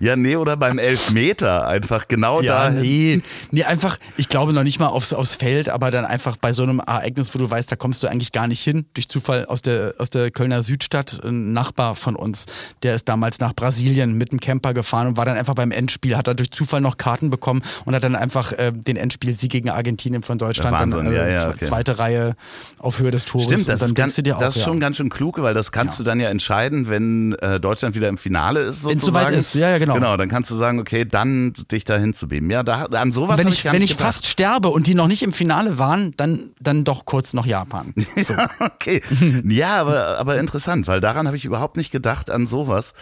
Ja, 0.00 0.16
nee, 0.16 0.36
oder 0.36 0.56
beim 0.56 0.78
Elfmeter 0.78 1.66
einfach 1.66 2.08
genau 2.08 2.40
Ja, 2.42 2.70
da. 2.70 2.80
nee, 2.80 3.20
nee, 3.50 3.64
einfach, 3.64 3.98
ich 4.16 4.28
glaube 4.28 4.52
noch 4.52 4.62
nicht 4.62 4.78
mal 4.78 4.88
aufs, 4.88 5.12
aufs 5.12 5.34
Feld, 5.34 5.68
aber 5.68 5.90
dann 5.90 6.04
einfach 6.04 6.36
bei 6.36 6.52
so 6.52 6.62
einem 6.62 6.80
Ereignis, 6.80 7.34
wo 7.34 7.38
du 7.38 7.50
weißt, 7.50 7.67
da 7.70 7.76
kommst 7.76 8.02
du 8.02 8.06
eigentlich 8.08 8.32
gar 8.32 8.46
nicht 8.48 8.60
hin. 8.60 8.86
Durch 8.94 9.08
Zufall 9.08 9.46
aus 9.46 9.62
der, 9.62 9.94
aus 9.98 10.10
der 10.10 10.30
Kölner 10.30 10.62
Südstadt, 10.62 11.20
ein 11.24 11.52
Nachbar 11.52 11.94
von 11.94 12.16
uns, 12.16 12.46
der 12.82 12.94
ist 12.94 13.08
damals 13.08 13.40
nach 13.40 13.54
Brasilien 13.54 14.14
mit 14.14 14.32
dem 14.32 14.40
Camper 14.40 14.74
gefahren 14.74 15.08
und 15.08 15.16
war 15.16 15.24
dann 15.24 15.36
einfach 15.36 15.54
beim 15.54 15.70
Endspiel, 15.70 16.16
hat 16.16 16.26
er 16.28 16.34
durch 16.34 16.50
Zufall 16.50 16.80
noch 16.80 16.96
Karten 16.96 17.30
bekommen 17.30 17.62
und 17.84 17.94
hat 17.94 18.02
dann 18.04 18.16
einfach 18.16 18.52
äh, 18.52 18.72
den 18.72 18.96
Endspiel-Sieg 18.96 19.50
gegen 19.50 19.70
Argentinien 19.70 20.22
von 20.22 20.38
Deutschland, 20.38 20.72
Ja, 20.72 20.80
Wahnsinn, 20.80 21.04
dann, 21.04 21.12
äh, 21.12 21.16
ja, 21.16 21.28
ja, 21.28 21.48
okay. 21.50 21.64
zweite 21.64 21.98
Reihe 21.98 22.36
auf 22.78 22.98
Höhe 22.98 23.10
des 23.10 23.24
Tores. 23.24 23.46
Stimmt, 23.46 23.68
das, 23.68 23.82
ist, 23.82 23.94
ganz, 23.94 24.18
auch, 24.18 24.38
das 24.38 24.56
ist 24.56 24.60
ja. 24.60 24.64
schon 24.64 24.80
ganz 24.80 24.96
schön 24.96 25.10
klug, 25.10 25.40
weil 25.40 25.54
das 25.54 25.72
kannst 25.72 25.98
Ja. 25.98 26.04
du 26.04 26.10
dann 26.10 26.20
ja 26.20 26.30
entscheiden, 26.30 26.88
wenn 26.88 27.34
äh, 27.34 27.60
Deutschland 27.60 27.94
wieder 27.94 28.08
im 28.08 28.18
Finale 28.18 28.60
ist. 28.60 28.84
Wenn's 28.84 29.02
sozusagen. 29.02 29.26
soweit 29.26 29.38
ist, 29.38 29.54
ja, 29.54 29.70
ja, 29.70 29.78
genau. 29.78 29.94
Genau, 29.94 30.16
dann 30.16 30.28
kannst 30.28 30.50
du 30.50 30.56
sagen, 30.56 30.80
okay, 30.80 31.04
dann 31.04 31.52
dich 31.70 31.84
da 31.84 31.96
hinzubeamen. 31.96 32.50
Ja, 32.50 32.62
da, 32.62 32.84
an 32.84 33.12
sowas 33.12 33.38
wenn 33.38 33.48
ich, 33.48 33.62
gar 33.64 33.72
wenn 33.72 33.82
ich 33.82 33.92
gedacht. 33.92 34.06
fast 34.06 34.26
sterbe 34.26 34.68
und 34.68 34.86
die 34.86 34.94
noch 34.94 35.08
nicht 35.08 35.22
im 35.22 35.32
Finale 35.32 35.78
waren, 35.78 36.12
dann, 36.16 36.50
dann 36.60 36.84
doch 36.84 37.04
kurz 37.04 37.34
noch 37.34 37.46
Japan. 37.58 37.94
So. 38.22 38.34
Okay. 38.60 39.00
Ja, 39.44 39.80
aber, 39.80 40.18
aber 40.18 40.38
interessant, 40.38 40.86
weil 40.86 41.00
daran 41.00 41.26
habe 41.26 41.36
ich 41.36 41.44
überhaupt 41.44 41.76
nicht 41.76 41.90
gedacht 41.90 42.30
an 42.30 42.46
sowas, 42.46 42.94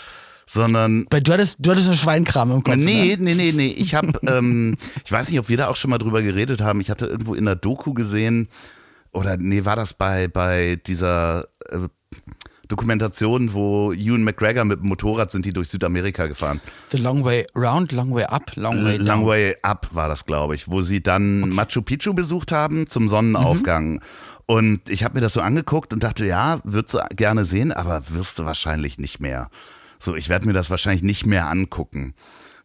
sondern 0.46 1.06
Weil 1.10 1.20
du 1.22 1.32
hattest, 1.32 1.58
du 1.60 1.70
hattest 1.70 1.88
einen 1.88 1.96
Schweinkram 1.96 2.50
im 2.52 2.62
Kopf. 2.62 2.76
Nee, 2.76 3.16
Ne? 3.18 3.34
nee, 3.34 3.34
nee, 3.34 3.52
nee. 3.52 3.68
Ich 3.76 3.94
habe, 3.94 4.12
ähm, 4.28 4.76
ich 5.04 5.10
weiß 5.12 5.28
nicht, 5.30 5.38
ob 5.40 5.48
wir 5.48 5.56
da 5.56 5.68
auch 5.68 5.76
schon 5.76 5.90
mal 5.90 5.98
drüber 5.98 6.22
geredet 6.22 6.60
haben. 6.60 6.80
Ich 6.80 6.90
hatte 6.90 7.06
irgendwo 7.06 7.34
in 7.34 7.44
der 7.44 7.56
Doku 7.56 7.94
gesehen, 7.94 8.48
oder 9.12 9.36
nee, 9.38 9.64
war 9.64 9.76
das 9.76 9.94
bei, 9.94 10.28
bei 10.28 10.78
dieser 10.86 11.48
äh, 11.70 11.88
Dokumentation, 12.68 13.52
wo 13.54 13.92
Ewan 13.92 14.24
McGregor 14.24 14.64
mit 14.64 14.80
dem 14.80 14.88
Motorrad 14.88 15.30
sind 15.30 15.44
die 15.46 15.52
durch 15.52 15.68
Südamerika 15.68 16.26
gefahren. 16.26 16.60
The 16.90 16.98
long 16.98 17.24
way 17.24 17.46
round, 17.54 17.92
long 17.92 18.12
way 18.14 18.24
up, 18.24 18.50
long 18.56 18.84
way 18.84 18.98
down. 18.98 19.06
Long 19.06 19.26
Way 19.26 19.56
Up 19.62 19.88
war 19.92 20.08
das, 20.08 20.24
glaube 20.24 20.54
ich, 20.56 20.68
wo 20.68 20.82
sie 20.82 21.02
dann 21.02 21.48
Machu 21.50 21.82
Picchu 21.82 22.12
besucht 22.12 22.50
haben 22.52 22.88
zum 22.88 23.08
Sonnenaufgang. 23.08 23.94
Mhm. 23.94 24.00
Und 24.46 24.88
ich 24.88 25.02
habe 25.02 25.14
mir 25.14 25.20
das 25.20 25.32
so 25.32 25.40
angeguckt 25.40 25.92
und 25.92 26.02
dachte, 26.02 26.24
ja, 26.24 26.60
würdest 26.62 26.94
du 26.94 26.98
gerne 27.16 27.44
sehen, 27.44 27.72
aber 27.72 28.02
wirst 28.10 28.38
du 28.38 28.44
wahrscheinlich 28.44 28.98
nicht 28.98 29.18
mehr. 29.20 29.50
So, 29.98 30.14
ich 30.14 30.28
werde 30.28 30.46
mir 30.46 30.52
das 30.52 30.70
wahrscheinlich 30.70 31.02
nicht 31.02 31.26
mehr 31.26 31.48
angucken. 31.48 32.14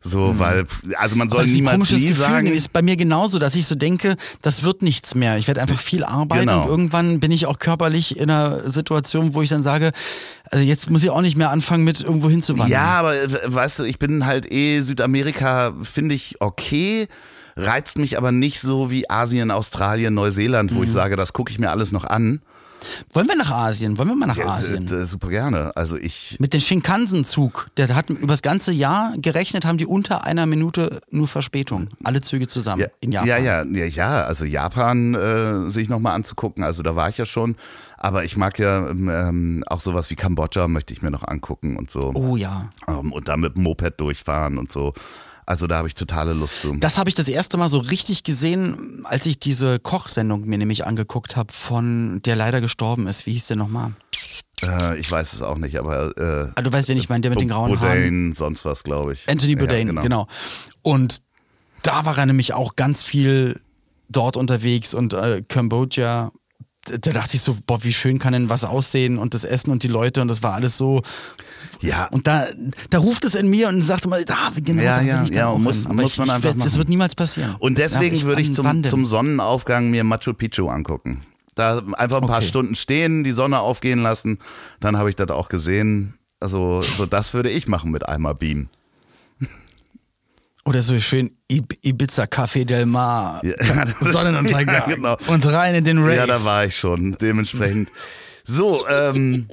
So, 0.04 0.40
weil, 0.40 0.66
also 0.98 1.16
man 1.16 1.30
soll 1.30 1.46
niemals 1.46 1.92
nie 1.92 2.08
Gefühl, 2.08 2.16
sagen. 2.16 2.48
ist 2.48 2.74
bei 2.74 2.82
mir 2.82 2.96
genauso, 2.96 3.38
dass 3.38 3.56
ich 3.56 3.68
so 3.68 3.76
denke, 3.76 4.16
das 4.42 4.64
wird 4.64 4.82
nichts 4.82 5.14
mehr. 5.14 5.38
Ich 5.38 5.48
werde 5.48 5.62
einfach 5.62 5.78
viel 5.78 6.04
arbeiten 6.04 6.48
Genau. 6.48 6.64
und 6.64 6.70
irgendwann 6.70 7.20
bin 7.20 7.32
ich 7.32 7.46
auch 7.46 7.60
körperlich 7.60 8.18
in 8.18 8.32
einer 8.32 8.72
Situation, 8.72 9.36
wo 9.36 9.44
ich 9.44 9.50
dann 9.50 9.62
sage, 9.62 9.92
also 10.50 10.66
jetzt 10.66 10.90
muss 10.90 11.04
ich 11.04 11.12
auch 11.12 11.22
nicht 11.22 11.38
mehr 11.38 11.52
anfangen 11.52 11.84
mit 11.84 12.02
irgendwo 12.02 12.32
hinzuwandern. 12.32 12.70
Ja, 12.72 13.00
aber 13.00 13.14
äh, 13.16 13.28
weißt 13.54 13.80
du, 13.80 13.84
ich 13.84 14.00
bin 14.00 14.26
halt 14.26 14.52
eh 14.52 14.82
Südamerika, 14.82 15.74
finde 15.84 16.16
ich 16.16 16.36
okay, 16.40 17.08
reizt 17.56 17.98
mich 17.98 18.18
aber 18.18 18.32
nicht 18.32 18.60
so 18.62 18.90
wie 18.92 19.10
Asien, 19.10 19.52
Australien, 19.52 20.14
Neuseeland, 20.14 20.74
wo 20.74 20.80
Mhm. 20.80 20.84
ich 20.86 20.92
sage, 20.92 21.16
das 21.16 21.34
gucke 21.34 21.52
ich 21.52 21.60
mir 21.60 21.72
alles 21.72 21.92
noch 21.92 22.04
an. 22.06 22.42
Wollen 23.14 23.28
wir 23.28 23.36
nach 23.36 23.52
Asien? 23.52 24.00
Wollen 24.00 24.08
wir 24.10 24.16
mal 24.16 24.26
nach 24.26 24.38
Ja, 24.38 24.56
Asien? 24.56 24.88
super 25.06 25.30
gerne. 25.30 25.72
Also 25.76 25.98
ich, 25.98 26.36
Mit 26.40 26.52
dem 26.54 26.62
Shinkansen-Zug, 26.62 27.68
der 27.78 27.94
hat 27.94 28.10
übers 28.10 28.42
ganze 28.42 28.72
Jahr 28.72 29.14
gerechnet, 29.18 29.66
haben 29.66 29.78
die 29.78 29.86
unter 29.86 30.24
einer 30.26 30.48
Minute 30.48 31.00
nur 31.12 31.28
Verspätung. 31.28 31.90
Alle 32.04 32.22
Züge 32.22 32.48
zusammen 32.48 32.82
ja, 32.82 32.88
in 33.00 33.12
Japan. 33.12 33.28
ja, 33.28 33.38
ja, 33.38 33.64
ja, 33.66 33.86
ja, 33.86 34.24
also 34.24 34.46
Japan 34.46 35.14
äh, 35.14 35.70
sich 35.70 35.90
nochmal 35.90 36.16
anzugucken, 36.16 36.64
also 36.64 36.82
da 36.82 36.96
war 36.96 37.08
ich 37.10 37.18
ja 37.20 37.26
schon. 37.28 37.56
Aber 37.98 38.24
ich 38.26 38.36
mag 38.36 38.58
ja 38.58 38.90
ähm, 38.90 39.10
ähm, 39.14 39.64
auch 39.68 39.80
sowas 39.80 40.10
wie 40.10 40.16
Kambodscha, 40.16 40.68
möchte 40.68 40.92
ich 40.92 41.04
mir 41.04 41.12
noch 41.12 41.28
angucken 41.28 41.78
und 41.78 41.92
so. 41.92 42.12
Oh 42.16 42.36
ja. 42.36 42.70
Ähm, 42.88 43.12
und 43.12 43.28
da 43.28 43.38
mit 43.38 43.58
dem 43.58 43.62
Moped 43.64 44.00
durchfahren 44.02 44.58
und 44.58 44.72
so. 44.72 44.94
Also 45.52 45.68
da 45.68 45.80
habe 45.80 45.90
ich 45.90 45.96
totale 45.96 46.32
Lust 46.32 46.62
zu. 46.62 46.78
Das 46.78 46.98
habe 46.98 47.10
ich 47.10 47.14
das 47.14 47.28
erste 47.28 47.58
Mal 47.58 47.68
so 47.68 47.80
richtig 47.80 48.24
gesehen, 48.24 49.02
als 49.04 49.26
ich 49.26 49.38
diese 49.38 49.80
Kochsendung 49.80 50.46
mir 50.46 50.58
nämlich 50.58 50.88
angeguckt 50.88 51.36
habe 51.36 51.52
von 51.52 52.22
der 52.22 52.38
leider 52.38 52.62
gestorben 52.62 53.06
ist. 53.06 53.26
Wie 53.26 53.34
hieß 53.34 53.48
der 53.48 53.58
nochmal? 53.58 53.92
Äh, 54.66 54.98
ich 54.98 55.12
weiß 55.12 55.34
es 55.34 55.42
auch 55.42 55.58
nicht, 55.58 55.78
aber. 55.78 56.18
Äh, 56.18 56.54
ah, 56.56 56.62
du 56.62 56.72
weißt, 56.72 56.88
wen 56.88 56.96
ich 56.96 57.10
meine, 57.10 57.20
der 57.20 57.32
mit 57.32 57.42
den 57.42 57.50
grauen 57.50 57.72
Bourdain, 57.72 57.90
Haaren. 57.90 58.34
sonst 58.34 58.64
was, 58.64 58.84
glaube 58.84 59.12
ich. 59.12 59.28
Anthony 59.28 59.58
Bourdain, 59.58 59.88
ja, 59.88 60.02
genau. 60.02 60.02
genau. 60.04 60.28
Und 60.84 61.18
da 61.84 62.06
war 62.06 62.18
er 62.18 62.28
nämlich 62.28 62.54
auch 62.54 62.78
ganz 62.78 63.04
viel 63.04 63.60
dort 64.08 64.38
unterwegs 64.38 64.94
und 64.94 65.12
äh, 65.12 65.44
Kambodscha. 65.46 66.32
Da 66.86 66.98
da 66.98 67.12
dachte 67.12 67.36
ich 67.36 67.42
so, 67.42 67.56
boah, 67.68 67.84
wie 67.84 67.94
schön 67.94 68.18
kann 68.18 68.34
denn 68.34 68.50
was 68.50 68.64
aussehen 68.64 69.20
und 69.20 69.34
das 69.36 69.44
Essen 69.44 69.70
und 69.70 69.84
die 69.84 69.88
Leute 69.88 70.22
und 70.22 70.28
das 70.28 70.42
war 70.42 70.54
alles 70.54 70.78
so. 70.78 71.04
Ja, 71.80 72.08
Und 72.08 72.26
da, 72.28 72.48
da 72.90 72.98
ruft 72.98 73.24
es 73.24 73.36
in 73.36 73.50
mir 73.50 73.70
und 73.70 73.82
sagt 73.84 74.08
mal, 74.08 74.26
da, 74.26 74.52
genau, 74.56 74.82
Ja, 74.82 75.00
ja, 75.02 75.24
ich 75.24 75.30
ja, 75.30 75.48
auch 75.48 75.58
muss- 75.60 75.88
muss 75.88 76.14
ich, 76.14 76.18
man 76.18 76.28
ich 76.28 76.34
einfach 76.34 76.50
Das 76.54 76.58
machen. 76.58 76.76
wird 76.78 76.90
niemals 76.90 77.16
passieren. 77.16 77.56
Und 77.60 77.78
deswegen 77.78 78.16
Ja, 78.16 78.24
würde 78.24 78.42
ich 78.42 78.54
zum, 78.54 78.84
zum 78.84 79.06
Sonnenaufgang 79.06 79.92
mir 79.92 80.04
Machu 80.04 80.34
Picchu 80.34 80.68
angucken. 80.70 81.24
Da 81.54 81.82
einfach 81.94 82.22
ein 82.22 82.28
paar 82.28 82.38
Okay. 82.38 82.48
Stunden 82.48 82.76
stehen, 82.76 83.24
die 83.24 83.34
Sonne 83.34 83.60
aufgehen 83.60 84.00
lassen, 84.02 84.40
dann 84.80 84.98
habe 84.98 85.10
ich 85.10 85.16
das 85.16 85.30
auch 85.30 85.50
gesehen. 85.50 86.16
Also, 86.40 86.82
so 86.82 87.06
das 87.06 87.34
würde 87.36 87.50
ich 87.52 87.68
machen 87.68 87.92
mit 87.92 88.08
einmal 88.08 88.34
Beam. 88.34 88.70
Oder 90.66 90.82
so 90.82 91.00
schön 91.00 91.32
Ib 91.48 91.74
Ibiza 91.82 92.24
Café 92.26 92.66
del 92.66 92.86
Mar, 92.86 93.42
Ja, 93.44 93.56
Sonnenuntergang 94.02 94.76
Ja, 94.90 94.96
genau. 94.96 95.18
und 95.28 95.46
rein 95.48 95.74
in 95.76 95.84
den 95.84 95.98
Rave. 96.00 96.16
Ja, 96.16 96.26
da 96.28 96.44
war 96.44 96.66
ich 96.66 96.78
schon. 96.78 97.18
Dementsprechend. 97.20 97.90
So, 98.44 98.86
ähm, 98.88 99.48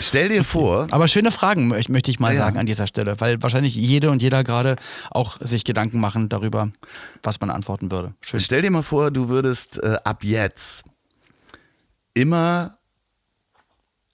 stell 0.00 0.28
dir 0.30 0.42
vor, 0.44 0.86
Aber 0.90 1.06
schöne 1.08 1.30
Fragen 1.32 1.72
möch- 1.72 1.90
möchte 1.90 2.10
ich 2.10 2.18
mal 2.20 2.32
Ja. 2.32 2.38
sagen 2.38 2.58
an 2.58 2.66
dieser 2.66 2.86
Stelle, 2.86 3.20
weil 3.20 3.42
wahrscheinlich 3.42 3.74
jede 3.74 4.10
und 4.10 4.22
jeder 4.22 4.42
gerade 4.44 4.76
auch 5.10 5.38
sich 5.40 5.64
Gedanken 5.64 6.00
machen 6.00 6.28
darüber, 6.28 6.70
was 7.22 7.40
man 7.40 7.50
antworten 7.50 7.90
würde. 7.90 8.14
Schön. 8.20 8.40
stell 8.40 8.62
dir 8.62 8.70
mal 8.70 8.82
vor, 8.82 9.10
du 9.10 9.28
würdest 9.28 9.82
äh, 9.82 9.96
ab 10.04 10.22
jetzt 10.24 10.84
immer 12.14 12.78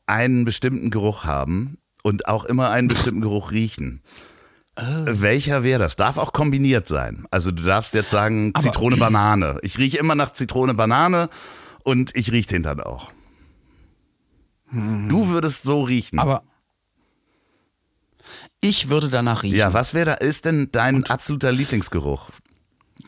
einen 0.07 0.45
bestimmten 0.45 0.91
Geruch 0.91 1.25
haben 1.25 1.79
und 2.03 2.29
auch 2.29 2.45
immer 2.45 2.71
einen 2.71 2.89
bestimmten 2.89 3.21
Geruch 3.21 3.51
riechen. 3.51 4.03
Oh. 4.81 4.85
Welcher 5.07 5.65
wäre 5.65 5.81
das? 5.81 5.97
Darf 5.97 6.19
auch 6.19 6.33
kombiniert 6.33 6.87
sein. 6.87 7.27
Also 7.33 7.51
du 7.51 7.63
darfst 7.65 7.95
jetzt 7.95 8.11
sagen 8.11 8.53
Aber- 8.55 8.63
Zitrone, 8.63 8.97
Banane. 8.97 9.59
Ich 9.63 9.77
rieche 9.79 9.99
immer 9.99 10.15
nach 10.15 10.33
Zitrone, 10.33 10.75
Banane 10.75 11.29
und 11.83 12.15
ich 12.15 12.31
rieche 12.31 12.49
den 12.49 12.63
dann 12.63 12.81
auch. 12.81 13.11
Du 14.71 15.29
würdest 15.29 15.65
so 15.65 15.83
riechen. 15.83 16.19
Hm. 16.21 16.29
Aber 16.29 16.43
ich 18.61 18.89
würde 18.91 19.09
danach 19.09 19.43
riechen. 19.43 19.57
ja, 19.57 19.73
was 19.73 19.95
wäre 19.95 20.07
da? 20.07 20.15
Ist 20.15 20.45
denn 20.45 20.69
dein 20.73 21.05
absoluter 21.07 21.51
Lieblingsgeruch? 21.53 22.29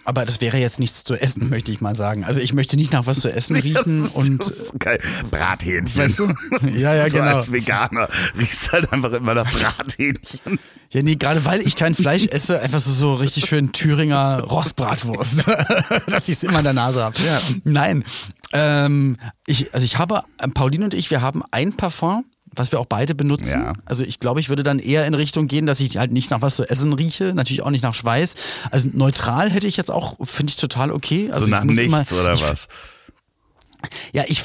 Aber 0.05 0.24
das 0.24 0.40
wäre 0.40 0.59
jetzt 0.59 0.81
nichts 0.81 1.05
zu 1.05 1.14
essen, 1.14 1.48
möchte 1.50 1.72
ich 1.72 1.81
mal 1.81 1.94
sagen. 1.94 2.24
Also 2.24 2.40
ich 2.40 2.53
möchte 2.53 2.76
nicht 2.76 2.92
nach 2.92 3.07
was 3.07 3.20
zu 3.20 3.33
essen 3.33 3.57
riechen 3.61 4.03
das, 4.03 4.12
und 4.12 4.40
das 4.40 4.48
ist 4.48 4.79
geil. 4.79 5.00
Brathähnchen. 5.31 6.00
Weißt 6.00 6.18
du? 6.18 6.33
Ja, 6.72 6.94
ja, 6.94 7.05
so 7.11 7.16
genau. 7.16 7.37
Als 7.37 7.53
Veganer 7.53 8.09
riechst 8.38 8.72
halt 8.72 8.92
einfach 8.92 9.12
immer 9.12 9.35
nach 9.35 9.50
Brathähnchen. 9.50 10.59
Ja, 10.92 11.03
nee, 11.03 11.14
gerade 11.14 11.44
weil 11.44 11.61
ich 11.61 11.76
kein 11.76 11.94
Fleisch 11.94 12.26
esse, 12.26 12.61
einfach 12.61 12.81
so, 12.81 12.92
so 12.92 13.14
richtig 13.14 13.46
schön 13.46 13.70
Thüringer 13.70 14.40
Rostbratwurst, 14.40 15.46
dass 16.09 16.29
ich 16.29 16.37
es 16.37 16.42
immer 16.42 16.59
in 16.59 16.64
der 16.64 16.72
Nase 16.72 17.05
habe. 17.05 17.16
Ja. 17.24 17.40
Nein, 17.62 18.03
ähm, 18.53 19.16
ich, 19.46 19.72
also 19.72 19.85
ich 19.85 19.98
habe, 19.98 20.22
Pauline 20.55 20.87
und 20.87 20.94
ich, 20.94 21.11
wir 21.11 21.22
haben 21.22 21.42
ein 21.53 21.76
Parfum, 21.76 22.24
was 22.55 22.73
wir 22.73 22.81
auch 22.81 22.87
beide 22.87 23.15
benutzen. 23.15 23.51
Ja. 23.61 23.73
Also 23.85 24.05
ich 24.05 24.21
glaube, 24.21 24.41
ich 24.41 24.49
würde 24.49 24.63
dann 24.63 24.79
eher 24.79 25.07
in 25.07 25.15
Richtung 25.15 25.47
gehen, 25.47 25.67
dass 25.67 25.81
ich 25.81 25.97
halt 25.97 26.13
nicht 26.13 26.31
nach 26.31 26.43
was 26.43 26.57
zu 26.57 26.69
essen 26.69 26.93
rieche, 26.93 27.33
natürlich 27.35 27.63
auch 27.63 27.71
nicht 27.71 27.83
nach 27.83 27.95
Schweiß. 27.95 28.35
Also 28.71 28.89
neutral 28.93 29.51
hätte 29.51 29.67
ich 29.67 29.77
jetzt 29.77 29.91
auch, 29.91 30.17
finde 30.23 30.51
ich 30.51 30.57
total 30.57 30.91
okay. 30.91 31.31
Also 31.31 31.47
so 31.47 31.51
nach 31.51 31.65
nichts 31.65 31.83
immer, 31.83 32.05
oder 32.21 32.35
ich, 32.35 32.43
was? 32.43 32.69
Ja, 34.13 34.25
ich 34.27 34.43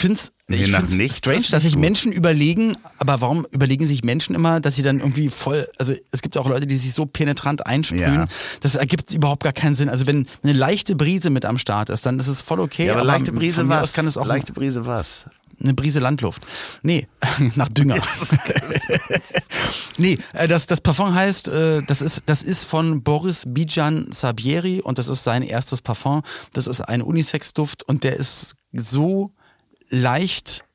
Nee, 0.47 0.67
nach 0.67 0.79
find's 0.81 0.93
nichts 0.95 1.17
strange, 1.17 1.43
dass 1.49 1.63
sich. 1.63 1.75
Menschen 1.75 2.11
überlegen, 2.11 2.77
aber 2.99 3.19
warum 3.19 3.47
überlegen 3.51 3.85
sich 3.85 4.03
Menschen 4.03 4.35
immer, 4.35 4.59
dass 4.59 4.75
sie 4.75 4.83
dann 4.83 4.99
irgendwie 4.99 5.29
voll, 5.29 5.67
also 5.79 5.93
es 6.11 6.21
gibt 6.21 6.37
auch 6.37 6.47
Leute, 6.47 6.67
die 6.67 6.75
sich 6.75 6.93
so 6.93 7.07
penetrant 7.07 7.65
einsprühen, 7.65 8.01
Ja. 8.01 8.27
das 8.61 8.75
ergibt 8.75 9.11
überhaupt 9.13 9.43
gar 9.43 9.53
keinen 9.53 9.73
Sinn. 9.73 9.89
Also 9.89 10.05
wenn 10.05 10.27
eine 10.43 10.53
leichte 10.53 10.95
Brise 10.95 11.31
mit 11.31 11.45
am 11.45 11.57
Start 11.57 11.89
ist, 11.89 12.05
dann 12.05 12.19
ist 12.19 12.27
es 12.27 12.43
voll 12.43 12.59
okay. 12.59 12.85
Ja, 12.85 12.93
aber, 12.93 13.03
leichte 13.03 13.31
Brise 13.31 13.67
was? 13.67 13.93
kann 13.93 14.05
es 14.05 14.17
auch 14.17 14.27
leichte 14.27 14.53
Brise 14.53 14.85
was? 14.85 15.25
Eine 15.61 15.73
Brise 15.73 15.99
Landluft. 15.99 16.45
Nee, 16.83 17.07
nach 17.55 17.69
Dünger. 17.69 18.01
nee, 19.97 20.17
äh, 20.33 20.47
das, 20.47 20.67
das 20.67 20.81
Parfum 20.81 21.13
heißt, 21.13 21.47
äh, 21.47 21.83
das 21.83 22.01
ist, 22.01 22.23
das 22.25 22.43
ist 22.43 22.65
von 22.65 23.03
Boris 23.03 23.43
Bijan 23.47 24.11
Sabieri 24.11 24.81
und 24.81 24.97
das 24.97 25.07
ist 25.07 25.23
sein 25.23 25.41
erstes 25.41 25.81
Parfum. 25.81 26.21
Das 26.53 26.67
ist 26.67 26.81
ein 26.81 27.01
Unisex-Duft 27.01 27.83
und 27.83 28.03
der 28.03 28.15
ist 28.17 28.55
so 28.73 29.31
leicht. 29.89 30.65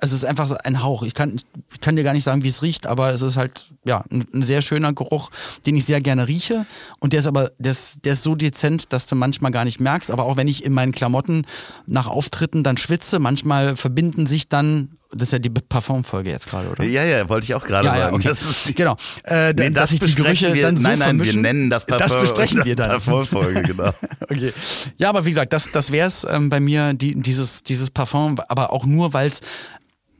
Es 0.00 0.12
ist 0.12 0.24
einfach 0.26 0.46
so 0.48 0.56
ein 0.62 0.82
Hauch. 0.82 1.02
Ich 1.04 1.14
kann, 1.14 1.36
ich 1.72 1.80
kann 1.80 1.96
dir 1.96 2.04
gar 2.04 2.12
nicht 2.12 2.24
sagen, 2.24 2.42
wie 2.42 2.48
es 2.48 2.60
riecht, 2.60 2.86
aber 2.86 3.14
es 3.14 3.22
ist 3.22 3.36
halt 3.36 3.72
ja 3.84 4.04
ein, 4.10 4.26
ein 4.34 4.42
sehr 4.42 4.60
schöner 4.60 4.92
Geruch, 4.92 5.30
den 5.64 5.74
ich 5.74 5.86
sehr 5.86 6.02
gerne 6.02 6.28
rieche. 6.28 6.66
Und 7.00 7.14
der 7.14 7.20
ist 7.20 7.26
aber, 7.26 7.50
der 7.58 7.72
ist, 7.72 8.04
der 8.04 8.12
ist 8.12 8.22
so 8.22 8.34
dezent, 8.34 8.92
dass 8.92 9.06
du 9.06 9.16
manchmal 9.16 9.52
gar 9.52 9.64
nicht 9.64 9.80
merkst. 9.80 10.10
Aber 10.10 10.24
auch 10.24 10.36
wenn 10.36 10.48
ich 10.48 10.64
in 10.64 10.74
meinen 10.74 10.92
Klamotten 10.92 11.46
nach 11.86 12.08
Auftritten 12.08 12.62
dann 12.62 12.76
schwitze, 12.76 13.18
manchmal 13.20 13.74
verbinden 13.74 14.26
sich 14.26 14.50
dann, 14.50 14.90
das 15.12 15.28
ist 15.28 15.32
ja 15.32 15.38
die 15.38 15.48
Parfumfolge 15.50 16.28
jetzt 16.30 16.50
gerade, 16.50 16.68
oder? 16.68 16.84
Ja, 16.84 17.04
ja, 17.04 17.26
wollte 17.30 17.44
ich 17.44 17.54
auch 17.54 17.64
gerade 17.64 17.86
Ja, 17.86 17.94
ja, 17.96 18.00
sagen. 18.06 18.16
okay. 18.16 18.28
Das 18.28 18.42
ist 18.42 18.66
die, 18.68 18.74
genau. 18.74 18.96
Äh, 19.24 19.54
Nee, 19.54 19.70
dass 19.70 19.90
sich 19.90 20.00
die 20.00 20.06
besprechen 20.06 20.48
Gerüche 20.48 20.54
wir, 20.54 20.62
dann 20.62 20.76
so 20.76 20.82
Nein, 20.88 20.98
nein, 20.98 21.24
wir 21.24 21.36
nennen 21.36 21.70
das 21.70 21.86
Parfum. 21.86 22.08
Das 22.08 22.20
besprechen 22.20 22.64
wir 22.64 22.76
dann. 22.76 22.90
Parfumfolge, 22.90 23.62
genau. 23.62 23.90
Okay. 24.28 24.52
Ja, 24.98 25.08
aber 25.08 25.24
wie 25.24 25.30
gesagt, 25.30 25.52
das, 25.52 25.70
das 25.72 25.90
wäre 25.92 26.08
es 26.08 26.26
ähm, 26.28 26.50
bei 26.50 26.60
mir, 26.60 26.92
die, 26.92 27.14
dieses, 27.14 27.62
dieses 27.62 27.90
Parfum, 27.90 28.36
aber 28.48 28.72
auch 28.72 28.84
nur, 28.84 29.14
weil 29.14 29.30
es 29.30 29.40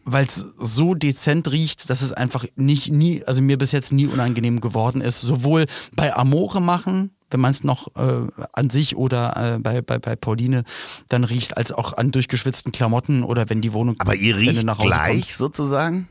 weil 0.08 0.24
es 0.26 0.36
so 0.58 0.94
dezent 0.94 1.50
riecht, 1.50 1.90
dass 1.90 2.00
es 2.00 2.12
einfach 2.12 2.44
nicht 2.54 2.90
nie, 2.92 3.22
also 3.24 3.42
mir 3.42 3.58
bis 3.58 3.72
jetzt 3.72 3.92
nie 3.92 4.06
unangenehm 4.06 4.60
geworden 4.60 5.00
ist. 5.00 5.20
Sowohl 5.20 5.66
bei 5.96 6.14
Amore 6.16 6.62
machen, 6.62 7.10
wenn 7.30 7.40
man 7.40 7.50
es 7.50 7.64
noch 7.64 7.88
äh, 7.96 8.26
an 8.52 8.70
sich 8.70 8.94
oder 8.96 9.56
äh, 9.56 9.58
bei, 9.58 9.82
bei, 9.82 9.98
bei 9.98 10.14
Pauline 10.14 10.62
dann 11.08 11.24
riecht, 11.24 11.56
als 11.56 11.72
auch 11.72 11.92
an 11.92 12.12
durchgeschwitzten 12.12 12.70
Klamotten 12.70 13.24
oder 13.24 13.50
wenn 13.50 13.60
die 13.60 13.72
Wohnung 13.72 13.96
Aber 13.98 14.14
ihr 14.14 14.36
riecht 14.36 14.62
nach 14.64 14.78
Hause 14.78 14.86
gleich 14.88 15.12
kommst. 15.22 15.38
sozusagen? 15.38 16.08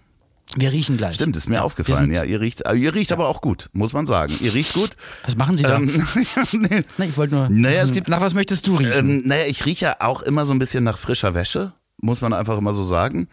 Wir 0.58 0.72
riechen 0.74 0.96
gleich. 0.98 1.16
Stimmt, 1.16 1.36
ist 1.38 1.48
mir 1.50 1.56
Ja, 1.56 1.62
aufgefallen. 1.64 2.14
Ja, 2.14 2.24
ihr 2.24 2.40
riecht, 2.42 2.68
äh, 2.68 2.74
ihr 2.76 2.94
riecht 2.94 3.12
aber 3.14 3.30
auch 3.30 3.42
gut, 3.42 3.70
muss 3.74 3.94
man 3.94 4.06
sagen. 4.06 4.32
Ihr 4.42 4.54
riecht 4.54 4.74
gut. 4.74 4.92
Was 5.24 5.36
machen 5.38 5.58
Sie 5.58 5.64
da? 5.64 5.78
Ähm, 5.78 5.86
nee. 6.52 6.84
Na, 6.98 7.06
ich 7.06 7.18
wollte 7.18 7.34
nur. 7.34 7.50
Naja, 7.50 7.82
es 7.82 7.94
gibt- 7.94 8.10
Nach 8.10 8.22
was 8.22 8.34
möchtest 8.36 8.68
du 8.68 8.76
riechen? 8.76 9.10
Ähm, 9.10 9.22
naja, 9.26 9.46
ich 9.48 9.66
rieche 9.66 10.02
auch 10.02 10.22
immer 10.22 10.46
so 10.46 10.54
ein 10.54 10.60
bisschen 10.60 10.84
nach 10.84 10.98
frischer 11.00 11.34
Wäsche, 11.34 11.74
muss 12.02 12.22
man 12.22 12.34
einfach 12.34 12.58
immer 12.60 12.74
so 12.76 12.84
sagen. 12.84 13.28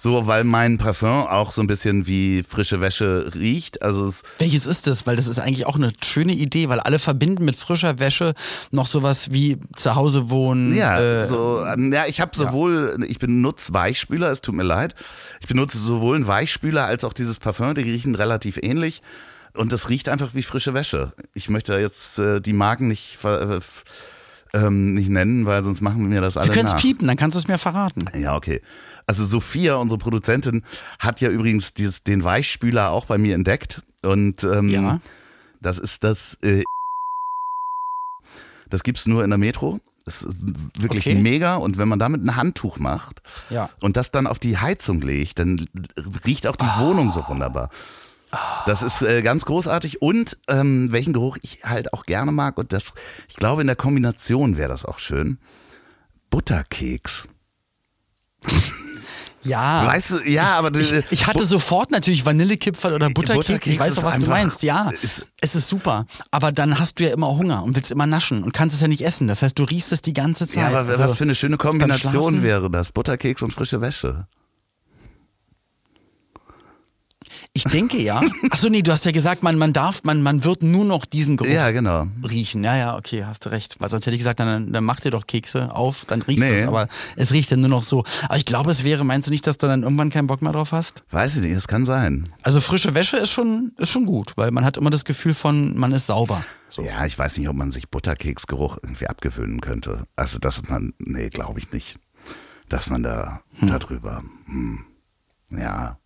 So, 0.00 0.28
weil 0.28 0.44
mein 0.44 0.78
Parfum 0.78 1.26
auch 1.26 1.50
so 1.50 1.60
ein 1.60 1.66
bisschen 1.66 2.06
wie 2.06 2.44
frische 2.44 2.80
Wäsche 2.80 3.32
riecht. 3.34 3.82
Also 3.82 4.06
es, 4.06 4.22
Welches 4.38 4.64
ist 4.64 4.86
das? 4.86 5.08
Weil 5.08 5.16
das 5.16 5.26
ist 5.26 5.40
eigentlich 5.40 5.66
auch 5.66 5.74
eine 5.74 5.92
schöne 6.04 6.32
Idee, 6.34 6.68
weil 6.68 6.78
alle 6.78 7.00
verbinden 7.00 7.44
mit 7.44 7.56
frischer 7.56 7.98
Wäsche 7.98 8.34
noch 8.70 8.86
sowas 8.86 9.32
wie 9.32 9.58
zu 9.74 9.96
Hause 9.96 10.30
wohnen. 10.30 10.72
ja, 10.76 11.00
äh, 11.00 11.26
so, 11.26 11.64
ähm, 11.66 11.92
ja, 11.92 12.04
ich 12.06 12.20
habe 12.20 12.30
sowohl, 12.36 13.04
ich 13.08 13.18
benutze 13.18 13.72
Weichspüler, 13.74 14.30
es 14.30 14.40
tut 14.40 14.54
mir 14.54 14.62
leid. 14.62 14.94
Ich 15.40 15.48
benutze 15.48 15.78
sowohl 15.78 16.14
einen 16.14 16.28
Weichspüler 16.28 16.84
als 16.86 17.02
auch 17.02 17.12
dieses 17.12 17.38
Parfum, 17.38 17.74
die 17.74 17.82
riechen 17.82 18.14
relativ 18.14 18.56
ähnlich. 18.62 19.02
Und 19.54 19.72
das 19.72 19.88
riecht 19.88 20.08
einfach 20.08 20.32
wie 20.34 20.44
frische 20.44 20.74
Wäsche. 20.74 21.12
Ich 21.34 21.48
möchte 21.50 21.74
jetzt 21.76 22.20
äh, 22.20 22.40
die 22.40 22.52
Marken 22.52 22.86
nicht, 22.86 23.16
ver- 23.20 23.56
äh, 23.56 23.60
ähm, 24.54 24.94
nicht 24.94 25.08
nennen, 25.08 25.44
weil 25.46 25.64
sonst 25.64 25.80
machen 25.80 26.02
wir 26.02 26.08
mir 26.08 26.20
das 26.20 26.36
alle 26.36 26.46
Wir 26.48 26.54
können 26.54 26.66
es 26.66 26.74
nach. 26.74 26.80
piepen, 26.80 27.08
dann 27.08 27.16
kannst 27.16 27.34
du 27.34 27.40
es 27.40 27.48
mir 27.48 27.58
verraten. 27.58 28.04
Ja, 28.16 28.36
okay. 28.36 28.62
Also 29.08 29.24
Sophia, 29.24 29.76
unsere 29.76 29.98
Produzentin, 29.98 30.62
hat 30.98 31.20
ja 31.22 31.30
übrigens 31.30 31.72
dieses, 31.74 32.02
den 32.04 32.22
Weichspüler 32.22 32.90
auch 32.90 33.06
bei 33.06 33.16
mir 33.18 33.34
entdeckt. 33.34 33.82
Und 34.02 34.44
ähm, 34.44 34.68
Ja. 34.68 35.00
das 35.60 35.78
ist 35.78 36.04
das, 36.04 36.34
äh, 36.42 36.62
das 38.68 38.82
gibt's 38.82 39.06
nur 39.06 39.24
in 39.24 39.30
der 39.30 39.38
Metro. 39.38 39.80
Das 40.04 40.22
ist 40.22 40.36
wirklich 40.80 41.06
Okay. 41.06 41.14
mega. 41.16 41.56
Und 41.56 41.78
wenn 41.78 41.88
man 41.88 41.98
damit 41.98 42.22
ein 42.22 42.36
Handtuch 42.36 42.78
macht 42.78 43.22
Ja. 43.50 43.70
und 43.80 43.96
das 43.96 44.10
dann 44.10 44.26
auf 44.26 44.38
die 44.38 44.58
Heizung 44.58 45.00
legt, 45.00 45.38
dann 45.38 45.66
riecht 46.26 46.46
auch 46.46 46.56
die 46.56 46.66
Wohnung 46.78 47.10
so 47.12 47.26
wunderbar. 47.28 47.70
Das 48.66 48.82
ist 48.82 49.00
äh, 49.00 49.22
ganz 49.22 49.46
großartig 49.46 50.02
und 50.02 50.36
ähm, 50.48 50.92
welchen 50.92 51.14
Geruch 51.14 51.38
ich 51.40 51.64
halt 51.64 51.94
auch 51.94 52.04
gerne 52.04 52.30
mag 52.30 52.58
und 52.58 52.74
das, 52.74 52.92
ich 53.26 53.36
glaube 53.36 53.62
in 53.62 53.66
der 53.68 53.76
Kombination 53.76 54.58
wäre 54.58 54.68
das 54.68 54.84
auch 54.84 54.98
schön. 54.98 55.38
Butterkeks. 56.28 57.26
Ja. 59.44 59.86
Weißt 59.86 60.10
du, 60.10 60.18
ja, 60.28 60.56
aber 60.58 60.76
Ich, 60.78 60.92
ich 61.10 61.26
hatte 61.26 61.44
sofort 61.46 61.90
natürlich 61.90 62.26
Vanillekipferl 62.26 62.94
oder 62.94 63.08
Butterkeks. 63.10 63.46
Butterkeks 63.46 63.66
Ich 63.68 63.78
weiß 63.80 63.94
doch, 63.96 64.04
was 64.04 64.18
du 64.18 64.26
meinst. 64.26 64.62
Ja, 64.62 64.90
ist- 65.02 65.26
es 65.40 65.54
ist 65.54 65.68
super. 65.68 66.06
Aber 66.30 66.50
dann 66.52 66.78
hast 66.78 66.98
du 66.98 67.04
ja 67.04 67.12
immer 67.12 67.28
Hunger 67.28 67.62
und 67.62 67.76
willst 67.76 67.90
immer 67.90 68.06
naschen 68.06 68.42
und 68.42 68.52
kannst 68.52 68.74
es 68.74 68.82
ja 68.82 68.88
nicht 68.88 69.02
essen. 69.04 69.28
Das 69.28 69.42
heißt, 69.42 69.58
du 69.58 69.64
riechst 69.64 69.92
es 69.92 70.02
die 70.02 70.12
ganze 70.12 70.46
Zeit. 70.46 70.72
ja, 70.72 70.78
aber 70.80 70.90
Also, 70.90 71.04
was 71.04 71.16
für 71.16 71.24
eine 71.24 71.34
schöne? 71.34 71.56
Kombination 71.56 72.42
wäre 72.42 72.70
das? 72.70 72.90
Butterkeks 72.92 73.42
und 73.42 73.52
frische 73.52 73.80
Wäsche. 73.80 74.26
Ich 77.58 77.64
denke 77.72 77.98
ja. 78.00 78.22
Achso, 78.50 78.68
nee, 78.68 78.82
du 78.82 78.92
hast 78.92 79.04
ja 79.04 79.10
gesagt, 79.10 79.42
man, 79.42 79.58
man 79.58 79.72
darf, 79.72 80.04
man, 80.04 80.22
man 80.22 80.44
wird 80.44 80.62
nur 80.62 80.84
noch 80.84 81.04
diesen 81.04 81.36
Geruch 81.36 81.50
Ja, 81.50 81.72
genau. 81.72 82.06
riechen. 82.28 82.62
Ja, 82.62 82.76
ja, 82.76 82.96
okay, 82.96 83.24
hast 83.24 83.44
du 83.46 83.48
recht. 83.50 83.74
Weil 83.80 83.90
sonst 83.90 84.06
hätte 84.06 84.14
ich 84.14 84.20
gesagt, 84.20 84.38
dann, 84.38 84.72
dann 84.72 84.84
mach 84.84 85.00
dir 85.00 85.10
doch 85.10 85.26
Kekse 85.26 85.74
auf, 85.74 86.04
dann 86.04 86.22
riechst 86.22 86.44
Nee. 86.44 86.50
du 86.50 86.56
es. 86.62 86.68
Aber 86.68 86.86
es 87.16 87.32
riecht 87.32 87.50
dann 87.50 87.58
nur 87.60 87.68
noch 87.68 87.82
so. 87.82 88.04
Aber 88.28 88.36
ich 88.36 88.44
glaube, 88.44 88.70
es 88.70 88.84
wäre, 88.84 89.04
meinst 89.04 89.26
du 89.26 89.32
nicht, 89.32 89.44
dass 89.46 89.58
du 89.58 89.66
dann 89.66 89.82
irgendwann 89.82 90.10
keinen 90.10 90.28
Bock 90.28 90.40
mehr 90.40 90.52
drauf 90.52 90.70
hast? 90.70 91.02
Weiß 91.10 91.34
ich 91.34 91.42
nicht, 91.42 91.56
das 91.56 91.66
kann 91.66 91.84
sein. 91.84 92.28
Also 92.42 92.60
frische 92.60 92.94
Wäsche 92.94 93.16
ist 93.16 93.30
schon, 93.30 93.72
ist 93.76 93.90
schon 93.90 94.06
gut, 94.06 94.34
weil 94.36 94.52
man 94.52 94.64
hat 94.64 94.76
immer 94.76 94.90
das 94.90 95.04
Gefühl 95.04 95.34
von, 95.34 95.76
man 95.76 95.90
ist 95.90 96.06
sauber. 96.06 96.44
So. 96.70 96.82
Ja, 96.82 97.06
ich 97.06 97.18
weiß 97.18 97.38
nicht, 97.38 97.48
ob 97.48 97.56
man 97.56 97.72
sich 97.72 97.88
Butterkeksgeruch 97.88 98.78
irgendwie 98.82 99.08
abgewöhnen 99.08 99.60
könnte. 99.60 100.04
Also, 100.14 100.38
dass 100.38 100.62
man, 100.68 100.92
nee, 100.98 101.28
glaube 101.28 101.58
ich 101.58 101.72
nicht. 101.72 101.96
Dass 102.68 102.88
man 102.88 103.02
da 103.02 103.40
darüber, 103.60 104.22
hm, 104.46 104.84
ja. 105.50 105.98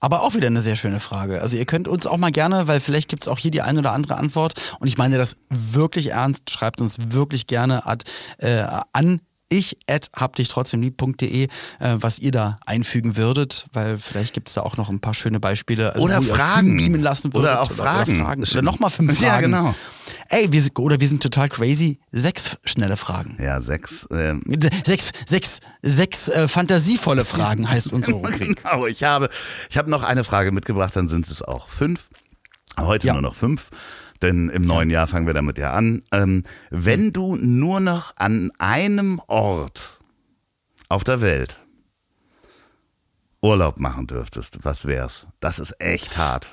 Aber 0.00 0.22
auch 0.22 0.34
wieder 0.34 0.48
eine 0.48 0.62
sehr 0.62 0.76
schöne 0.76 1.00
Frage. 1.00 1.40
Also 1.40 1.56
ihr 1.56 1.64
könnt 1.64 1.88
uns 1.88 2.06
auch 2.06 2.16
mal 2.16 2.32
gerne, 2.32 2.68
weil 2.68 2.80
vielleicht 2.80 3.08
gibt 3.08 3.22
es 3.22 3.28
auch 3.28 3.38
hier 3.38 3.50
die 3.50 3.62
ein 3.62 3.78
oder 3.78 3.92
andere 3.92 4.16
Antwort. 4.16 4.54
Und 4.78 4.88
ich 4.88 4.98
meine 4.98 5.16
das 5.16 5.36
wirklich 5.48 6.08
ernst. 6.08 6.50
Schreibt 6.50 6.80
uns 6.80 6.96
wirklich 7.10 7.46
gerne 7.46 7.86
ad, 7.86 8.04
äh, 8.38 8.64
an 8.92 9.20
ich 9.48 9.76
at 9.88 10.10
hab 10.14 10.36
dich 10.36 10.48
trotzdem 10.48 10.82
lieb.de, 10.82 11.44
äh, 11.44 11.48
was 12.00 12.18
ihr 12.18 12.32
da 12.32 12.58
einfügen 12.66 13.16
würdet, 13.16 13.66
weil 13.72 13.98
vielleicht 13.98 14.34
gibt 14.34 14.48
es 14.48 14.54
da 14.54 14.62
auch 14.62 14.76
noch 14.76 14.88
ein 14.88 15.00
paar 15.00 15.14
schöne 15.14 15.38
Beispiele. 15.40 15.92
Also 15.94 16.04
Oder 16.04 16.20
Fragen. 16.22 16.78
würdet. 17.32 17.34
Oder 17.34 17.62
auch 17.62 17.70
Fragen. 17.70 18.16
Oder, 18.16 18.24
Fragen. 18.24 18.42
oder 18.42 18.62
nochmal 18.62 18.90
fünf 18.90 19.12
Fragen. 19.18 19.24
Ja, 19.24 19.40
genau. 19.40 19.74
Ey, 20.28 20.50
wir 20.50 20.62
oder 20.80 20.98
wir 21.00 21.06
sind 21.08 21.22
total 21.22 21.48
crazy. 21.48 21.98
Sechs 22.12 22.56
schnelle 22.64 22.96
Fragen. 22.96 23.36
Ja, 23.40 23.60
sechs. 23.60 24.06
Ähm, 24.10 24.42
Sechs, 24.84 25.10
sechs, 25.26 25.60
sechs 25.82 26.28
äh, 26.28 26.48
fantasievolle 26.48 27.24
Fragen 27.24 27.68
heißt 27.70 27.92
unsere 27.92 28.16
Rubrik. 28.16 28.62
genau, 28.62 28.86
ich 28.86 29.04
habe, 29.04 29.28
ich 29.70 29.76
habe 29.78 29.90
noch 29.90 30.02
eine 30.02 30.24
Frage 30.24 30.50
mitgebracht, 30.52 30.96
dann 30.96 31.08
sind 31.08 31.28
es 31.28 31.42
auch 31.42 31.68
fünf. 31.68 32.08
Heute 32.78 33.06
Ja. 33.06 33.12
nur 33.14 33.22
noch 33.22 33.34
fünf, 33.34 33.70
denn 34.22 34.48
im 34.48 34.62
neuen 34.62 34.90
Jahr 34.90 35.06
fangen 35.06 35.26
wir 35.26 35.34
damit 35.34 35.58
ja 35.58 35.72
an. 35.72 36.02
Ähm, 36.12 36.44
wenn 36.70 37.12
du 37.12 37.36
nur 37.36 37.80
noch 37.80 38.14
an 38.16 38.50
einem 38.58 39.20
Ort 39.26 39.98
auf 40.88 41.04
der 41.04 41.20
Welt 41.20 41.58
Urlaub 43.42 43.78
machen 43.78 44.06
dürftest, 44.06 44.58
was 44.62 44.86
wär's? 44.86 45.26
Das 45.40 45.58
ist 45.58 45.80
echt 45.80 46.16
hart. 46.16 46.50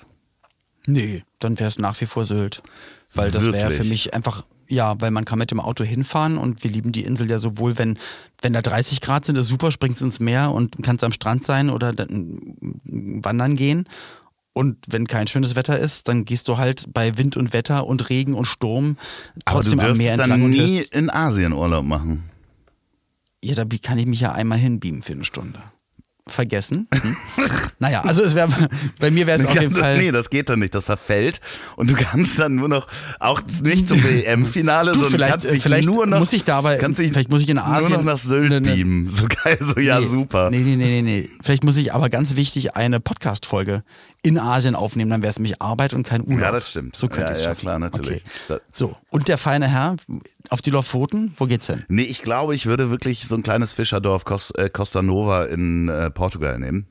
Nee, 0.85 1.23
dann 1.39 1.57
wäre 1.59 1.67
es 1.67 1.79
nach 1.79 1.99
wie 2.01 2.05
vor 2.05 2.25
Sylt. 2.25 2.61
Weil 3.13 3.31
das 3.31 3.51
wäre 3.51 3.71
für 3.71 3.83
mich 3.83 4.13
einfach, 4.13 4.43
ja, 4.67 4.99
weil 4.99 5.11
man 5.11 5.23
kann 5.23 5.39
mit 5.39 5.51
dem 5.51 5.59
Auto 5.59 5.83
hinfahren 5.83 6.37
und 6.37 6.63
wir 6.63 6.71
lieben 6.71 6.91
die 6.91 7.03
Insel 7.03 7.29
ja 7.29 7.39
sowohl, 7.39 7.77
wenn, 7.77 7.97
wenn 8.41 8.53
da 8.53 8.61
30 8.61 9.01
Grad 9.01 9.25
sind, 9.25 9.37
ist 9.37 9.47
super, 9.47 9.71
springst 9.71 10.01
ins 10.01 10.19
Meer 10.19 10.51
und 10.51 10.77
kannst 10.81 11.03
am 11.03 11.11
Strand 11.11 11.43
sein 11.43 11.69
oder 11.69 11.93
dann 11.93 12.57
wandern 12.83 13.55
gehen. 13.55 13.87
Und 14.53 14.77
wenn 14.87 15.07
kein 15.07 15.25
schönes 15.27 15.55
Wetter 15.55 15.79
ist, 15.79 16.07
dann 16.07 16.25
gehst 16.25 16.47
du 16.47 16.57
halt 16.57 16.85
bei 16.93 17.17
Wind 17.17 17.37
und 17.37 17.53
Wetter 17.53 17.87
und 17.87 18.09
Regen 18.09 18.35
und 18.35 18.45
Sturm 18.45 18.97
trotzdem 19.45 19.79
Aber 19.79 19.87
du 19.87 19.91
am 19.93 19.97
Meer 19.97 20.11
entlang 20.13 20.29
dann 20.29 20.49
nie 20.49 20.83
in 20.91 21.09
Asien 21.09 21.53
Urlaub 21.53 21.85
machen. 21.85 22.23
ja, 23.43 23.55
da 23.55 23.65
kann 23.81 23.97
ich 23.97 24.05
mich 24.05 24.19
ja 24.19 24.31
einmal 24.31 24.59
hinbeamen 24.59 25.01
für 25.01 25.13
eine 25.13 25.23
Stunde. 25.25 25.59
Vergessen. 26.25 26.87
Hm? 26.93 27.17
naja, 27.79 28.01
also 28.03 28.23
es 28.23 28.33
wäre, 28.33 28.47
bei 28.99 29.11
mir 29.11 29.27
wäre 29.27 29.39
es 29.39 29.45
auf 29.45 29.59
jeden 29.59 29.75
Fall. 29.75 29.97
Nee, 29.97 30.11
das 30.11 30.29
geht 30.29 30.47
dann 30.47 30.59
nicht, 30.59 30.73
das 30.73 30.85
verfällt 30.85 31.41
und 31.75 31.89
du 31.89 31.95
kannst 31.95 32.39
dann 32.39 32.55
nur 32.55 32.69
noch, 32.69 32.87
auch 33.19 33.41
nicht 33.61 33.89
zum 33.89 34.01
WM-Finale, 34.01 34.93
sondern 34.93 35.11
vielleicht, 35.11 35.31
kannst 35.33 35.51
dich 35.51 35.61
vielleicht 35.61 35.85
nur 35.85 36.05
noch, 36.07 36.19
muss 36.19 36.31
ich 36.31 36.45
da 36.45 36.59
aber, 36.59 36.77
kannst 36.77 37.01
dich 37.01 37.11
vielleicht 37.11 37.29
muss 37.29 37.41
ich 37.41 37.49
in 37.49 37.57
Asien 37.59 37.89
nur 37.89 37.97
noch 37.97 38.13
nach 38.13 38.17
Sylt 38.17 38.53
eine- 38.53 38.61
beamen. 38.61 39.09
So 39.09 39.25
geil, 39.43 39.57
so 39.59 39.77
ja 39.81 39.99
Nee, 39.99 40.05
super. 40.05 40.49
Nee, 40.49 40.59
nee, 40.59 40.77
nee, 40.77 40.85
nee, 40.85 41.01
nee. 41.01 41.29
Vielleicht 41.41 41.65
muss 41.65 41.75
ich 41.75 41.93
aber 41.93 42.09
ganz 42.09 42.37
wichtig 42.37 42.77
eine 42.77 43.01
Podcast-Folge 43.01 43.83
in 44.25 44.39
Asien 44.39 44.73
aufnehmen, 44.73 45.11
dann 45.11 45.21
wäre 45.21 45.29
es 45.31 45.37
nämlich 45.37 45.61
Arbeit 45.61 45.93
und 45.93 46.03
kein 46.07 46.21
Urlaub. 46.21 46.39
Ja, 46.39 46.51
das 46.51 46.69
stimmt. 46.69 46.95
So 46.95 47.07
könnte 47.09 47.25
Ja, 47.25 47.31
ich 47.31 47.39
es 47.39 47.43
ja, 47.43 47.49
schaffen. 47.51 47.59
klar, 47.61 47.77
natürlich. 47.79 48.23
Okay. 48.49 48.59
So, 48.71 48.95
und 49.09 49.27
der 49.27 49.37
feine 49.37 49.67
Herr 49.67 49.97
auf 50.49 50.61
die 50.61 50.69
Lofoten, 50.71 51.33
wo 51.37 51.45
geht's 51.45 51.67
hin? 51.67 51.83
Nee, 51.89 52.03
ich 52.03 52.21
glaube, 52.21 52.55
ich 52.55 52.65
würde 52.65 52.89
wirklich 52.89 53.25
so 53.27 53.35
ein 53.35 53.43
kleines 53.43 53.73
Fischerdorf 53.73 54.23
äh, 54.55 54.69
Costa 54.69 55.01
Nova 55.01 55.43
in 55.45 55.89
äh, 55.89 56.09
Portugal 56.09 56.57
nehmen. 56.57 56.87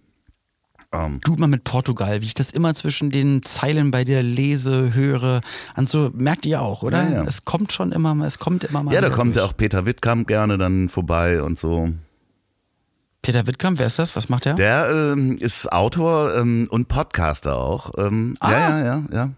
Ähm, 0.92 1.20
Du 1.24 1.34
mal 1.36 1.46
mit 1.46 1.64
Portugal, 1.64 2.20
wie 2.20 2.26
ich 2.26 2.34
das 2.34 2.50
immer 2.50 2.74
zwischen 2.74 3.08
den 3.08 3.42
Zeilen 3.44 3.90
bei 3.90 4.04
dir 4.04 4.22
lese, 4.22 4.92
höre. 4.92 5.40
Und 5.74 5.88
so 5.88 6.10
merkt 6.12 6.44
ihr 6.44 6.60
auch, 6.60 6.82
oder? 6.82 7.02
Ja, 7.08 7.14
ja. 7.16 7.24
Es 7.24 7.46
kommt 7.46 7.72
schon 7.72 7.92
immer 7.92 8.14
mal, 8.14 8.26
es 8.26 8.38
kommt 8.38 8.64
immer 8.64 8.82
mal. 8.82 8.92
ja, 8.92 9.00
da 9.00 9.08
kommt 9.08 9.36
ja 9.36 9.44
auch 9.44 9.56
Peter 9.56 9.86
Wittkamp 9.86 10.28
gerne 10.28 10.58
dann 10.58 10.90
vorbei 10.90 11.42
und 11.42 11.58
so. 11.58 11.88
Peter 13.22 13.46
Wittkamp, 13.46 13.78
wer 13.78 13.86
ist 13.86 14.00
das? 14.00 14.16
Was 14.16 14.28
macht 14.28 14.46
der? 14.46 14.54
Der 14.54 14.90
ähm, 14.90 15.38
ist 15.38 15.72
Autor 15.72 16.34
ähm, 16.36 16.66
und 16.70 16.88
Podcaster 16.88 17.56
auch. 17.56 17.92
Ähm, 17.96 18.36
Ah. 18.40 18.50
Ja, 18.50 18.58
ja, 18.58 18.84
ja, 18.84 19.02
ja. 19.12 19.30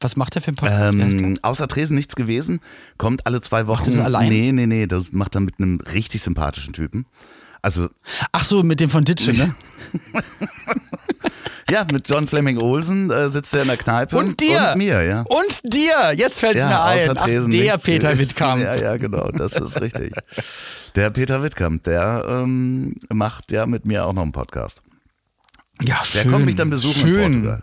Was 0.00 0.16
macht 0.16 0.34
der 0.34 0.42
für 0.42 0.48
einen 0.48 0.56
Podcast? 0.56 0.94
Ähm, 0.94 1.38
außer 1.42 1.68
Tresen 1.68 1.94
nichts 1.96 2.16
gewesen. 2.16 2.60
Kommt 2.98 3.24
alle 3.26 3.40
zwei 3.40 3.68
Wochen. 3.68 3.84
das 3.84 3.98
allein? 4.00 4.28
Nee, 4.28 4.52
nee, 4.52 4.66
nee. 4.66 4.86
Das 4.86 5.12
macht 5.12 5.36
er 5.36 5.40
mit 5.40 5.54
einem 5.58 5.80
richtig 5.80 6.22
sympathischen 6.22 6.72
Typen. 6.72 7.06
Also, 7.62 7.88
Ach 8.32 8.44
so, 8.44 8.62
mit 8.62 8.80
dem 8.80 8.90
von 8.90 9.04
Ditsche, 9.04 9.32
ne? 9.32 9.54
ja, 11.70 11.84
mit 11.92 12.08
John 12.08 12.26
Fleming 12.28 12.58
Olsen 12.58 13.10
äh, 13.10 13.28
sitzt 13.30 13.54
er 13.54 13.62
in 13.62 13.68
der 13.68 13.76
Kneipe. 13.76 14.16
Und 14.16 14.40
dir! 14.40 14.70
Und 14.72 14.78
mir, 14.78 15.02
ja. 15.02 15.22
Und 15.22 15.60
dir! 15.64 16.12
Jetzt 16.14 16.40
fällt 16.40 16.56
es 16.56 16.62
ja, 16.62 16.68
mir 16.68 16.82
ein. 16.82 17.10
außer 17.10 17.20
Ach, 17.20 17.26
der 17.26 17.78
Peter. 17.78 18.18
Wittkamp. 18.18 18.62
Ja, 18.62 18.74
ja, 18.76 18.96
genau. 18.96 19.30
Das 19.30 19.54
ist 19.54 19.80
richtig. 19.80 20.12
Der 20.98 21.10
Peter 21.10 21.44
Wittkamp, 21.44 21.84
der 21.84 22.24
ähm, 22.28 22.96
macht 23.08 23.52
ja 23.52 23.66
mit 23.66 23.84
mir 23.84 24.04
auch 24.04 24.12
noch 24.12 24.22
einen 24.22 24.32
Podcast. 24.32 24.82
Ja, 25.80 25.98
Der 25.98 26.22
schön. 26.22 26.32
kommt 26.32 26.44
mich 26.44 26.56
dann 26.56 26.70
besuchen 26.70 27.00
schön. 27.00 27.22
in 27.22 27.32
Portugal. 27.44 27.62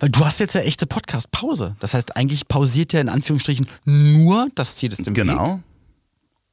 Weil 0.00 0.10
du 0.10 0.26
hast 0.26 0.38
jetzt 0.38 0.54
ja 0.54 0.60
echte 0.60 0.86
Podcast-Pause. 0.86 1.74
Das 1.80 1.94
heißt, 1.94 2.14
eigentlich 2.14 2.48
pausiert 2.48 2.92
ja 2.92 3.00
in 3.00 3.08
Anführungsstrichen 3.08 3.66
nur 3.86 4.48
das 4.54 4.76
Ziel 4.76 4.92
ist 4.92 5.08
im 5.08 5.16
Weg. 5.16 5.24
Genau. 5.24 5.60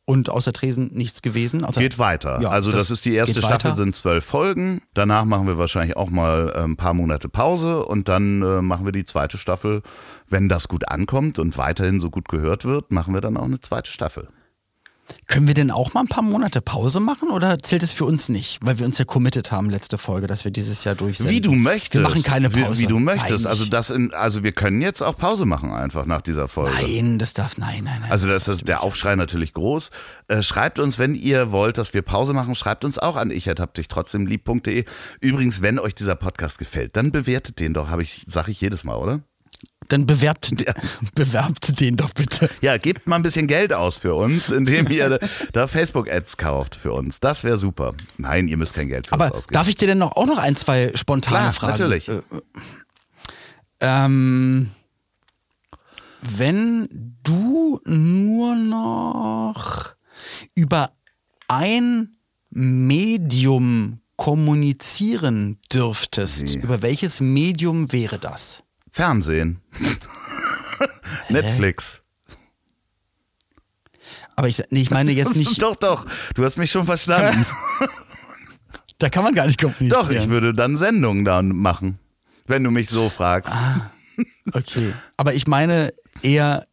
Und 0.05 0.29
außer 0.29 0.53
Tresen 0.53 0.91
nichts 0.93 1.21
gewesen. 1.21 1.65
Außer 1.65 1.81
Geht 1.81 1.99
weiter. 1.99 2.39
Ja, 2.41 2.47
also 2.47 2.71
das, 2.71 2.83
das 2.83 2.91
ist 2.91 3.03
die 3.03 3.13
erste 3.13 3.39
Staffel, 3.39 3.71
weiter. 3.71 3.75
sind 3.75 3.97
zwölf 3.97 4.23
Folgen. 4.23 4.81
Danach 4.93 5.25
machen 5.25 5.47
wir 5.47 5.57
wahrscheinlich 5.57 5.97
auch 5.97 6.09
mal 6.09 6.53
äh, 6.55 6.59
ein 6.63 6.77
paar 6.77 6.93
Monate 6.93 7.27
Pause 7.27 7.85
und 7.85 8.07
dann 8.07 8.41
äh, 8.43 8.61
machen 8.61 8.85
wir 8.85 8.93
die 8.93 9.03
zweite 9.03 9.37
Staffel. 9.37 9.81
Wenn 10.29 10.47
das 10.47 10.69
gut 10.69 10.87
ankommt 10.87 11.37
und 11.37 11.57
weiterhin 11.57 11.99
so 11.99 12.09
gut 12.09 12.29
gehört 12.29 12.63
wird, 12.63 12.93
machen 12.93 13.13
wir 13.13 13.19
dann 13.19 13.35
auch 13.35 13.43
eine 13.43 13.59
zweite 13.59 13.91
Staffel. 13.91 14.29
Können 15.27 15.47
wir 15.47 15.53
denn 15.53 15.71
auch 15.71 15.93
mal 15.93 16.01
ein 16.01 16.07
paar 16.07 16.23
Monate 16.23 16.61
Pause 16.61 16.99
machen 16.99 17.29
oder 17.29 17.59
zählt 17.59 17.83
es 17.83 17.91
für 17.93 18.05
uns 18.05 18.29
nicht? 18.29 18.59
Weil 18.61 18.79
wir 18.79 18.85
uns 18.85 18.97
ja 18.97 19.05
committed 19.05 19.51
haben, 19.51 19.69
letzte 19.69 19.97
Folge, 19.97 20.27
dass 20.27 20.43
wir 20.43 20.51
dieses 20.51 20.83
Jahr 20.83 20.95
durchsenden. 20.95 21.33
Wie 21.33 21.41
du 21.41 21.53
möchtest. 21.55 21.93
Wir 21.93 22.01
machen 22.01 22.23
keine 22.23 22.49
Pause. 22.49 22.79
Wie, 22.79 22.83
wie 22.83 22.87
du 22.87 22.99
möchtest. 22.99 23.43
Nein, 23.43 23.45
Also 23.47 23.65
das 23.65 23.89
in, 23.89 24.13
also 24.13 24.43
wir 24.43 24.51
können 24.51 24.81
jetzt 24.81 25.01
auch 25.01 25.17
Pause 25.17 25.45
machen 25.45 25.71
einfach 25.71 26.05
nach 26.05 26.21
dieser 26.21 26.47
Folge. 26.47 26.75
Nein, 26.81 27.19
das 27.19 27.33
darf, 27.33 27.57
nein, 27.57 27.83
nein, 27.83 28.01
nein. 28.01 28.11
Also 28.11 28.27
das 28.27 28.45
darfst 28.45 28.61
ist 28.61 28.67
der. 28.67 28.83
Aufschrei 28.83 29.15
natürlich 29.15 29.53
groß. 29.53 29.91
Äh, 30.27 30.41
schreibt 30.41 30.79
uns, 30.79 30.99
wenn 30.99 31.15
ihr 31.15 31.51
wollt, 31.51 31.77
dass 31.77 31.93
wir 31.93 32.01
Pause 32.01 32.33
machen, 32.33 32.53
schreibt 32.55 32.83
uns 32.85 32.99
auch 32.99 33.15
an 33.15 33.31
ich 33.31 33.47
hab 33.47 33.73
dich 33.73 33.87
trotzdem 33.87 34.25
lieb.de. 34.27 34.85
Übrigens, 35.21 35.61
wenn 35.61 35.79
euch 35.79 35.95
dieser 35.95 36.15
Podcast 36.15 36.57
gefällt, 36.57 36.95
dann 36.97 37.11
bewertet 37.11 37.59
den 37.59 37.73
doch, 37.73 37.89
habe 37.89 38.03
ich, 38.03 38.25
sage 38.27 38.51
ich 38.51 38.59
jedes 38.61 38.83
Mal, 38.83 38.95
oder? 38.95 39.21
Dann 39.89 40.05
bewerbt, 40.05 40.51
bewerbt 41.15 41.79
den 41.79 41.97
doch 41.97 42.13
bitte. 42.13 42.49
Ja, 42.61 42.77
gebt 42.77 43.07
mal 43.07 43.17
ein 43.17 43.21
bisschen 43.23 43.47
Geld 43.47 43.73
aus 43.73 43.97
für 43.97 44.13
uns, 44.15 44.49
indem 44.49 44.89
ihr 44.89 45.19
da 45.53 45.67
Facebook-Ads 45.67 46.37
kauft 46.37 46.75
für 46.75 46.93
uns. 46.93 47.19
Das 47.19 47.43
wäre 47.43 47.57
super. 47.57 47.93
Nein, 48.17 48.47
ihr 48.47 48.57
müsst 48.57 48.73
kein 48.73 48.87
Geld 48.89 49.07
für 49.07 49.15
uns 49.15 49.21
Aber 49.23 49.35
ausgeben. 49.37 49.53
darf 49.53 49.67
ich 49.67 49.75
dir 49.75 49.87
denn 49.87 49.97
noch, 49.97 50.13
auch 50.15 50.25
noch 50.25 50.37
ein, 50.37 50.55
zwei 50.55 50.91
spontane 50.95 51.37
Klar, 51.37 51.53
Fragen? 51.53 51.71
natürlich. 51.73 52.07
Äh, 52.09 52.21
ähm, 53.81 54.71
wenn 56.21 57.17
du 57.23 57.81
nur 57.85 58.55
noch 58.55 59.93
über 60.55 60.91
ein 61.47 62.15
Medium 62.49 63.99
kommunizieren 64.15 65.59
dürftest, 65.71 66.43
Nee. 66.55 66.61
über 66.61 66.81
welches 66.81 67.19
Medium 67.19 67.91
wäre 67.91 68.19
das? 68.19 68.62
Fernsehen. 68.93 69.59
Netflix. 71.29 71.99
Aber 74.35 74.47
ich, 74.47 74.61
nee, 74.69 74.81
ich 74.81 74.91
meine 74.91 75.11
jetzt 75.11 75.35
nicht, 75.35 75.59
Doch, 75.61 75.75
doch. 75.75 76.05
Du 76.35 76.45
hast 76.45 76.57
mich 76.57 76.69
schon 76.69 76.85
verstanden. 76.85 77.43
da 78.99 79.09
kann 79.09 79.23
man 79.23 79.33
gar 79.33 79.47
nicht 79.47 79.59
kommunizieren. 79.59 79.89
doch, 79.89 80.11
ich 80.11 80.29
würde 80.29 80.53
dann 80.53 80.77
Sendungen 80.77 81.25
dann 81.25 81.49
machen. 81.49 81.97
Wenn 82.45 82.63
du 82.63 82.69
mich 82.69 82.87
so 82.87 83.09
fragst. 83.09 83.55
Ah. 83.55 83.91
Okay. 84.53 84.93
Aber 85.17 85.33
ich 85.33 85.47
meine 85.47 85.91
eher, 86.21 86.67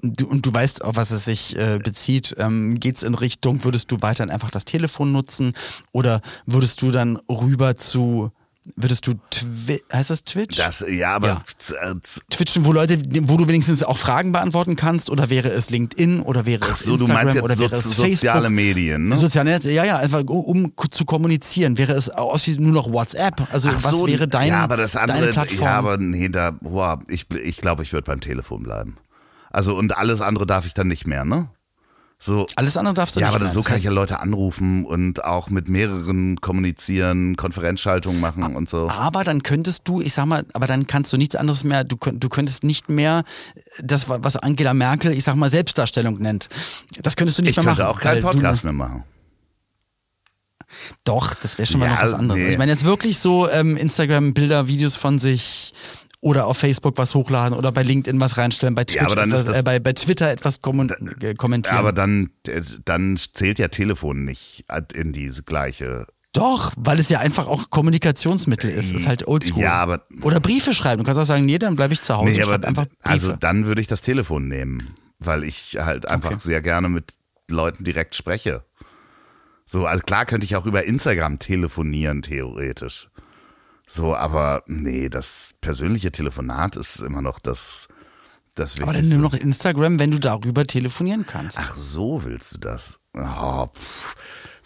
du, 0.00 0.28
und 0.28 0.46
du 0.46 0.54
weißt, 0.54 0.84
auf 0.84 0.94
was 0.94 1.10
es 1.10 1.24
sich 1.24 1.58
äh, 1.58 1.80
bezieht, 1.82 2.36
ähm, 2.38 2.78
geht 2.78 2.98
es 2.98 3.02
in 3.02 3.16
Richtung, 3.16 3.64
würdest 3.64 3.90
du 3.90 4.00
weiterhin 4.00 4.30
einfach 4.30 4.52
das 4.52 4.64
Telefon 4.64 5.10
nutzen 5.10 5.54
oder 5.90 6.20
würdest 6.46 6.82
du 6.82 6.92
dann 6.92 7.16
rüber 7.28 7.76
zu 7.76 8.30
Würdest 8.76 9.06
du, 9.06 9.12
Twi 9.30 9.82
heißt 9.92 10.08
das 10.08 10.24
Twitch? 10.24 10.56
Das, 10.56 10.82
ja, 10.88 11.14
aber 11.14 11.28
Ja. 11.28 11.42
äh, 11.90 11.94
Twitchen, 12.30 12.64
wo 12.64 12.72
Leute, 12.72 12.98
wo 13.28 13.36
du 13.36 13.46
wenigstens 13.46 13.82
auch 13.82 13.98
Fragen 13.98 14.32
beantworten 14.32 14.74
kannst, 14.74 15.10
oder 15.10 15.28
wäre 15.28 15.50
es 15.50 15.68
LinkedIn 15.68 16.20
oder 16.20 16.46
wäre 16.46 16.66
es 16.70 16.80
so, 16.80 16.96
du 16.96 17.02
Instagram 17.04 17.14
meinst 17.24 17.34
jetzt 17.34 17.44
oder 17.44 17.56
so, 17.56 17.62
wäre 17.64 17.74
es 17.74 17.84
soziale 17.84 18.14
Facebook? 18.40 18.50
Medien, 18.52 19.08
ne? 19.08 19.16
Soziale 19.16 19.50
Netze, 19.50 19.70
ja, 19.70 19.84
ja, 19.84 19.98
einfach 19.98 20.24
um 20.24 20.72
zu 20.90 21.04
kommunizieren. 21.04 21.76
Wäre 21.76 21.92
es 21.92 22.08
ausschließlich 22.08 22.64
nur 22.64 22.72
noch 22.72 22.90
WhatsApp? 22.90 23.46
Also 23.52 23.68
Ach 23.70 23.84
was 23.84 23.98
so, 23.98 24.06
wäre 24.06 24.26
dein, 24.26 24.48
ja, 24.48 24.60
aber 24.64 24.78
das 24.78 24.92
deine 24.92 25.12
andere, 25.12 25.32
Plattform? 25.32 25.64
ja, 25.66 25.76
aber 25.76 25.98
nee, 25.98 26.30
da, 26.30 26.58
ich, 27.08 27.26
ich 27.30 27.58
glaube, 27.58 27.82
ich 27.82 27.92
würde 27.92 28.06
beim 28.06 28.20
Telefon 28.22 28.62
bleiben. 28.62 28.96
Also 29.50 29.76
und 29.76 29.96
alles 29.96 30.20
andere 30.22 30.46
darf 30.46 30.64
ich 30.66 30.72
dann 30.74 30.88
nicht 30.88 31.06
mehr, 31.06 31.24
ne? 31.24 31.48
So, 32.18 32.46
Alles 32.56 32.76
andere 32.78 32.94
darfst 32.94 33.16
du 33.16 33.20
ja, 33.20 33.26
nicht 33.26 33.34
aber 33.34 33.44
das, 33.44 33.54
mehr. 33.54 33.62
so 33.62 33.68
kann 33.68 33.76
ich 33.76 33.82
ja 33.82 33.90
Leute 33.90 34.20
anrufen 34.20 34.86
und 34.86 35.24
auch 35.24 35.50
mit 35.50 35.68
mehreren 35.68 36.40
kommunizieren, 36.40 37.36
Konferenzschaltungen 37.36 38.18
machen 38.18 38.56
und 38.56 38.70
so. 38.70 38.88
Aber 38.88 39.24
dann 39.24 39.42
könntest 39.42 39.86
du, 39.88 40.00
ich 40.00 40.14
sag 40.14 40.24
mal, 40.24 40.44
aber 40.54 40.66
dann 40.66 40.86
kannst 40.86 41.12
du 41.12 41.18
nichts 41.18 41.36
anderes 41.36 41.64
mehr, 41.64 41.84
du, 41.84 41.96
du 41.96 42.28
könntest 42.30 42.64
nicht 42.64 42.88
mehr 42.88 43.24
das, 43.82 44.08
was 44.08 44.36
Angela 44.36 44.72
Merkel, 44.72 45.12
ich 45.12 45.24
sag 45.24 45.34
mal, 45.34 45.50
Selbstdarstellung 45.50 46.18
nennt. 46.18 46.48
Das 47.02 47.16
könntest 47.16 47.38
du 47.38 47.42
nicht 47.42 47.50
Ich 47.50 47.56
mehr 47.56 47.66
könnte 47.66 47.82
machen. 47.82 47.94
auch 47.94 48.00
keinen 48.00 48.22
Podcast 48.22 48.62
du, 48.62 48.68
mehr 48.68 48.72
machen. 48.74 49.04
Doch, 51.04 51.34
das 51.34 51.58
wäre 51.58 51.66
schon 51.66 51.80
mal 51.80 51.86
Ja, 51.86 51.94
noch 51.96 52.02
was 52.02 52.14
anderes. 52.14 52.40
nee. 52.42 52.48
Ich 52.50 52.58
meine 52.58 52.72
jetzt 52.72 52.84
wirklich 52.84 53.18
so 53.18 53.48
ähm, 53.50 53.76
Instagram-Bilder, 53.76 54.66
Videos 54.66 54.96
von 54.96 55.18
sich 55.18 55.72
oder 56.24 56.46
auf 56.46 56.56
Facebook 56.56 56.96
was 56.96 57.14
hochladen 57.14 57.56
oder 57.56 57.70
bei 57.70 57.82
LinkedIn 57.82 58.18
was 58.18 58.38
reinstellen, 58.38 58.74
bei 58.74 58.84
Twitch 58.84 59.14
dann 59.14 59.30
etwas, 59.30 59.46
äh, 59.58 59.62
bei, 59.62 59.78
bei 59.78 59.92
Twitter 59.92 60.30
etwas 60.30 60.62
kommen, 60.62 60.88
äh, 61.20 61.34
kommentieren. 61.34 61.76
Aber 61.76 61.92
dann, 61.92 62.30
äh, 62.46 62.62
dann 62.86 63.18
zählt 63.34 63.58
ja 63.58 63.68
Telefon 63.68 64.24
nicht 64.24 64.64
in 64.94 65.12
diese 65.12 65.42
gleiche. 65.42 66.06
Doch, 66.32 66.72
weil 66.76 66.98
es 66.98 67.10
ja 67.10 67.20
einfach 67.20 67.46
auch 67.46 67.68
Kommunikationsmittel 67.68 68.70
ist. 68.70 68.92
Ist 68.94 69.06
halt 69.06 69.28
oldschool. 69.28 69.62
Ja, 69.62 69.74
aber- 69.74 70.00
Oder 70.22 70.40
Briefe 70.40 70.72
schreiben. 70.72 70.98
Du 71.02 71.04
kannst 71.04 71.20
auch 71.20 71.26
sagen, 71.26 71.44
nee, 71.44 71.58
dann 71.58 71.76
bleibe 71.76 71.92
ich 71.92 72.00
zu 72.00 72.16
Hause 72.16 72.32
Nee, 72.32 72.42
aber 72.42 72.66
einfach 72.66 72.86
Briefe. 72.86 72.96
also 73.02 73.32
dann 73.34 73.66
würde 73.66 73.82
ich 73.82 73.86
das 73.86 74.00
Telefon 74.00 74.48
nehmen, 74.48 74.94
weil 75.18 75.44
ich 75.44 75.76
halt 75.78 76.08
einfach 76.08 76.30
Okay. 76.32 76.40
sehr 76.42 76.62
gerne 76.62 76.88
mit 76.88 77.12
Leuten 77.50 77.84
direkt 77.84 78.14
spreche. 78.16 78.64
So, 79.66 79.84
also 79.86 80.02
klar 80.02 80.24
könnte 80.24 80.46
ich 80.46 80.56
auch 80.56 80.64
über 80.64 80.84
Instagram 80.84 81.38
telefonieren, 81.38 82.22
theoretisch. 82.22 83.08
So, 83.94 84.14
aber 84.16 84.64
nee, 84.66 85.08
das 85.08 85.54
persönliche 85.60 86.10
Telefonat 86.10 86.74
ist 86.74 86.96
immer 87.00 87.22
noch 87.22 87.38
das, 87.38 87.86
das 88.56 88.74
aber 88.76 88.88
Wichtigste. 88.88 89.10
dann 89.10 89.20
nur 89.20 89.30
noch 89.30 89.38
Instagram, 89.38 90.00
wenn 90.00 90.10
du 90.10 90.18
darüber 90.18 90.64
telefonieren 90.64 91.26
kannst. 91.26 91.58
Ach 91.60 91.76
so 91.76 92.24
willst 92.24 92.54
du 92.54 92.58
das? 92.58 92.98
Oh, 93.16 93.68
pff, 93.68 94.16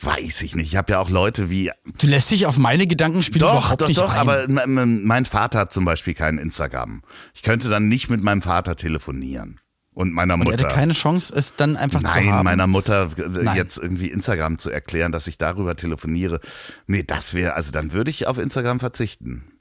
weiß 0.01 0.41
ich 0.43 0.57
nicht. 0.57 0.69
Ich 0.69 0.77
habe 0.77 0.93
ja 0.93 1.01
auch 1.01 1.11
Leute 1.11 1.51
wie 1.51 1.71
Du 1.99 2.07
lässt 2.07 2.31
dich 2.31 2.47
auf 2.47 2.57
meine 2.57 2.87
Gedankenspiele 2.87 3.41
Doch, 3.45 3.53
überhaupt 3.59 3.83
doch, 3.83 3.89
nicht 3.89 3.99
doch, 3.99 4.13
ein. 4.15 4.19
aber 4.19 4.47
mein 4.49 5.27
Vater 5.27 5.59
hat 5.59 5.73
zum 5.73 5.85
Beispiel 5.85 6.15
kein 6.15 6.39
Instagram. 6.39 7.03
Ich 7.35 7.43
könnte 7.43 7.69
dann 7.69 7.87
nicht 7.89 8.09
mit 8.09 8.23
meinem 8.23 8.41
Vater 8.41 8.77
telefonieren. 8.77 9.61
Und 9.99 10.13
meiner 10.13 10.35
und 10.35 10.43
er 10.43 10.51
Mutter. 10.53 10.65
hatte 10.67 10.75
keine 10.77 10.93
Chance, 10.93 11.35
es 11.35 11.57
dann 11.57 11.77
einfach 11.77 11.99
zu 11.99 12.07
Nein, 12.07 12.31
haben. 12.31 12.45
meiner 12.45 12.69
Mutter 12.69 13.11
äh, 13.19 13.23
Nein. 13.43 13.57
jetzt 13.57 13.79
irgendwie 13.79 14.07
Instagram 14.07 14.57
zu 14.57 14.71
erklären, 14.71 15.11
dass 15.11 15.27
ich 15.27 15.39
darüber 15.39 15.75
telefoniere. 15.75 16.39
Nee, 16.87 17.03
das 17.03 17.35
wäre, 17.35 17.55
also 17.55 17.73
dann 17.73 17.93
würde 17.93 18.09
ich 18.09 18.29
auf 18.29 18.39
Instagram 18.39 18.79
verzichten. 18.79 19.58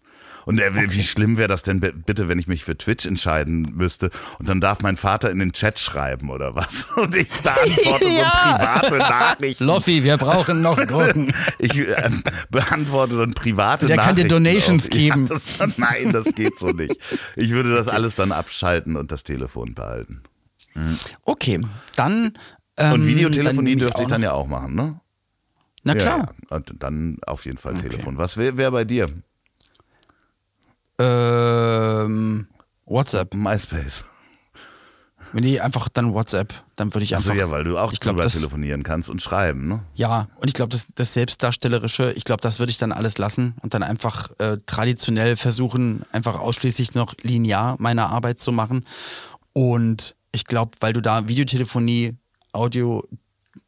Und 0.47 0.61
äh, 0.61 0.71
wie 0.91 1.03
schlimm 1.03 1.37
wäre 1.37 1.49
das 1.49 1.61
denn 1.61 1.81
bitte, 1.81 2.29
wenn 2.29 2.39
ich 2.39 2.47
mich 2.47 2.63
für 2.63 2.77
Twitch 2.77 3.05
entscheiden 3.05 3.73
müsste 3.75 4.11
und 4.39 4.47
dann 4.47 4.61
darf 4.61 4.81
mein 4.81 4.95
Vater 4.95 5.29
in 5.29 5.39
den 5.39 5.51
Chat 5.51 5.77
schreiben 5.77 6.29
oder 6.29 6.55
was? 6.55 6.85
Und 6.95 7.13
ich 7.15 7.27
da 7.43 7.51
antworte 7.51 8.05
Ja. 8.17 8.79
so 8.81 8.87
private 8.87 8.97
Nachrichten. 8.97 9.65
Loffi, 9.65 10.03
wir 10.05 10.15
brauchen 10.15 10.61
noch 10.61 10.77
Gurken. 10.87 11.33
Ich 11.59 11.75
äh, 11.77 12.09
beantworte 12.49 13.17
dann 13.17 13.33
private 13.33 13.87
Der 13.87 13.97
kann 13.97 14.15
dir 14.15 14.23
Nachrichten. 14.23 14.43
Donations 14.45 14.89
geben. 14.89 15.27
Ja, 15.27 15.35
das, 15.35 15.77
nein, 15.77 16.13
das 16.13 16.33
geht 16.33 16.57
so 16.57 16.67
nicht. 16.69 16.97
Ich 17.35 17.49
würde 17.51 17.75
das 17.75 17.89
alles 17.89 18.15
dann 18.15 18.31
abschalten 18.31 18.95
und 18.95 19.11
das 19.11 19.23
Telefon 19.23 19.73
behalten. 19.75 20.23
Okay, 21.23 21.59
dann. 21.97 22.37
Ähm, 22.77 22.93
Und 22.93 23.07
Videotelefonie 23.07 23.71
dann 23.71 23.79
dürfte 23.79 24.03
ich 24.03 24.07
dann 24.07 24.21
ja 24.21 24.31
auch 24.31 24.47
machen, 24.47 24.75
ne? 24.75 24.99
Na 25.83 25.93
klar. 25.93 26.17
Ja, 26.19 26.29
ja. 26.51 26.55
Und 26.55 26.73
dann 26.79 27.17
auf 27.25 27.45
jeden 27.45 27.57
Fall 27.57 27.73
Telefon. 27.73 28.17
Was 28.17 28.37
wäre 28.37 28.55
wär 28.57 28.71
bei 28.71 28.85
dir? 28.85 29.09
Ähm, 30.99 32.47
WhatsApp. 32.85 33.33
MySpace. 33.33 34.03
Nee, 35.33 35.59
einfach 35.59 35.89
dann 35.89 36.13
WhatsApp. 36.13 36.53
Dann 36.77 36.93
würde 36.93 37.03
ich 37.03 37.15
Achso, 37.15 37.31
einfach. 37.31 37.39
ja, 37.39 37.51
weil 37.51 37.63
du 37.65 37.77
auch 37.77 37.91
ich 37.91 37.99
glaub, 37.99 38.17
das- 38.17 38.33
telefonieren 38.33 38.81
kannst 38.83 39.09
und 39.09 39.21
schreiben, 39.21 39.67
ne? 39.67 39.83
Ja, 39.93 40.29
und 40.39 40.47
ich 40.47 40.53
glaube, 40.53 40.69
das, 40.69 40.87
das 40.95 41.13
Selbstdarstellerische, 41.13 42.13
ich 42.13 42.23
glaube, 42.23 42.41
das 42.41 42.59
würde 42.59 42.69
ich 42.71 42.77
dann 42.77 42.91
alles 42.93 43.17
lassen 43.17 43.55
und 43.61 43.73
dann 43.73 43.83
einfach 43.83 44.31
äh, 44.39 44.57
traditionell 44.65 45.35
versuchen, 45.35 46.03
einfach 46.13 46.39
ausschließlich 46.39 46.93
noch 46.95 47.13
linear 47.21 47.75
meine 47.79 48.07
Arbeit 48.07 48.39
zu 48.39 48.51
machen. 48.53 48.85
Und 49.53 50.15
ich 50.31 50.45
glaube, 50.45 50.71
weil 50.79 50.93
du 50.93 51.01
da 51.01 51.27
Videotelefonie, 51.27 52.15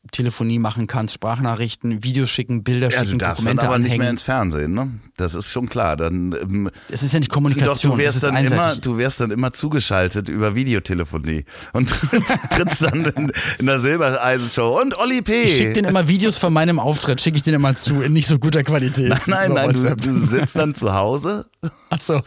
Audiotelefonie 0.05 0.59
machen 0.59 0.87
kannst, 0.87 1.15
Sprachnachrichten, 1.15 2.03
Videos 2.03 2.29
schicken, 2.29 2.63
Bilder 2.63 2.89
Ja, 2.89 2.99
du 3.01 3.05
schicken, 3.05 3.19
darfst 3.19 3.45
dann 3.45 3.57
Dokumente 3.57 3.67
aber 3.67 3.79
nicht 3.79 3.89
mehr 3.89 3.95
anhängen. 3.95 4.11
ins 4.13 4.23
Fernsehen, 4.23 4.73
ne? 4.73 4.91
Das 5.17 5.35
ist 5.35 5.51
schon 5.51 5.67
klar. 5.67 5.97
Dann 5.97 6.33
ähm, 6.41 6.69
Es 6.89 7.03
ist 7.03 7.13
ja 7.13 7.19
nicht 7.19 7.31
Doch, 7.31 7.35
Kommunikation, 7.35 7.97
du 7.97 8.03
es 8.03 8.21
wärst 8.21 8.23
dann 8.23 8.37
immer, 8.37 8.75
du 8.77 8.97
wärst 8.97 9.19
dann 9.19 9.31
immer 9.31 9.51
zugeschaltet 9.51 10.29
über 10.29 10.55
Videotelefonie 10.55 11.43
und 11.73 11.89
trittst, 12.49 12.81
dann 12.81 13.05
in, 13.05 13.31
in 13.59 13.65
der 13.65 13.81
Silbereisen-Show 13.81 14.79
und 14.81 14.97
Olli 14.97 15.21
P. 15.21 15.43
Ich 15.43 15.57
schicke 15.57 15.81
dir 15.81 15.89
immer 15.89 16.07
Videos 16.07 16.37
von 16.37 16.53
meinem 16.53 16.79
Auftritt, 16.79 17.21
schicke 17.21 17.37
ich 17.37 17.43
dir 17.43 17.53
immer 17.53 17.75
zu, 17.75 18.01
in 18.01 18.13
nicht 18.13 18.27
so 18.27 18.39
guter 18.39 18.63
Qualität. 18.63 19.27
nein, 19.27 19.51
über 19.51 19.67
nein, 19.67 19.73
du, 19.73 19.95
du 19.95 20.19
sitzt 20.19 20.55
dann 20.55 20.73
zu 20.73 20.93
Hause, 20.93 21.45
Achso. 21.89 22.21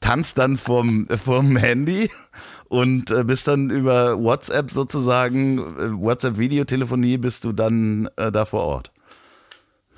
tanzt 0.00 0.38
dann 0.38 0.56
vorm, 0.56 1.06
vorm 1.22 1.56
Handy 1.56 2.10
und 2.68 3.10
äh, 3.10 3.24
bist 3.24 3.48
dann 3.48 3.70
über 3.70 4.18
WhatsApp 4.18 4.70
sozusagen, 4.70 5.58
äh, 5.58 5.92
WhatsApp-Videotelefonie 5.92 7.16
bist 7.16 7.44
du 7.44 7.52
dann 7.52 8.08
äh, 8.16 8.30
da 8.30 8.44
vor 8.44 8.62
Ort. 8.62 8.92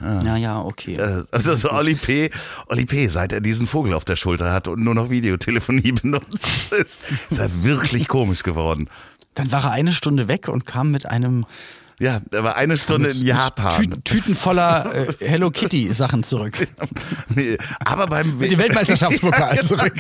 Ja, 0.01 0.37
ja, 0.37 0.63
okay. 0.63 0.95
Äh, 0.95 1.25
also 1.31 1.55
so 1.55 1.71
Olli 1.71 1.95
P., 1.95 2.31
Olli 2.69 2.87
P., 2.87 3.09
seit 3.09 3.33
er 3.33 3.41
diesen 3.43 3.67
Vogel 3.67 3.93
auf 3.93 4.07
der 4.07 4.17
Schulter 4.17 4.51
hat 4.53 4.67
und 4.67 4.83
nur 4.83 4.95
noch 4.95 5.11
Videotelefonie 5.11 5.93
benutzt, 6.03 6.73
ist, 6.73 7.01
ist 7.29 7.39
er 7.39 7.65
wirklich 7.65 8.09
komisch 8.09 8.43
geworden. 8.43 8.89
Dann 9.35 9.53
war 9.53 9.65
er 9.65 9.73
eine 9.73 9.93
Stunde 9.93 10.27
weg 10.27 10.49
und 10.49 10.65
kam 10.65 10.91
mit 10.91 11.07
einem 11.07 11.45
Ja, 12.01 12.23
er 12.31 12.43
war 12.43 12.57
eine 12.57 12.79
Stunde 12.79 13.11
in 13.11 13.27
Japan. 13.27 13.83
Tü 13.83 14.01
Tüten 14.03 14.35
voller 14.35 14.91
äh, 14.95 15.15
Hello 15.21 15.51
Kitty 15.51 15.93
Sachen 15.93 16.25
zurück. 16.25 16.67
Nee, 17.33 17.59
aber 17.79 18.09
beim 18.09 18.39
Mit 18.39 18.51
dem 18.51 18.59
Weltmeisterschaftspokal 18.59 19.63
zurück. 19.63 19.95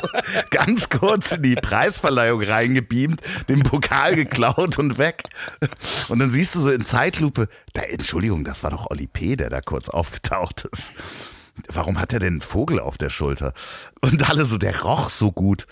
ganz 0.50 0.88
kurz 0.88 1.30
in 1.30 1.42
die 1.42 1.54
Preisverleihung 1.54 2.42
reingebeamt, 2.42 3.20
den 3.48 3.62
Pokal 3.62 4.16
geklaut 4.16 4.78
und 4.78 4.98
weg. 4.98 5.22
Und 6.08 6.18
dann 6.18 6.30
siehst 6.32 6.56
du 6.56 6.60
so 6.60 6.70
in 6.70 6.84
Zeitlupe, 6.84 7.48
da, 7.74 7.82
Entschuldigung, 7.82 8.42
das 8.44 8.64
war 8.64 8.70
doch 8.70 8.90
Olli 8.90 9.06
P., 9.06 9.36
der 9.36 9.50
da 9.50 9.60
kurz 9.60 9.90
aufgetaucht 9.90 10.66
ist. 10.72 10.92
Warum 11.68 12.00
hat 12.00 12.12
er 12.12 12.18
denn 12.18 12.34
einen 12.34 12.40
Vogel 12.40 12.80
auf 12.80 12.98
der 12.98 13.10
Schulter? 13.10 13.52
Und 14.00 14.28
alle 14.28 14.44
so, 14.44 14.58
der 14.58 14.82
roch 14.82 15.10
so 15.10 15.30
gut. 15.30 15.66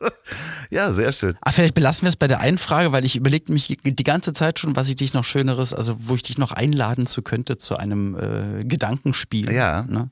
ja, 0.70 0.92
sehr 0.92 1.12
schön. 1.12 1.36
Ah, 1.40 1.52
vielleicht 1.52 1.74
belassen 1.74 2.02
wir 2.02 2.10
es 2.10 2.16
bei 2.16 2.26
der 2.28 2.40
einen 2.40 2.58
Frage, 2.58 2.92
weil 2.92 3.04
ich 3.04 3.16
überlege 3.16 3.52
mich 3.52 3.78
die 3.84 4.04
ganze 4.04 4.32
Zeit 4.32 4.58
schon, 4.58 4.76
was 4.76 4.88
ich 4.88 4.96
dich 4.96 5.14
noch 5.14 5.24
Schöneres, 5.24 5.72
also 5.72 5.96
wo 6.00 6.14
ich 6.14 6.22
dich 6.22 6.38
noch 6.38 6.52
einladen 6.52 7.06
zu 7.06 7.22
könnte 7.22 7.58
zu 7.58 7.76
einem 7.76 8.16
äh, 8.16 8.64
Gedankenspiel. 8.64 9.52
Ja. 9.52 9.82
Ne? 9.88 10.10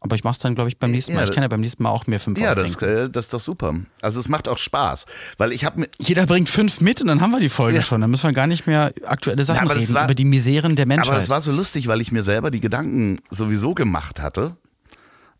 Aber 0.00 0.14
ich 0.14 0.22
mach's 0.24 0.38
dann, 0.38 0.54
glaube 0.54 0.68
ich, 0.68 0.78
beim 0.78 0.90
nächsten 0.92 1.12
Ja, 1.12 1.18
Mal. 1.18 1.24
Ich 1.24 1.32
kann 1.32 1.42
ja 1.42 1.48
beim 1.48 1.60
nächsten 1.62 1.82
Mal 1.82 1.90
auch 1.90 2.06
mir 2.06 2.20
fünf 2.20 2.38
Ja, 2.38 2.54
das, 2.54 2.76
äh, 2.82 3.10
das 3.10 3.24
ist 3.26 3.32
doch 3.34 3.40
super. 3.40 3.74
Also 4.02 4.20
es 4.20 4.28
macht 4.28 4.46
auch 4.46 4.58
Spaß, 4.58 5.04
weil 5.36 5.52
ich 5.52 5.64
habe 5.64 5.88
Jeder 5.98 6.26
bringt 6.26 6.48
fünf 6.48 6.80
mit 6.80 7.00
und 7.00 7.08
dann 7.08 7.20
haben 7.20 7.30
wir 7.32 7.40
die 7.40 7.48
Folge 7.48 7.76
Ja. 7.78 7.82
schon. 7.82 8.00
Dann 8.02 8.10
müssen 8.10 8.24
wir 8.28 8.32
gar 8.32 8.46
nicht 8.46 8.66
mehr 8.66 8.92
aktuelle 9.04 9.42
Sachen 9.42 9.60
aber 9.64 9.74
das 9.74 9.84
reden 9.84 9.94
war- 9.94 10.04
über 10.04 10.14
die 10.14 10.24
Miseren 10.24 10.76
der 10.76 10.86
Menschheit. 10.86 11.12
Aber 11.12 11.22
es 11.22 11.28
war 11.28 11.40
so 11.40 11.50
lustig, 11.50 11.88
weil 11.88 12.00
ich 12.00 12.12
mir 12.12 12.22
selber 12.22 12.50
die 12.50 12.60
Gedanken 12.60 13.18
sowieso 13.30 13.74
gemacht 13.74 14.20
hatte. 14.20 14.56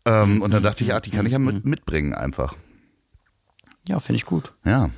Ähm, 0.05 0.41
und 0.41 0.51
dann 0.51 0.63
dachte 0.63 0.83
ich, 0.83 0.89
ja, 0.89 0.99
die 0.99 1.11
kann 1.11 1.25
ich 1.25 1.31
ja 1.33 1.39
mit, 1.39 1.65
mitbringen 1.65 2.13
einfach. 2.13 2.55
Ja, 3.87 3.99
finde 3.99 4.17
ich 4.17 4.25
gut. 4.25 4.53
Ja. 4.65 4.89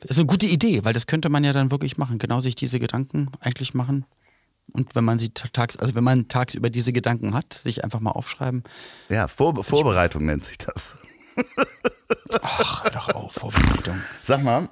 Das 0.00 0.12
ist 0.12 0.18
eine 0.18 0.26
gute 0.26 0.46
Idee, 0.46 0.84
weil 0.84 0.92
das 0.92 1.06
könnte 1.06 1.28
man 1.28 1.44
ja 1.44 1.52
dann 1.52 1.70
wirklich 1.70 1.98
machen. 1.98 2.18
Genau 2.18 2.40
sich 2.40 2.54
diese 2.54 2.78
Gedanken 2.78 3.30
eigentlich 3.40 3.74
machen. 3.74 4.04
Und 4.72 4.94
wenn 4.94 5.04
man 5.04 5.18
sie 5.18 5.30
tags, 5.30 5.76
also 5.76 5.94
wenn 5.94 6.04
man 6.04 6.28
tagsüber 6.28 6.70
diese 6.70 6.92
Gedanken 6.92 7.34
hat, 7.34 7.54
sich 7.54 7.84
einfach 7.84 8.00
mal 8.00 8.10
aufschreiben. 8.10 8.62
Ja, 9.08 9.26
Vor 9.28 9.64
Vorbereitung 9.64 10.26
nennt 10.26 10.44
sich 10.44 10.58
das. 10.58 10.96
Ach, 12.42 12.84
hör 12.84 12.90
doch 12.90 13.08
auf, 13.10 13.32
Vorbereitung. 13.32 14.00
Sag 14.26 14.42
mal, 14.42 14.68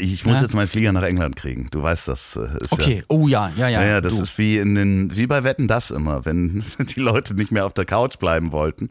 ich 0.00 0.24
muss 0.24 0.36
Ja? 0.36 0.42
jetzt 0.42 0.54
meinen 0.54 0.66
Flieger 0.66 0.92
nach 0.92 1.02
England 1.02 1.36
kriegen. 1.36 1.68
Du 1.70 1.82
weißt, 1.82 2.08
das 2.08 2.36
äh, 2.36 2.48
ist 2.60 2.72
Okay, 2.72 2.96
ja. 2.98 3.04
oh 3.08 3.28
ja, 3.28 3.52
ja, 3.56 3.68
ja. 3.68 3.80
Naja, 3.80 4.00
das 4.00 4.16
du. 4.16 4.22
ist 4.22 4.36
wie 4.38 4.58
in 4.58 4.74
den, 4.74 5.16
wie 5.16 5.26
bei 5.26 5.44
Wetten 5.44 5.68
das 5.68 5.90
immer, 5.90 6.24
wenn 6.24 6.64
die 6.78 7.00
Leute 7.00 7.34
nicht 7.34 7.52
mehr 7.52 7.66
auf 7.66 7.72
der 7.74 7.84
Couch 7.84 8.18
bleiben 8.18 8.50
wollten, 8.52 8.88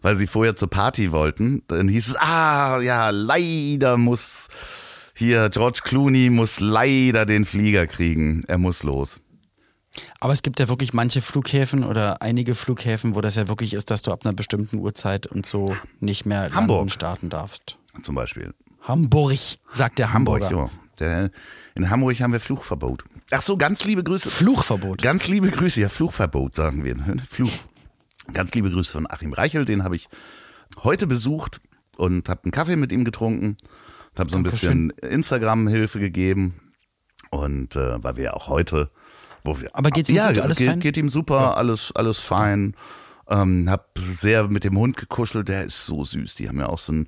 weil 0.00 0.16
sie 0.16 0.26
vorher 0.26 0.56
zur 0.56 0.70
Party 0.70 1.12
wollten, 1.12 1.62
dann 1.68 1.88
hieß 1.88 2.08
es, 2.08 2.16
ah, 2.16 2.80
ja, 2.80 3.10
leider 3.10 3.96
muss 3.98 4.48
hier 5.14 5.50
George 5.50 5.80
Clooney 5.84 6.30
muss 6.30 6.60
leider 6.60 7.26
den 7.26 7.44
Flieger 7.44 7.86
kriegen, 7.86 8.42
er 8.48 8.56
muss 8.58 8.82
los. 8.82 9.20
Aber 10.20 10.32
es 10.32 10.40
gibt 10.40 10.58
ja 10.58 10.68
wirklich 10.68 10.94
manche 10.94 11.20
Flughäfen 11.20 11.84
oder 11.84 12.22
einige 12.22 12.54
Flughäfen, 12.54 13.14
wo 13.14 13.20
das 13.20 13.36
ja 13.36 13.48
wirklich 13.48 13.74
ist, 13.74 13.90
dass 13.90 14.00
du 14.00 14.10
ab 14.10 14.20
einer 14.24 14.32
bestimmten 14.32 14.78
Uhrzeit 14.78 15.26
und 15.26 15.44
so 15.44 15.76
nicht 16.00 16.24
mehr 16.24 16.50
Hamburg. 16.54 16.90
starten 16.90 17.28
darfst. 17.28 17.76
Zum 18.00 18.14
Beispiel. 18.14 18.54
Hamburg, 18.82 19.38
sagt 19.72 19.98
der 19.98 20.12
Hamburg, 20.12 20.42
Hamburger. 20.42 20.70
ja. 20.72 20.78
Der, 20.98 21.30
in 21.74 21.90
Hamburg 21.90 22.20
haben 22.20 22.32
wir 22.32 22.40
Fluchverbot. 22.40 23.04
Ach 23.30 23.42
so, 23.42 23.56
ganz 23.56 23.84
liebe 23.84 24.02
Grüße. 24.04 24.28
Fluchverbot. 24.28 25.00
Ganz 25.00 25.26
liebe 25.26 25.50
Grüße, 25.50 25.80
ja, 25.80 25.88
Fluchverbot 25.88 26.56
sagen 26.56 26.84
wir. 26.84 26.94
ne? 26.94 27.16
Fluch. 27.28 27.50
Ganz 28.32 28.54
liebe 28.54 28.70
Grüße 28.70 28.92
von 28.92 29.10
Achim 29.10 29.32
Reichel, 29.32 29.64
den 29.64 29.82
habe 29.84 29.96
ich 29.96 30.08
heute 30.82 31.06
besucht 31.06 31.60
und 31.96 32.28
habe 32.28 32.44
einen 32.44 32.52
Kaffee 32.52 32.76
mit 32.76 32.92
ihm 32.92 33.04
getrunken, 33.04 33.56
habe 34.16 34.30
so 34.30 34.36
ein 34.36 34.42
bisschen 34.42 34.90
Instagram-Hilfe 34.90 35.98
gegeben 35.98 36.60
und 37.30 37.74
äh, 37.74 38.02
weil 38.02 38.16
wir 38.16 38.24
ja 38.24 38.34
auch 38.34 38.48
heute, 38.48 38.90
wo 39.44 39.60
wir, 39.60 39.68
Aber 39.74 39.90
geht's 39.90 40.08
ihm 40.08 40.16
ja, 40.16 40.28
gut? 40.28 40.38
Alles 40.40 40.58
geht, 40.58 40.68
fein? 40.68 40.80
geht 40.80 40.96
ihm 40.96 41.08
super, 41.08 41.56
alles 41.56 41.92
alles 41.96 42.20
fein. 42.20 42.76
Ähm, 43.28 43.68
hab 43.70 43.98
sehr 43.98 44.48
mit 44.48 44.64
dem 44.64 44.76
Hund 44.78 44.96
gekuschelt, 44.96 45.48
der 45.48 45.64
ist 45.64 45.86
so 45.86 46.04
süß. 46.04 46.34
Die 46.34 46.48
haben 46.48 46.58
ja 46.58 46.66
auch 46.66 46.78
so 46.78 46.92
einen 46.92 47.06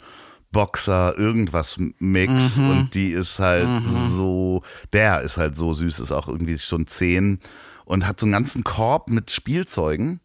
Boxer 0.55 1.19
irgendwas 1.19 1.77
Mix 1.99 2.57
Mhm. 2.57 2.71
und 2.71 2.95
die 2.95 3.11
ist 3.11 3.39
halt 3.39 3.85
so, 4.09 4.63
der 4.95 5.21
ist 5.21 5.37
halt 5.37 5.55
so 5.57 5.75
süß, 5.75 6.01
ist 6.01 6.11
auch 6.13 6.29
irgendwie 6.29 6.59
schon 6.59 6.87
zehn 6.87 7.41
und 7.85 8.07
hat 8.07 8.19
so 8.19 8.25
einen 8.25 8.33
ganzen 8.33 8.65
Korb 8.65 9.11
mit 9.11 9.31
Spielzeugen 9.31 10.21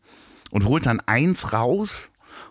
und 0.52 0.64
holt 0.66 0.86
dann 0.86 1.02
eins 1.06 1.52
raus 1.52 2.08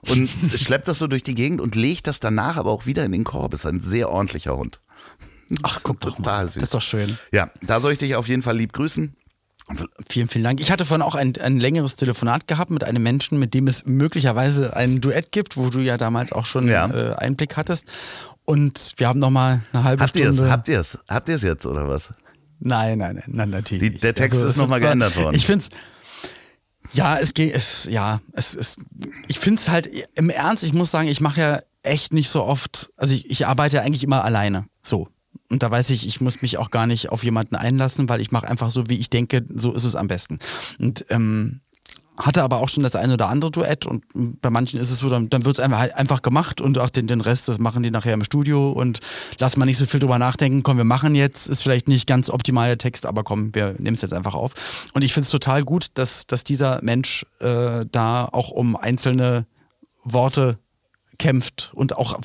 und 0.06 0.28
schleppt 0.54 0.86
das 0.88 0.98
so 0.98 1.06
durch 1.06 1.22
die 1.22 1.34
Gegend 1.34 1.62
und 1.62 1.74
legt 1.74 2.06
das 2.06 2.20
danach 2.20 2.56
aber 2.58 2.70
auch 2.70 2.84
wieder 2.84 3.04
in 3.06 3.12
den 3.12 3.24
Korb. 3.24 3.54
Ist 3.54 3.64
ein 3.64 3.80
sehr 3.80 4.10
ordentlicher 4.10 4.56
Hund. 4.56 4.80
Ach, 5.62 5.80
guck 5.82 6.00
doch 6.00 6.18
mal. 6.18 6.44
süß. 6.46 6.54
Das 6.56 6.62
ist 6.64 6.74
doch 6.74 6.82
schön. 6.82 7.16
Ja, 7.32 7.50
da 7.62 7.80
soll 7.80 7.92
ich 7.92 7.98
dich 7.98 8.14
auf 8.16 8.28
jeden 8.28 8.42
Fall 8.42 8.56
lieb 8.58 8.74
grüßen. 8.74 9.16
Vielen, 10.08 10.28
vielen 10.28 10.44
Dank. 10.44 10.60
Ich 10.60 10.70
hatte 10.70 10.84
vorhin 10.86 11.02
auch 11.02 11.14
ein, 11.14 11.34
ein 11.40 11.58
längeres 11.60 11.94
Telefonat 11.96 12.46
gehabt 12.46 12.70
mit 12.70 12.84
einem 12.84 13.02
Menschen, 13.02 13.38
mit 13.38 13.52
dem 13.54 13.66
es 13.66 13.84
möglicherweise 13.84 14.74
ein 14.74 15.00
Duett 15.00 15.30
gibt, 15.32 15.56
wo 15.56 15.68
du 15.68 15.80
ja 15.80 15.98
damals 15.98 16.32
auch 16.32 16.46
schon 16.46 16.68
Ja. 16.68 16.86
äh, 16.88 17.14
Einblick 17.16 17.56
hattest. 17.56 17.84
Und 18.44 18.94
wir 18.96 19.08
haben 19.08 19.18
noch 19.18 19.30
mal 19.30 19.60
eine 19.72 19.84
halbe 19.84 20.02
Habt 20.04 20.16
ihr 20.16 20.28
es? 20.30 20.36
Stunde. 20.36 20.50
Habt 20.50 20.68
ihr 20.68 20.80
es? 20.80 20.98
Habt 21.08 21.28
ihr 21.28 21.34
es 21.36 21.42
jetzt 21.42 21.66
oder 21.66 21.86
was? 21.88 22.08
Nein, 22.60 22.98
nein, 22.98 23.16
nein, 23.16 23.24
nein 23.28 23.50
natürlich. 23.50 23.82
Die-. 23.82 23.94
Also, 23.96 24.00
der 24.00 24.14
Text 24.14 24.38
ist 24.38 24.44
es- 24.44 24.56
noch 24.56 24.68
mal 24.68 24.80
geändert 24.80 25.14
worden. 25.16 25.36
Ich 25.36 25.44
finde 25.46 25.64
es. 25.64 25.68
Ja, 26.96 27.18
es 27.18 27.34
geht, 27.34 27.54
es, 27.54 27.84
ja, 27.90 28.20
es 28.32 28.54
ist, 28.54 28.78
ich 29.26 29.38
finde 29.38 29.60
es 29.60 29.68
halt 29.68 29.90
im 30.14 30.30
Ernst, 30.30 30.64
ich 30.64 30.72
muss 30.72 30.90
sagen, 30.90 31.08
ich 31.08 31.20
mache 31.20 31.38
ja 31.40 31.60
echt 31.82 32.14
nicht 32.14 32.30
so 32.30 32.42
oft, 32.44 32.90
also 32.96 33.14
ich, 33.14 33.28
ich 33.30 33.46
arbeite 33.46 33.76
ja 33.76 33.82
eigentlich 33.82 34.02
immer 34.04 34.24
alleine, 34.24 34.64
so. 34.82 35.08
Und 35.50 35.62
da 35.62 35.70
weiß 35.70 35.90
ich, 35.90 36.06
ich 36.06 36.20
muss 36.20 36.42
mich 36.42 36.58
auch 36.58 36.70
gar 36.70 36.86
nicht 36.86 37.10
auf 37.10 37.24
jemanden 37.24 37.56
einlassen, 37.56 38.08
weil 38.08 38.20
ich 38.20 38.30
mache 38.30 38.48
einfach 38.48 38.70
so, 38.70 38.88
wie 38.88 38.98
ich 38.98 39.10
denke, 39.10 39.44
so 39.54 39.72
ist 39.72 39.84
es 39.84 39.96
am 39.96 40.08
besten. 40.08 40.38
Und 40.78 41.06
ähm, 41.08 41.60
hatte 42.18 42.42
aber 42.42 42.58
auch 42.58 42.68
schon 42.68 42.82
das 42.82 42.96
eine 42.96 43.14
oder 43.14 43.28
andere 43.28 43.50
Duett 43.50 43.86
und 43.86 44.04
bei 44.12 44.50
manchen 44.50 44.80
ist 44.80 44.90
es 44.90 44.98
so, 44.98 45.08
dann, 45.08 45.30
dann 45.30 45.44
wird 45.44 45.58
es 45.58 45.64
einfach, 45.64 45.78
halt 45.78 45.94
einfach 45.94 46.20
gemacht 46.20 46.60
und 46.60 46.76
auch 46.78 46.90
den, 46.90 47.06
den 47.06 47.20
Rest, 47.20 47.46
das 47.48 47.58
machen 47.58 47.82
die 47.82 47.90
nachher 47.90 48.14
im 48.14 48.24
Studio 48.24 48.72
und 48.72 48.98
lass 49.38 49.56
mal 49.56 49.66
nicht 49.66 49.78
so 49.78 49.86
viel 49.86 50.00
drüber 50.00 50.18
nachdenken, 50.18 50.64
komm, 50.64 50.78
wir 50.78 50.84
machen 50.84 51.14
jetzt, 51.14 51.48
ist 51.48 51.62
vielleicht 51.62 51.86
nicht 51.86 52.08
ganz 52.08 52.28
optimal 52.28 52.68
der 52.68 52.78
Text, 52.78 53.06
aber 53.06 53.22
komm, 53.22 53.54
wir 53.54 53.74
nehmen 53.78 53.94
es 53.94 54.02
jetzt 54.02 54.12
einfach 54.12 54.34
auf. 54.34 54.88
Und 54.94 55.02
ich 55.02 55.14
finde 55.14 55.26
es 55.26 55.30
total 55.30 55.62
gut, 55.62 55.86
dass, 55.94 56.26
dass 56.26 56.42
dieser 56.42 56.80
Mensch 56.82 57.24
äh, 57.38 57.86
da 57.90 58.24
auch 58.24 58.50
um 58.50 58.74
einzelne 58.74 59.46
Worte 60.02 60.58
kämpft 61.18 61.70
und 61.74 61.96
auch 61.96 62.18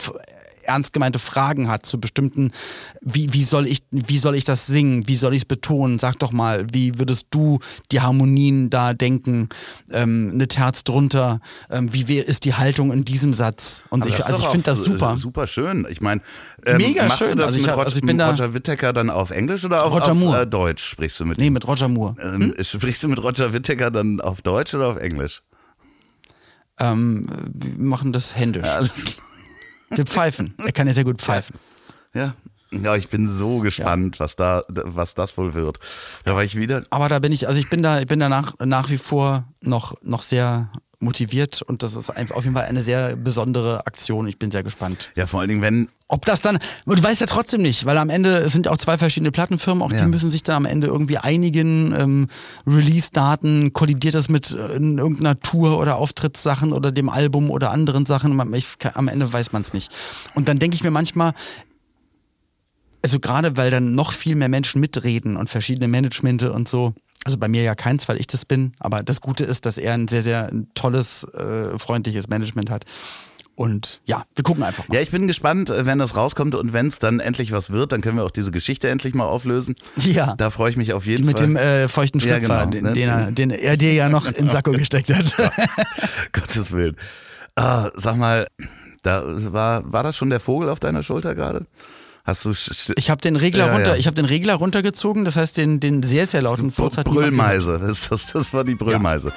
ernst 0.64 0.94
gemeinte 0.94 1.20
Fragen 1.20 1.70
hat 1.70 1.86
zu 1.86 2.00
bestimmten, 2.00 2.52
wie, 3.02 3.32
wie 3.34 3.44
soll 3.44 3.68
ich, 3.68 3.84
wie 3.92 4.18
soll 4.18 4.36
ich 4.36 4.44
das 4.46 4.66
singen, 4.68 5.08
wie 5.08 5.16
soll 5.16 5.34
ich 5.34 5.42
es 5.44 5.46
betonen, 5.46 6.00
sag 6.00 6.20
doch 6.20 6.32
mal, 6.32 6.66
wie 6.72 6.98
würdest 7.00 7.28
du 7.32 7.60
die 7.92 8.02
Harmonien 8.02 8.70
da 8.70 8.94
denken, 8.94 9.50
ähm, 9.92 10.32
eine 10.34 10.48
Terz 10.48 10.84
drunter, 10.84 11.40
ähm, 11.70 11.94
wie 11.94 12.04
ist 12.20 12.46
die 12.46 12.54
Haltung 12.54 12.92
in 12.92 13.06
diesem 13.06 13.34
Satz 13.34 13.84
und 13.90 14.04
Aber 14.04 14.10
ich, 14.10 14.26
also 14.26 14.44
ich 14.44 14.50
finde 14.50 14.66
das 14.66 14.84
super. 14.84 15.18
Super 15.18 15.48
schön. 15.48 15.86
Ich 15.90 16.02
meine, 16.02 16.22
ähm, 16.66 16.78
Mega 16.78 17.04
machst 17.06 17.22
du 17.22 17.26
schön. 17.26 17.38
das 17.38 17.48
Also 17.48 17.58
ich 17.60 17.62
mit, 17.64 17.72
hab- 17.72 17.78
Roger, 17.78 17.86
also 17.88 17.98
ich 18.00 18.06
bin 18.06 18.18
da- 18.18 18.30
Roger 18.30 18.54
Whittaker 18.54 18.94
dann 18.94 19.10
auf 19.10 19.32
Englisch 19.32 19.64
oder 19.66 19.86
auf, 19.86 19.94
auf 19.94 20.38
äh, 20.38 20.46
Deutsch 20.46 20.84
sprichst 20.84 21.20
du 21.20 21.26
mit 21.26 21.38
Nee, 21.38 21.50
mit 21.50 21.68
Roger 21.68 21.88
Moore. 21.88 22.16
Ähm, 22.22 22.54
Sprichst 22.62 23.04
du 23.04 23.08
mit 23.10 23.22
Roger 23.22 23.54
Whittaker 23.54 23.92
dann 23.92 24.22
auf 24.22 24.42
Deutsch 24.42 24.74
oder 24.74 24.88
auf 24.88 24.98
Englisch? 24.98 25.42
Ähm, 26.80 27.24
wir 27.54 27.78
machen 27.86 28.14
das 28.14 28.36
händisch. 28.36 28.66
Ja, 28.66 28.76
alles 28.78 28.94
klar. 28.94 29.14
Wir 29.96 30.06
pfeifen. 30.06 30.56
Er 30.58 30.72
kann 30.72 30.88
ja 30.88 30.94
sehr 30.94 31.04
gut 31.04 31.22
pfeifen. 31.22 31.56
Ja. 32.14 32.34
Ja, 32.72 32.96
ich 32.96 33.10
bin 33.10 33.30
so 33.30 33.60
gespannt, 33.60 34.20
was 34.20 34.36
da, 34.36 34.62
was 34.68 35.14
das 35.14 35.38
wohl 35.38 35.54
wird. 35.54 35.80
Da 36.24 36.36
war 36.36 36.44
ich 36.44 36.56
wieder. 36.56 36.84
Aber 36.90 37.08
da 37.08 37.20
bin 37.20 37.32
ich, 37.32 37.48
also 37.48 37.60
ich 37.60 37.70
bin 37.70 37.84
da, 37.84 38.00
ich 38.00 38.08
bin 38.08 38.20
da 38.20 38.30
nach, 38.30 38.56
nach 38.60 38.90
wie 38.90 38.98
vor 38.98 39.46
noch, 39.62 39.96
noch 40.02 40.24
sehr 40.24 40.70
motiviert 41.04 41.62
und 41.62 41.84
das 41.84 41.96
ist 41.96 42.10
einfach 42.10 42.36
auf 42.36 42.44
jeden 42.44 42.56
Fall 42.56 42.66
eine 42.66 42.82
sehr 42.82 43.16
besondere 43.16 43.86
Aktion. 43.86 44.28
Ich 44.28 44.38
bin 44.40 44.50
sehr 44.52 44.64
gespannt. 44.64 45.12
Ja, 45.16 45.28
vor 45.28 45.40
allen 45.42 45.50
Dingen, 45.50 45.62
wenn, 45.62 45.88
Ob 46.08 46.26
das 46.26 46.42
dann, 46.42 46.60
du 46.86 47.04
weißt 47.04 47.22
ja 47.22 47.28
trotzdem 47.28 47.62
nicht, 47.62 47.86
weil 47.86 47.98
am 47.98 48.10
Ende 48.10 48.38
es 48.38 48.54
sind 48.54 48.68
auch 48.68 48.78
zwei 48.78 48.98
verschiedene 48.98 49.32
Plattenfirmen, 49.32 49.82
auch 49.84 49.92
Ja. 49.92 50.00
die 50.00 50.06
müssen 50.06 50.30
sich 50.32 50.44
dann 50.44 50.56
am 50.58 50.66
Ende 50.66 50.88
irgendwie 50.88 51.18
einigen, 51.18 51.94
ähm, 52.00 52.28
Release-Daten, 52.68 53.74
kollidiert 53.74 54.16
das 54.16 54.30
mit 54.30 54.52
äh, 54.52 54.58
irgendeiner 54.78 55.40
Tour 55.40 55.80
oder 55.80 55.98
Auftrittssachen 55.98 56.72
oder 56.74 56.92
dem 56.92 57.10
Album 57.10 57.50
oder 57.50 57.72
anderen 57.72 58.06
Sachen, 58.06 58.36
Man- 58.36 58.54
ich, 58.54 58.68
am 58.94 59.08
Ende 59.08 59.32
weiß 59.32 59.52
man 59.52 59.62
es 59.64 59.74
nicht. 59.74 59.92
Und 60.36 60.48
dann 60.48 60.60
denke 60.60 60.76
ich 60.76 60.84
mir 60.84 60.92
manchmal, 60.92 61.34
also 63.02 63.20
gerade 63.20 63.58
weil 63.58 63.70
dann 63.72 63.96
noch 63.96 64.14
viel 64.14 64.36
mehr 64.36 64.50
Menschen 64.50 64.80
mitreden 64.80 65.36
und 65.36 65.50
verschiedene 65.50 65.88
Managemente 65.88 66.54
und 66.54 66.68
so. 66.70 66.94
Also 67.26 67.38
bei 67.38 67.48
mir 67.48 67.64
ja 67.64 67.76
keins, 67.76 68.08
weil 68.10 68.20
ich 68.20 68.28
das 68.28 68.46
bin. 68.46 68.74
Aber 68.80 69.04
das 69.04 69.22
Gute 69.22 69.46
ist, 69.46 69.66
dass 69.66 69.78
er 69.78 69.94
ein 69.94 70.08
sehr, 70.08 70.24
sehr 70.24 70.52
tolles, 70.76 71.24
äh, 71.34 71.78
freundliches 71.80 72.28
Management 72.28 72.70
hat. 72.70 72.86
Und 73.56 74.02
ja, 74.06 74.26
wir 74.36 74.44
gucken 74.44 74.64
einfach 74.64 74.88
mal. 74.88 74.96
ja, 74.96 75.02
ich 75.02 75.12
bin 75.12 75.28
gespannt, 75.28 75.70
äh, 75.70 75.86
wenn 75.86 76.00
das 76.00 76.16
rauskommt 76.16 76.56
und 76.56 76.74
wenn 76.74 76.88
es 76.88 76.98
dann 76.98 77.20
endlich 77.20 77.52
was 77.52 77.70
wird, 77.72 77.92
dann 77.92 78.02
können 78.02 78.18
wir 78.18 78.24
auch 78.24 78.32
diese 78.32 78.50
Geschichte 78.50 78.90
endlich 78.90 79.14
mal 79.14 79.26
auflösen. 79.26 79.76
Ja. 79.96 80.34
Da 80.38 80.50
freue 80.50 80.72
ich 80.72 80.78
mich 80.78 80.92
auf 80.94 81.06
jeden 81.06 81.26
Mit 81.26 81.38
Fall. 81.38 81.48
dem 81.48 81.56
äh, 81.56 81.88
feuchten 81.88 82.20
Ja, 82.20 82.38
Schlüpfer, 82.40 82.66
genau, 82.66 82.72
den, 82.72 82.84
ne? 82.84 82.94
den, 82.94 83.10
er, 83.10 83.32
den 83.32 83.52
er 83.52 83.78
dir 83.78 83.94
ja 83.94 84.10
noch 84.10 84.26
in 84.26 84.34
den 84.34 84.50
Sakko 84.50 84.72
gesteckt 84.72 85.14
hat. 85.14 85.36
Gottes 86.34 86.72
Willen. 86.72 86.98
Ah, 87.56 87.92
sag 87.96 88.18
mal, 88.18 88.48
da 89.04 89.22
war, 89.54 89.92
war 89.94 90.02
das 90.02 90.18
schon 90.18 90.32
der 90.32 90.40
Vogel 90.40 90.70
auf 90.70 90.80
deiner 90.80 91.04
Schulter 91.04 91.36
gerade? 91.36 91.68
Hast 92.26 92.46
du 92.46 92.54
Ich 92.96 93.10
habe 93.10 93.22
den 93.22 93.36
Regler 93.36 93.68
Ja, 93.68 93.74
runter, 93.74 93.92
ja. 93.92 93.98
ich 93.98 94.08
habe 94.08 94.16
den 94.16 94.26
Regler 94.26 94.56
runtergezogen, 94.56 95.26
das 95.26 95.36
heißt 95.36 95.58
den, 95.58 95.80
den 95.82 96.02
sehr, 96.04 96.26
sehr 96.26 96.42
lauten 96.42 96.72
Furz 96.72 96.98
hat. 96.98 97.06
Brüllmeise, 97.06 97.80
das, 97.80 98.08
das, 98.10 98.32
das 98.32 98.54
war 98.54 98.64
die 98.64 98.76
Brüllmeise. 98.76 99.34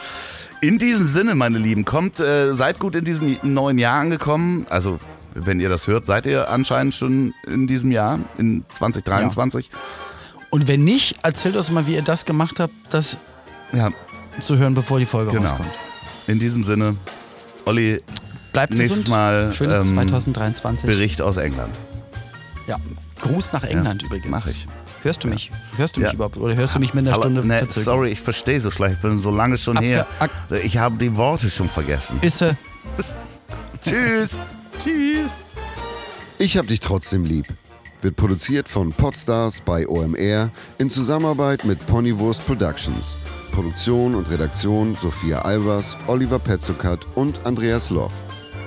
In 0.61 0.79
diesem 0.79 1.09
Sinne, 1.09 1.35
meine 1.35 1.59
Lieben, 1.59 1.85
kommt, 1.85 2.21
äh, 2.21 2.55
seid 2.55 2.79
gut 2.79 2.95
in 2.95 3.05
diesem 3.05 3.37
neuen 3.43 3.79
Jahr 3.79 4.01
angekommen. 4.01 4.67
Also, 4.71 5.01
wenn 5.35 5.59
ihr 5.61 5.69
das 5.69 5.87
hört, 5.87 6.07
seid 6.07 6.27
ihr 6.27 6.49
anscheinend 6.49 6.95
schon 6.95 7.35
in 7.47 7.67
diesem 7.67 7.91
Jahr, 7.91 8.21
in 8.39 8.65
2023. 8.73 9.69
Und 10.51 10.69
wenn 10.69 10.85
nicht, 10.85 11.19
erzählt 11.23 11.57
uns 11.57 11.71
mal, 11.71 11.87
wie 11.87 11.95
ihr 11.95 12.03
das 12.03 12.25
gemacht 12.25 12.61
habt, 12.61 12.73
das 12.91 13.17
Ja, 13.73 13.91
zu 14.41 14.57
hören, 14.59 14.75
bevor 14.75 15.01
die 15.01 15.07
Folge 15.07 15.33
genau. 15.33 15.51
rauskommt. 15.51 15.71
In 16.29 16.39
diesem 16.39 16.63
Sinne, 16.65 16.97
Olli, 17.65 18.01
Bleibt 18.53 18.73
Nächstes 18.73 19.05
gesund. 19.05 19.09
Mal, 19.11 19.53
Schönes 19.53 19.91
ähm, 19.91 19.97
2023. 19.97 20.89
Bericht 20.89 21.21
aus 21.21 21.37
England. 21.37 21.79
Ja. 22.67 22.77
Gruß 23.21 23.53
nach 23.53 23.63
England 23.65 24.03
übrigens. 24.03 24.27
mach 24.31 24.47
ich. 24.47 24.67
Hörst 25.03 25.23
du 25.25 25.29
mich? 25.29 25.53
Hörst 25.77 25.97
du 25.97 26.01
mich 26.01 26.09
Ja. 26.09 26.15
überhaupt? 26.15 26.37
Oder 26.37 26.57
hörst 26.57 26.75
du 26.75 26.81
mich 26.81 26.93
mit 26.95 27.07
einer 27.07 27.15
Stunde 27.17 27.47
ne, 27.47 27.59
Verzögerung? 27.59 27.85
sorry, 27.99 28.11
ich 28.11 28.21
verstehe 28.21 28.61
so 28.61 28.71
schlecht. 28.71 28.97
Ich 28.97 29.03
bin 29.03 29.21
so 29.21 29.31
lange 29.31 29.57
schon 29.57 29.77
Abge- 29.79 29.87
her. 29.87 30.07
ak- 30.19 30.31
Ich 30.65 30.77
habe 30.79 30.97
die 30.97 31.15
Worte 31.17 31.49
schon 31.49 31.69
vergessen. 31.69 32.19
Isse. 32.23 32.57
Tschüss. 33.85 34.31
Tschüss. 34.81 35.31
Ich 36.39 36.57
hab 36.59 36.67
dich 36.67 36.81
trotzdem 36.81 37.25
lieb. 37.25 37.47
Wird 38.03 38.17
produziert 38.17 38.69
von 38.69 38.93
Podstars 38.93 39.61
bei 39.63 39.87
OMR 39.89 40.51
in 40.79 40.91
Zusammenarbeit 40.91 41.65
mit 41.65 41.85
Ponywurst 41.87 42.45
Productions. 42.45 43.17
Produktion 43.53 44.15
und 44.15 44.29
Redaktion 44.29 44.97
Sophia 45.01 45.41
Albers, 45.43 45.97
Oliver 46.09 46.39
Petzokat 46.39 47.01
und 47.15 47.39
Andreas 47.45 47.91
Loff. 47.91 48.13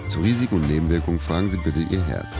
Zu 0.09 0.19
Risiken 0.21 0.55
und 0.55 0.67
Nebenwirkungen 0.69 1.19
fragen 1.19 1.51
Sie 1.51 1.57
bitte 1.57 1.79
Ihr 1.91 2.03
Herz. 2.05 2.35